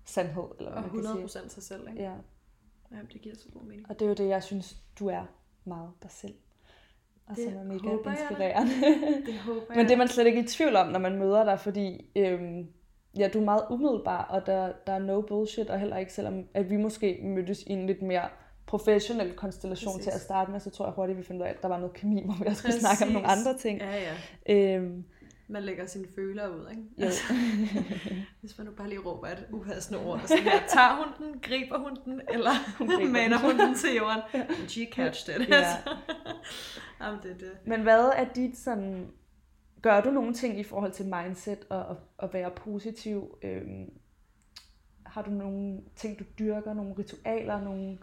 sandhed, 0.05 0.45
eller 0.59 0.73
hvad 0.73 0.83
Og 0.83 0.95
man 0.97 1.05
kan 1.05 1.25
100% 1.25 1.29
sige. 1.29 1.51
sig 1.51 1.63
selv, 1.63 1.89
ikke? 1.89 2.03
Ja, 2.03 2.13
Jamen, 2.97 3.11
det 3.13 3.21
giver 3.21 3.35
så 3.35 3.49
god 3.55 3.63
mening. 3.63 3.87
og 3.91 3.99
det 3.99 4.05
er 4.05 4.09
jo 4.09 4.15
det, 4.15 4.29
jeg 4.29 4.43
synes, 4.43 4.77
du 4.99 5.09
er 5.09 5.23
meget 5.65 5.91
dig 6.03 6.11
selv. 6.11 6.35
Og 7.27 7.37
Det 7.37 7.45
som 7.45 7.55
er 7.57 7.65
mega 7.65 7.79
håber 7.89 8.11
jeg 8.11 8.19
da. 8.19 8.23
inspirerende. 8.29 8.73
Det 9.27 9.35
håber 9.39 9.61
jeg. 9.69 9.77
Men 9.77 9.87
det 9.87 9.93
er 9.93 9.97
man 9.97 10.09
slet 10.09 10.27
ikke 10.27 10.41
i 10.41 10.47
tvivl 10.47 10.77
om, 10.77 10.87
når 10.87 10.99
man 10.99 11.19
møder 11.19 11.45
dig, 11.45 11.61
fordi 11.61 12.11
øhm, 12.17 12.67
ja, 13.19 13.29
du 13.35 13.41
er 13.41 13.45
meget 13.45 13.63
umiddelbar, 13.71 14.25
og 14.25 14.47
der, 14.47 14.73
der 14.87 14.93
er 14.93 14.99
no 14.99 15.21
bullshit, 15.21 15.71
og 15.71 15.79
heller 15.79 15.97
ikke 15.97 16.13
selvom, 16.13 16.49
at 16.55 16.71
vi 16.71 16.77
måske 16.77 17.21
mødtes 17.23 17.63
i 17.63 17.73
en 17.73 17.87
lidt 17.87 18.03
mere 18.03 18.29
professionel 18.67 19.33
konstellation 19.33 19.93
Præcis. 19.93 20.05
til 20.05 20.11
at 20.15 20.21
starte 20.21 20.51
med, 20.51 20.61
så 20.61 20.71
tror 20.71 20.87
jeg 20.87 20.93
hurtigt, 20.95 21.19
vi 21.19 21.23
finder 21.23 21.43
ud 21.43 21.47
af, 21.47 21.51
at 21.53 21.63
der 21.63 21.69
var 21.69 21.79
noget 21.79 21.93
kemi, 21.95 22.23
hvor 22.25 22.35
vi 22.41 22.47
også 22.47 22.59
skulle 22.59 22.81
snakke 22.81 23.05
om 23.05 23.11
nogle 23.11 23.29
andre 23.29 23.59
ting. 23.59 23.81
Ja, 23.81 24.13
ja. 24.49 24.77
Øhm, 24.77 25.05
Man 25.49 25.63
lægger 25.63 25.87
sine 25.87 26.05
føler 26.15 26.49
ud, 26.49 26.71
ikke? 26.71 26.83
jo. 26.99 27.07
Hvis 28.41 28.59
man 28.59 28.67
nu 28.67 28.73
bare 28.73 28.89
lige 28.89 29.01
råber 29.01 29.27
et 29.29 29.47
upassende 29.51 30.01
ord, 30.01 30.21
og 30.23 30.29
sådan 30.29 30.45
her, 30.45 30.67
tager 30.69 30.97
hun 30.97 31.27
den, 31.33 31.41
griber 31.41 31.79
hun 31.79 31.97
den, 32.05 32.21
eller 32.33 32.51
griber 32.79 33.13
maner 33.13 33.39
hun 33.39 33.59
den 33.59 33.75
til 33.75 33.95
jorden? 33.95 34.21
And 34.33 34.69
she 34.69 34.87
catched 34.93 35.41
it. 35.41 35.49
Ja. 35.49 35.55
Altså. 35.55 35.97
Jamen, 37.01 37.21
det 37.23 37.41
det. 37.41 37.53
Men 37.67 37.83
hvad 37.83 38.11
er 38.17 38.25
dit 38.35 38.59
sådan... 38.59 39.07
Gør 39.83 40.01
du 40.01 40.11
nogle 40.11 40.35
ting 40.35 40.61
i 40.61 40.63
forhold 40.63 40.93
til 40.93 41.07
mindset 41.07 41.59
og 41.71 41.85
og- 41.85 41.99
at 42.19 42.33
være 42.35 42.51
positiv? 42.51 43.39
Øhm, 43.43 43.91
har 45.07 45.23
du 45.23 45.31
nogle 45.31 45.81
ting, 45.97 46.19
du 46.19 46.25
dyrker? 46.39 46.75
Nogle 46.75 46.95
ritualer? 46.99 47.61
Nogle 47.61 47.99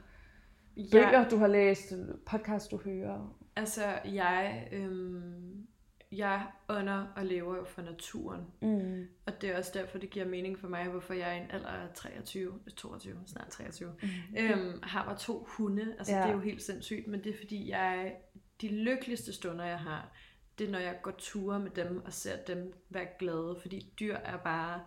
bøger, 0.92 1.30
du 1.30 1.38
har 1.38 1.48
læst? 1.48 1.94
Podcast, 2.26 2.72
du 2.72 2.78
hører? 2.78 3.36
Altså, 3.56 3.84
jeg, 4.06 4.68
øhm, 4.72 5.68
jeg 6.12 6.48
ånder 6.70 7.08
og 7.16 7.26
lever 7.26 7.56
jo 7.58 7.64
for 7.66 7.82
naturen. 7.82 8.46
Mm. 8.62 9.08
Og 9.26 9.42
det 9.42 9.50
er 9.50 9.58
også 9.58 9.72
derfor, 9.74 9.98
det 9.98 10.10
giver 10.10 10.26
mening 10.26 10.60
for 10.60 10.68
mig, 10.68 10.88
hvorfor 10.90 11.14
jeg 11.14 11.38
i 11.38 11.40
en 11.44 11.52
alder 11.52 11.68
af 11.68 11.90
23, 11.96 12.60
22, 12.78 13.20
snart 13.26 13.48
23, 13.48 13.96
Mm. 14.02 14.08
øhm, 14.38 14.80
har 14.84 15.06
mig 15.06 15.18
to 15.18 15.48
hunde. 15.50 15.96
Altså, 16.00 16.14
Ja. 16.14 16.18
ja. 16.20 16.24
det 16.26 16.30
er 16.32 16.36
jo 16.36 16.42
helt 16.42 16.62
sindssygt, 16.62 17.08
men 17.08 17.24
det 17.24 17.34
er 17.34 17.38
fordi, 17.38 17.70
jeg, 17.70 18.16
de 18.62 18.68
lykkeligste 18.84 19.34
stunder, 19.34 19.66
jeg 19.66 19.80
har, 19.80 20.12
det 20.60 20.68
er, 20.68 20.72
når 20.72 20.80
jeg 20.80 21.00
går 21.02 21.12
ture 21.18 21.60
med 21.60 21.72
dem 21.72 22.02
og 22.06 22.14
ser 22.14 22.44
dem 22.44 22.74
være 22.90 23.08
glade. 23.20 23.58
Fordi 23.62 23.94
dyr 24.00 24.16
er 24.16 24.38
bare 24.38 24.82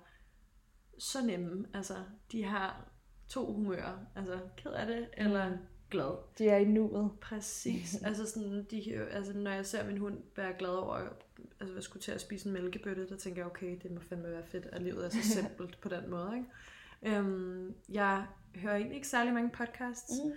så 0.99 1.19
nemme. 1.27 1.67
Altså, 1.75 1.95
de 2.33 2.45
har 2.45 2.89
to 3.29 3.53
humører. 3.53 3.99
Altså, 4.17 4.41
ked 4.57 4.71
af 4.73 4.87
det, 4.87 5.09
eller 5.17 5.49
Mm. 5.51 5.57
Glad. 5.95 6.17
De 6.39 6.49
er 6.49 6.57
i 6.57 6.65
nuet. 6.65 7.11
Præcis. 7.21 7.95
altså, 8.09 8.27
sådan, 8.31 8.67
de, 8.71 8.95
altså, 9.11 9.33
når 9.33 9.51
jeg 9.51 9.67
ser 9.67 9.87
min 9.87 9.99
hund 9.99 10.19
være 10.37 10.53
glad 10.59 10.71
over, 10.71 10.95
altså, 11.61 11.77
at 11.77 11.85
skulle 11.85 12.03
til 12.03 12.13
at 12.13 12.21
spise 12.21 12.47
en 12.47 12.53
mælkebøtte, 12.53 13.09
der 13.09 13.17
tænker 13.17 13.43
jeg, 13.43 13.47
okay, 13.47 13.79
det 13.83 13.91
må 13.91 14.01
fandme 14.01 14.31
være 14.31 14.47
fedt, 14.47 14.67
at 14.67 14.83
livet 14.83 15.05
er 15.05 15.09
så 15.09 15.29
simpelt 15.41 15.81
på 15.81 15.89
den 15.89 16.11
måde. 16.11 16.33
Ikke? 16.37 17.17
Øhm, 17.19 17.75
jeg 17.89 18.27
hører 18.57 18.77
egentlig 18.77 18.97
ikke 18.97 19.09
særlig 19.09 19.35
mange 19.35 19.51
podcasts. 19.51 20.13
Mm. 20.25 20.33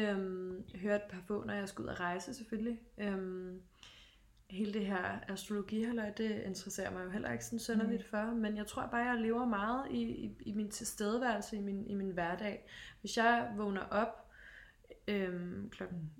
Øhm, 0.00 0.64
jeg 0.72 0.80
hører 0.80 0.96
et 0.96 1.10
par 1.10 1.22
få, 1.26 1.44
når 1.44 1.54
jeg 1.54 1.68
skal 1.68 1.82
ud 1.82 1.88
og 1.88 2.00
rejse, 2.00 2.34
selvfølgelig. 2.34 2.80
Øhm, 2.98 3.60
hele 4.50 4.72
det 4.72 4.86
her 4.86 5.18
astrologi 5.28 5.86
det 6.16 6.42
interesserer 6.46 6.90
mig 6.90 7.04
jo 7.04 7.10
heller 7.10 7.32
ikke 7.32 7.44
sådan 7.44 7.58
sønderligt 7.58 8.04
for, 8.04 8.34
men 8.34 8.56
jeg 8.56 8.66
tror 8.66 8.86
bare, 8.86 9.00
jeg 9.00 9.20
lever 9.20 9.46
meget 9.46 9.86
i, 9.90 10.02
i, 10.02 10.36
i 10.40 10.52
min 10.52 10.70
tilstedeværelse, 10.70 11.56
i 11.56 11.60
min, 11.60 11.86
i 11.86 11.94
min 11.94 12.10
hverdag. 12.10 12.68
Hvis 13.00 13.16
jeg 13.16 13.52
vågner 13.56 13.80
op 13.80 14.21
øhm, 15.08 15.70
klokken 15.70 16.10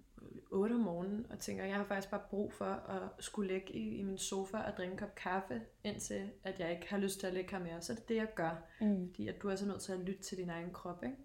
8 0.50 0.72
om 0.72 0.80
morgenen 0.80 1.26
og 1.30 1.38
tænker, 1.38 1.64
jeg 1.64 1.76
har 1.76 1.84
faktisk 1.84 2.10
bare 2.10 2.20
brug 2.30 2.52
for 2.52 2.64
at 2.64 3.02
skulle 3.24 3.52
ligge 3.52 3.72
i, 3.72 3.96
i 3.96 4.02
min 4.02 4.18
sofa 4.18 4.56
og 4.56 4.72
drikke 4.76 4.92
en 4.92 4.98
kop 4.98 5.14
kaffe, 5.14 5.60
indtil 5.84 6.30
at 6.44 6.60
jeg 6.60 6.70
ikke 6.70 6.86
har 6.90 6.98
lyst 6.98 7.20
til 7.20 7.26
at 7.26 7.34
ligge 7.34 7.50
her 7.50 7.58
mere, 7.64 7.80
så 7.82 7.92
er 7.92 7.96
det 7.96 8.08
det, 8.08 8.16
jeg 8.16 8.34
gør. 8.34 8.50
Mm. 8.80 9.08
Fordi 9.08 9.28
at 9.28 9.42
du 9.42 9.48
er 9.48 9.56
så 9.56 9.66
nødt 9.66 9.80
til 9.80 9.92
at 9.92 9.98
lytte 9.98 10.22
til 10.22 10.38
din 10.38 10.50
egen 10.50 10.70
krop, 10.72 11.04
ikke? 11.04 11.16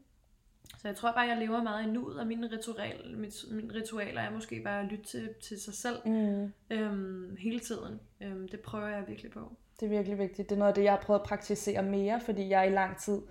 Så 0.78 0.88
jeg 0.88 0.96
tror 0.96 1.12
bare, 1.12 1.28
jeg 1.28 1.38
lever 1.38 1.64
meget 1.64 1.88
i 1.88 1.92
nuet, 1.92 2.20
og 2.20 2.28
mine, 2.28 2.52
ritual, 2.52 3.18
mit, 3.18 3.34
mine 3.52 3.74
ritualer 3.74 4.22
er 4.22 4.32
måske 4.32 4.62
bare 4.64 4.80
at 4.84 4.86
lytte 4.92 5.06
til, 5.06 5.30
til 5.42 5.62
sig 5.62 5.74
selv 5.74 5.98
Mm. 6.06 6.52
øhm, 6.72 7.36
hele 7.40 7.60
tiden. 7.60 8.00
Øhm, 8.22 8.48
det 8.48 8.60
prøver 8.60 8.88
jeg 8.88 9.04
virkelig 9.08 9.32
på. 9.32 9.52
Det 9.80 9.86
er 9.86 9.90
virkelig 9.90 10.18
vigtigt. 10.18 10.50
Det 10.50 10.56
er 10.56 10.60
noget 10.60 10.72
af 10.72 10.76
det, 10.76 10.84
jeg 10.84 10.92
har 10.92 11.02
prøvet 11.02 11.20
at 11.20 11.26
praktisere 11.26 11.84
mere, 11.84 12.22
fordi 12.22 12.50
jeg 12.50 12.68
i 12.68 12.72
lang 12.72 12.98
tid 12.98 13.22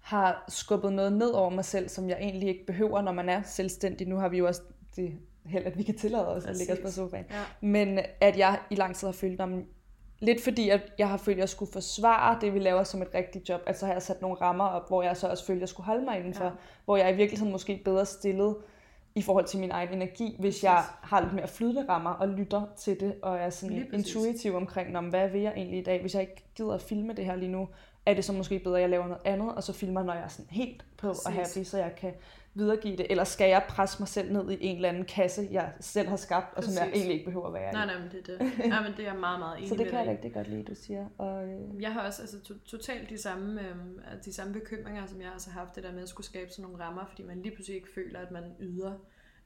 har 0.00 0.44
skubbet 0.48 0.92
noget 0.92 1.12
ned 1.12 1.30
over 1.30 1.50
mig 1.50 1.64
selv, 1.64 1.88
som 1.88 2.08
jeg 2.08 2.18
egentlig 2.20 2.48
ikke 2.48 2.66
behøver, 2.66 3.02
når 3.02 3.12
man 3.12 3.28
er 3.28 3.42
selvstændig. 3.42 4.08
Nu 4.08 4.16
har 4.16 4.28
vi 4.28 4.38
jo 4.38 4.46
også 4.46 4.62
det 4.96 5.12
held, 5.46 5.64
at 5.66 5.78
vi 5.78 5.82
kan 5.82 5.96
tillade 5.98 6.28
os 6.28 6.46
at 6.46 6.56
ligge 6.56 6.72
os 6.72 6.78
på 6.78 6.82
Præcis. 6.82 6.96
sofaen. 6.96 7.24
Ja. 7.30 7.36
Men 7.60 7.98
at 8.20 8.38
jeg 8.38 8.58
i 8.70 8.74
lang 8.74 8.96
tid 8.96 9.08
har 9.08 9.12
følt 9.12 9.40
om 9.40 9.64
lidt 10.18 10.44
fordi, 10.44 10.68
at 10.68 10.80
jeg 10.98 11.08
har 11.08 11.16
følt, 11.16 11.36
at 11.36 11.40
jeg 11.40 11.48
skulle 11.48 11.72
forsvare 11.72 12.38
det, 12.40 12.54
vi 12.54 12.58
laver 12.58 12.82
som 12.84 13.02
et 13.02 13.08
rigtigt 13.14 13.48
job. 13.48 13.60
Altså 13.66 13.86
har 13.86 13.92
jeg 13.92 14.02
sat 14.02 14.22
nogle 14.22 14.36
rammer 14.36 14.64
op, 14.64 14.88
hvor 14.88 15.02
jeg 15.02 15.16
så 15.16 15.28
også 15.28 15.46
følte, 15.46 15.58
at 15.58 15.60
jeg 15.60 15.68
skulle 15.68 15.86
holde 15.86 16.04
mig 16.04 16.18
indenfor. 16.18 16.44
Ja. 16.44 16.50
Hvor 16.84 16.96
jeg 16.96 17.12
i 17.12 17.16
virkeligheden 17.16 17.52
måske 17.52 17.80
bedre 17.84 18.06
stillet 18.06 18.56
i 19.14 19.22
forhold 19.22 19.44
til 19.44 19.60
min 19.60 19.70
egen 19.70 19.88
energi, 19.94 20.36
hvis 20.38 20.64
jeg 20.64 20.82
har 21.02 21.20
lidt 21.20 21.32
mere 21.32 21.48
flydende 21.48 21.84
rammer 21.88 22.10
og 22.10 22.28
lytter 22.28 22.62
til 22.76 23.00
det, 23.00 23.14
og 23.22 23.36
er 23.38 23.50
sådan 23.50 23.86
præcis. 23.90 24.14
intuitiv 24.14 24.54
omkring, 24.54 24.90
"Nå, 24.92 25.00
men 25.00 25.10
hvad 25.10 25.28
vil 25.28 25.40
jeg 25.40 25.52
egentlig 25.56 25.78
i 25.78 25.82
dag? 25.82 26.00
Hvis 26.00 26.14
jeg 26.14 26.22
ikke 26.22 26.44
gider 26.54 26.72
at 26.74 26.82
filme 26.82 27.12
det 27.12 27.24
her 27.24 27.36
lige 27.36 27.52
nu, 27.52 27.68
er 28.06 28.14
det 28.14 28.24
så 28.24 28.32
måske 28.32 28.58
bedre, 28.58 28.76
at 28.76 28.82
jeg 28.82 28.90
laver 28.90 29.06
noget 29.06 29.22
andet, 29.24 29.54
og 29.54 29.62
så 29.62 29.72
filmer, 29.72 30.02
når 30.02 30.12
jeg 30.14 30.22
er 30.22 30.28
sådan 30.28 30.46
helt 30.50 30.84
på 30.98 31.08
og 31.08 31.16
Præcis. 31.26 31.54
happy, 31.54 31.64
så 31.64 31.78
jeg 31.78 31.94
kan 31.96 32.14
videregive 32.54 32.96
det, 32.96 33.06
eller 33.10 33.24
skal 33.24 33.48
jeg 33.48 33.64
presse 33.68 33.96
mig 34.00 34.08
selv 34.08 34.32
ned 34.32 34.50
i 34.50 34.56
en 34.66 34.76
eller 34.76 34.88
anden 34.88 35.04
kasse, 35.04 35.48
jeg 35.50 35.72
selv 35.80 36.08
har 36.08 36.16
skabt, 36.16 36.54
og 36.56 36.64
som 36.64 36.72
jeg 36.74 36.80
Præcis. 36.82 36.94
egentlig 36.96 37.12
ikke 37.14 37.24
behøver 37.24 37.46
at 37.46 37.52
være 37.52 37.72
Nej, 37.72 37.84
i. 37.84 37.86
nej, 37.86 37.98
men 37.98 38.08
det 38.10 38.28
er 38.28 38.38
det. 38.38 38.52
Ja, 38.72 38.80
men 38.82 38.92
det 38.96 39.08
er 39.08 39.14
meget, 39.14 39.38
meget 39.38 39.56
enig 39.58 39.68
Så 39.68 39.74
det 39.74 39.88
kan 39.88 39.98
jeg 39.98 40.08
rigtig 40.08 40.34
godt 40.34 40.48
lide, 40.48 40.62
du 40.64 40.74
siger. 40.74 41.06
Og, 41.18 41.48
øh, 41.48 41.82
Jeg 41.82 41.92
har 41.92 42.06
også 42.06 42.22
altså, 42.22 42.40
to- 42.40 42.58
totalt 42.66 43.10
de 43.10 43.18
samme, 43.22 43.60
øhm, 43.68 44.00
de 44.24 44.32
samme 44.32 44.52
bekymringer, 44.52 45.06
som 45.06 45.20
jeg 45.20 45.28
også 45.34 45.50
har 45.50 45.60
haft, 45.60 45.74
det 45.76 45.82
der 45.84 45.92
med 45.92 46.02
at 46.02 46.08
skulle 46.08 46.26
skabe 46.26 46.50
sådan 46.50 46.62
nogle 46.70 46.84
rammer, 46.84 47.04
fordi 47.08 47.22
man 47.22 47.42
lige 47.42 47.54
pludselig 47.54 47.76
ikke 47.76 47.88
føler, 47.94 48.18
at 48.20 48.30
man 48.30 48.42
yder 48.60 48.92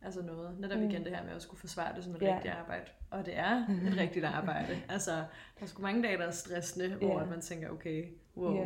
altså 0.05 0.23
noget. 0.23 0.61
Netop 0.61 0.79
Mm. 0.79 0.91
igen 0.91 1.05
det 1.05 1.17
her 1.17 1.25
med 1.25 1.33
at 1.33 1.43
skulle 1.43 1.61
forsvare 1.61 1.97
det 1.97 2.05
som 2.05 2.15
et 2.17 2.23
Ja. 2.23 2.35
rigtigt 2.35 2.55
arbejde. 2.55 2.85
Og 3.11 3.27
det 3.27 3.39
er 3.39 3.57
et 3.87 3.97
rigtigt 4.03 4.25
arbejde. 4.25 4.79
Altså, 4.89 5.11
der 5.11 5.63
er 5.63 5.67
sgu 5.67 5.83
mange 5.83 6.03
dage, 6.03 6.19
der 6.19 6.27
er 6.27 6.31
stressende, 6.31 6.95
hvor 6.95 7.17
Ja. 7.19 7.23
at 7.23 7.29
man 7.31 7.41
tænker, 7.41 7.71
okay, 7.71 8.05
wow. 8.37 8.57
Ja. 8.57 8.65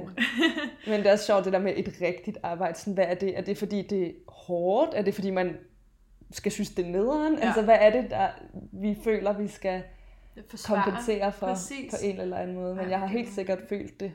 Men 0.91 1.01
det 1.01 1.07
er 1.07 1.12
også 1.12 1.24
sjovt, 1.26 1.45
det 1.45 1.53
der 1.53 1.59
med 1.59 1.72
et 1.76 1.95
rigtigt 2.03 2.39
arbejde. 2.43 2.78
Sådan, 2.78 2.95
hvad 2.95 3.05
er 3.09 3.14
det? 3.14 3.39
Er 3.39 3.43
det 3.43 3.59
fordi, 3.59 3.82
det 3.82 4.07
er 4.09 4.12
hårdt? 4.28 4.91
Er 4.95 5.03
det 5.03 5.14
fordi, 5.14 5.30
man 5.30 5.57
skal 6.30 6.53
synes, 6.53 6.70
det 6.70 6.87
er 6.87 6.91
nederen? 6.91 7.39
Ja. 7.39 7.47
Altså, 7.47 7.62
hvad 7.62 7.76
er 7.80 7.91
det, 8.03 8.11
der 8.11 8.28
vi 8.72 8.99
føler, 9.05 9.32
vi 9.32 9.49
skal 9.49 9.82
Forsvare. 10.49 10.84
kompensere 10.84 11.32
for 11.32 11.47
Præcis. 11.47 11.91
på 11.93 11.97
en 12.03 12.20
eller 12.20 12.37
anden 12.37 12.57
måde? 12.57 12.74
Men 12.74 12.84
Ja, 12.84 12.91
jeg 12.91 12.99
har 13.01 13.07
helt 13.07 13.28
er- 13.28 13.32
sikkert 13.32 13.59
følt 13.68 14.01
det 14.01 14.12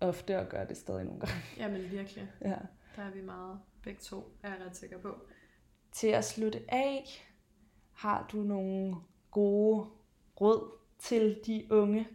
ofte 0.00 0.38
og 0.38 0.46
gør 0.48 0.64
det 0.64 0.76
stadig 0.76 1.04
nogle 1.04 1.20
gange. 1.20 1.34
Jamen 1.58 1.90
virkelig. 1.90 2.28
Ja. 2.42 2.48
Der 2.96 3.02
er 3.02 3.10
vi 3.14 3.20
meget 3.22 3.58
begge 3.84 4.00
to, 4.02 4.32
er 4.42 4.48
jeg 4.48 4.56
ret 4.66 4.76
sikker 4.76 4.98
på. 4.98 5.08
Til 5.98 6.08
at 6.08 6.24
slutte 6.24 6.60
af, 6.68 7.04
har 7.92 8.28
du 8.32 8.36
nogle 8.36 8.96
gode 9.30 9.86
råd 10.40 10.70
til 10.98 11.40
de 11.46 11.66
unge, 11.70 12.08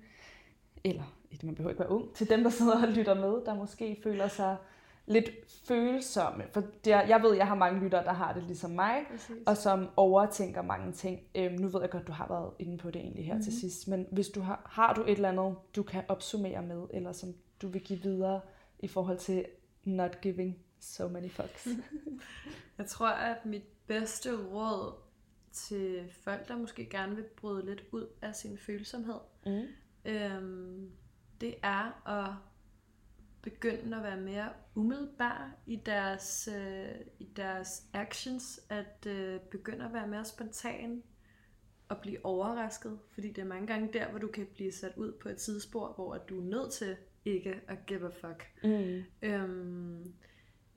eller 0.83 1.03
man 1.43 1.55
behøver 1.55 1.69
ikke 1.69 1.79
være 1.79 1.91
ung, 1.91 2.13
til 2.13 2.29
dem, 2.29 2.43
der 2.43 2.49
sidder 2.49 2.87
og 2.87 2.87
lytter 2.87 3.13
med, 3.13 3.45
der 3.45 3.53
måske 3.55 3.99
føler 4.03 4.27
sig 4.27 4.57
lidt 5.05 5.29
følsomme. 5.67 6.43
For 6.51 6.63
det 6.85 6.93
er, 6.93 7.01
jeg 7.01 7.21
ved, 7.21 7.35
jeg 7.35 7.47
har 7.47 7.55
mange 7.55 7.79
lyttere, 7.79 8.03
der 8.03 8.13
har 8.13 8.33
det 8.33 8.43
ligesom 8.43 8.71
mig, 8.71 9.05
Præcis. 9.11 9.35
og 9.45 9.57
som 9.57 9.89
overtænker 9.95 10.61
mange 10.61 10.91
ting. 10.91 11.19
Øhm, 11.35 11.53
nu 11.53 11.67
ved 11.67 11.81
jeg 11.81 11.89
godt, 11.89 12.07
du 12.07 12.11
har 12.11 12.27
været 12.27 12.51
inde 12.59 12.77
på 12.77 12.91
det 12.91 13.01
egentlig 13.01 13.25
her 13.25 13.33
mm-hmm. 13.33 13.43
til 13.43 13.59
sidst, 13.59 13.87
men 13.87 14.07
hvis 14.11 14.27
du 14.27 14.41
har, 14.41 14.69
har 14.71 14.93
du 14.93 15.01
et 15.01 15.11
eller 15.11 15.29
andet, 15.29 15.55
du 15.75 15.83
kan 15.83 16.03
opsummere 16.07 16.61
med, 16.61 16.87
eller 16.93 17.11
som 17.11 17.33
du 17.61 17.67
vil 17.67 17.81
give 17.81 17.99
videre 17.99 18.41
i 18.79 18.87
forhold 18.87 19.17
til 19.17 19.45
not 19.83 20.21
giving 20.21 20.57
so 20.79 21.07
many 21.07 21.29
fucks. 21.29 21.67
Jeg 22.77 22.85
tror, 22.85 23.07
at 23.07 23.45
mit 23.45 23.72
bedste 23.87 24.35
råd 24.47 24.93
til 25.51 26.09
folk, 26.23 26.47
der 26.47 26.55
måske 26.57 26.89
gerne 26.89 27.15
vil 27.15 27.25
bryde 27.35 27.65
lidt 27.65 27.83
ud 27.91 28.07
af 28.21 28.35
sin 28.35 28.57
følsomhed, 28.57 29.19
Mm. 29.45 29.65
øhm, 30.05 30.91
det 31.41 31.55
er 31.63 32.07
at 32.09 32.33
begynde 33.41 33.97
at 33.97 34.03
være 34.03 34.17
mere 34.21 34.49
umiddelbar 34.75 35.51
i 35.65 35.75
deres, 35.75 36.49
øh, 36.57 36.95
i 37.19 37.25
deres 37.35 37.83
actions, 37.93 38.61
at 38.69 39.05
øh, 39.07 39.39
begynde 39.39 39.85
at 39.85 39.93
være 39.93 40.07
mere 40.07 40.25
spontan 40.25 41.03
og 41.89 41.97
blive 42.01 42.25
overrasket, 42.25 42.99
fordi 43.11 43.27
det 43.31 43.41
er 43.41 43.45
mange 43.45 43.67
gange 43.67 43.93
der, 43.93 44.09
hvor 44.09 44.19
du 44.19 44.27
kan 44.27 44.47
blive 44.53 44.71
sat 44.71 44.93
ud 44.97 45.11
på 45.11 45.29
et 45.29 45.41
sidespor, 45.41 45.93
hvor 45.93 46.13
at 46.15 46.29
du 46.29 46.39
er 46.39 46.43
nødt 46.43 46.71
til 46.73 46.95
ikke 47.25 47.61
at 47.67 47.85
give 47.85 48.05
a 48.05 48.09
fuck. 48.09 48.45
Mm. 48.63 49.03
Øhm, 49.21 50.13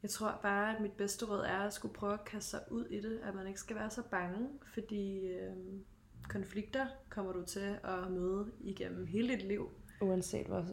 jeg 0.06 0.10
tror 0.10 0.38
bare, 0.42 0.74
at 0.76 0.80
mit 0.82 0.92
bedste 0.92 1.24
råd 1.26 1.40
er 1.40 1.58
at 1.58 1.72
skulle 1.72 1.94
prøve 1.94 2.12
at 2.12 2.24
kaste 2.24 2.50
sig 2.50 2.60
ud 2.70 2.84
i 2.84 3.00
det, 3.00 3.20
at 3.24 3.34
man 3.34 3.46
ikke 3.46 3.60
skal 3.60 3.76
være 3.76 3.90
så 3.90 4.02
bange, 4.10 4.48
fordi 4.74 5.26
øhm, 5.26 5.84
konflikter 6.28 6.86
kommer 7.08 7.32
du 7.32 7.44
til 7.44 7.78
at 7.84 8.10
møde 8.10 8.52
igennem 8.60 9.06
hele 9.06 9.28
dit 9.28 9.42
liv. 9.42 9.70
Uanset 10.00 10.46
hvor 10.46 10.64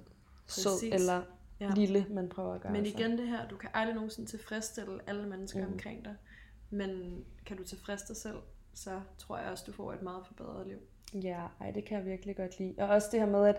sød 0.47 0.71
Præcis. 0.71 0.93
eller 0.93 1.21
Ja. 1.59 1.71
lille 1.75 2.05
man 2.09 2.29
prøver 2.29 2.53
at 2.53 2.61
gøre 2.61 2.71
Men 2.71 2.85
sig. 2.85 2.99
igen 2.99 3.17
det 3.17 3.27
her, 3.27 3.47
du 3.47 3.57
kan 3.57 3.69
aldrig 3.73 3.95
nogensinde 3.95 4.29
tilfredsstille 4.29 4.99
alle 5.07 5.27
mennesker 5.29 5.67
mm. 5.67 5.73
omkring 5.73 6.05
dig, 6.05 6.15
men 6.69 7.23
kan 7.45 7.57
du 7.57 7.63
tilfredse 7.63 8.07
dig 8.07 8.17
selv, 8.17 8.37
så 8.73 9.01
tror 9.17 9.37
jeg 9.37 9.51
også, 9.51 9.63
du 9.67 9.71
får 9.71 9.93
et 9.93 10.01
meget 10.01 10.23
forbedret 10.27 10.67
liv. 10.67 10.77
Ja, 11.23 11.47
ej, 11.59 11.71
det 11.71 11.85
kan 11.85 11.97
jeg 11.97 12.05
virkelig 12.05 12.35
godt 12.35 12.59
lide. 12.59 12.75
Og 12.77 12.87
også 12.87 13.07
det 13.11 13.19
her 13.19 13.27
med, 13.27 13.45
at 13.47 13.57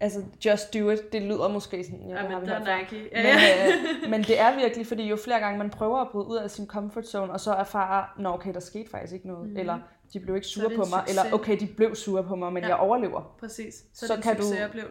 altså, 0.00 0.22
just 0.46 0.74
do 0.74 0.90
it, 0.90 1.12
det 1.12 1.22
lyder 1.22 1.48
måske 1.48 1.84
sådan, 1.84 2.00
ja, 2.08 2.14
Ja, 2.16 2.22
det 2.22 2.30
har 2.30 2.38
men 2.38 2.46
vi 2.46 2.46
der 2.52 2.58
hørt 2.58 2.68
er 2.68 2.72
før. 2.90 2.96
Nike. 2.96 3.08
Men, 3.14 4.04
øh, 4.04 4.10
men 4.10 4.22
det 4.22 4.40
er 4.40 4.56
virkelig, 4.56 4.86
fordi 4.86 5.08
jo 5.08 5.16
flere 5.16 5.40
gange 5.40 5.58
man 5.58 5.70
prøver 5.70 5.98
at 5.98 6.08
bryde 6.12 6.26
ud 6.26 6.36
af 6.36 6.50
sin 6.50 6.66
comfort 6.66 7.06
zone, 7.06 7.32
og 7.32 7.40
så 7.40 7.52
erfarer, 7.52 8.14
nå 8.18 8.28
okay, 8.32 8.54
der 8.54 8.60
skete 8.60 8.90
faktisk 8.90 9.12
ikke 9.12 9.26
noget, 9.28 9.48
mm. 9.50 9.56
eller 9.56 9.78
de 10.12 10.20
blev 10.20 10.34
ikke 10.36 10.46
sure 10.46 10.70
på 10.76 10.84
mig, 10.90 11.04
eller 11.08 11.22
okay, 11.32 11.60
de 11.60 11.66
blev 11.66 11.94
sure 11.94 12.24
på 12.24 12.36
mig, 12.36 12.52
men 12.52 12.62
Ja. 12.62 12.68
ja. 12.68 12.74
jeg 12.74 12.82
overlever. 12.82 13.36
Præcis. 13.40 13.74
Så, 13.94 14.06
så 14.06 14.20
kan 14.22 14.36
du 14.36 14.42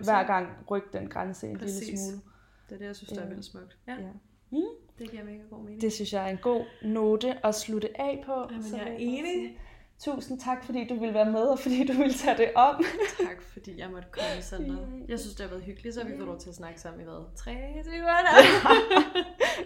hver 0.04 0.24
gang 0.24 0.48
rykke 0.72 0.88
den 0.94 1.08
grænse 1.10 1.48
en 1.48 1.58
Præcis. 1.60 1.80
lille 1.88 2.00
smule. 2.00 2.22
Det 2.70 2.76
er 2.76 2.80
det, 2.80 2.86
jeg 2.86 2.96
synes, 2.96 3.10
der 3.10 3.20
er 3.22 3.24
Ja. 3.26 3.30
vildt 3.30 3.46
smukt. 3.46 3.78
Ja, 3.88 3.94
Ja. 3.94 4.58
det 5.00 5.12
giver 5.12 5.24
mega 5.24 5.38
god 5.50 5.60
mening. 5.64 5.82
Det 5.82 5.94
synes 5.94 6.14
jeg 6.14 6.24
er 6.26 6.28
en 6.30 6.38
god 6.42 6.62
note 6.84 7.46
at 7.46 7.56
slutte 7.56 8.02
af 8.02 8.24
på. 8.26 8.34
Jamen, 8.52 8.64
Så 8.64 8.78
jeg 8.78 8.88
er 8.88 8.96
enig. 9.00 9.58
Tusind 10.00 10.40
tak, 10.40 10.64
fordi 10.64 10.88
du 10.88 11.00
ville 11.00 11.14
være 11.14 11.32
med, 11.32 11.42
og 11.42 11.60
fordi 11.60 11.88
du 11.88 11.94
ville 11.94 12.14
tage 12.14 12.38
det 12.38 12.52
om. 12.56 12.84
Tak, 13.28 13.42
fordi 13.42 13.80
jeg 13.80 13.92
måtte 13.92 14.08
komme 14.12 14.42
sådan 14.42 14.68
noget. 14.68 15.06
Jeg 15.10 15.20
synes, 15.20 15.36
det 15.36 15.44
har 15.46 15.50
været 15.50 15.64
hyggeligt, 15.64 15.96
så 15.96 16.04
vi 16.04 16.12
fået 16.18 16.28
lov 16.28 16.40
til 16.40 16.50
at 16.50 16.56
snakke 16.56 16.82
sammen 16.82 17.02
i 17.02 17.04
hvad? 17.04 17.36
Tre 17.36 17.52
timer? 17.84 18.20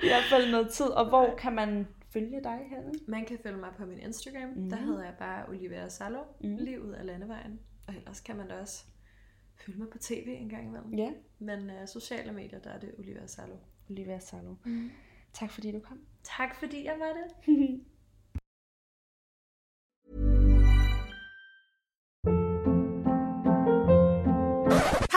I 0.03 0.07
hvert 0.07 0.23
fald 0.29 0.51
noget 0.51 0.69
tid. 0.69 0.85
Og 0.85 1.09
hvor 1.09 1.35
kan 1.37 1.53
man 1.55 1.87
følge 2.13 2.43
dig 2.43 2.59
henne? 2.69 2.91
Man 3.07 3.25
kan 3.25 3.37
følge 3.43 3.57
mig 3.57 3.69
på 3.77 3.85
min 3.85 3.99
Instagram. 3.99 4.49
Mhm. 4.49 4.63
Mm. 4.63 4.69
Der 4.69 4.75
hedder 4.77 5.03
jeg 5.03 5.13
bare 5.19 5.45
Olivia 5.49 5.89
Salo. 5.89 6.19
Mhm. 6.41 6.51
Mm. 6.51 6.57
Livet 6.57 6.93
af 6.93 7.05
landevejen. 7.05 7.59
Og 7.87 7.93
ellers 7.95 8.19
kan 8.21 8.37
man 8.37 8.47
da 8.47 8.53
også 8.61 8.83
følge 9.65 9.79
mig 9.79 9.87
på 9.89 9.97
tv 9.97 10.37
en 10.41 10.49
gang 10.49 10.67
imellem. 10.67 10.93
Ja, 10.93 11.09
Men 11.39 11.59
uh, 11.69 11.87
sociale 11.87 12.31
medier, 12.31 12.59
der 12.59 12.69
er 12.69 12.79
det 12.79 12.91
Olivia 12.97 13.27
Salo. 13.27 13.55
Olivia 13.89 14.19
Salo. 14.19 14.55
Mm. 14.65 14.91
Tak 15.33 15.51
fordi 15.51 15.71
du 15.71 15.79
kom. 15.79 15.99
Tak 16.23 16.55
fordi 16.55 16.85
jeg 16.85 16.95
var 16.99 17.13
det. 17.13 17.55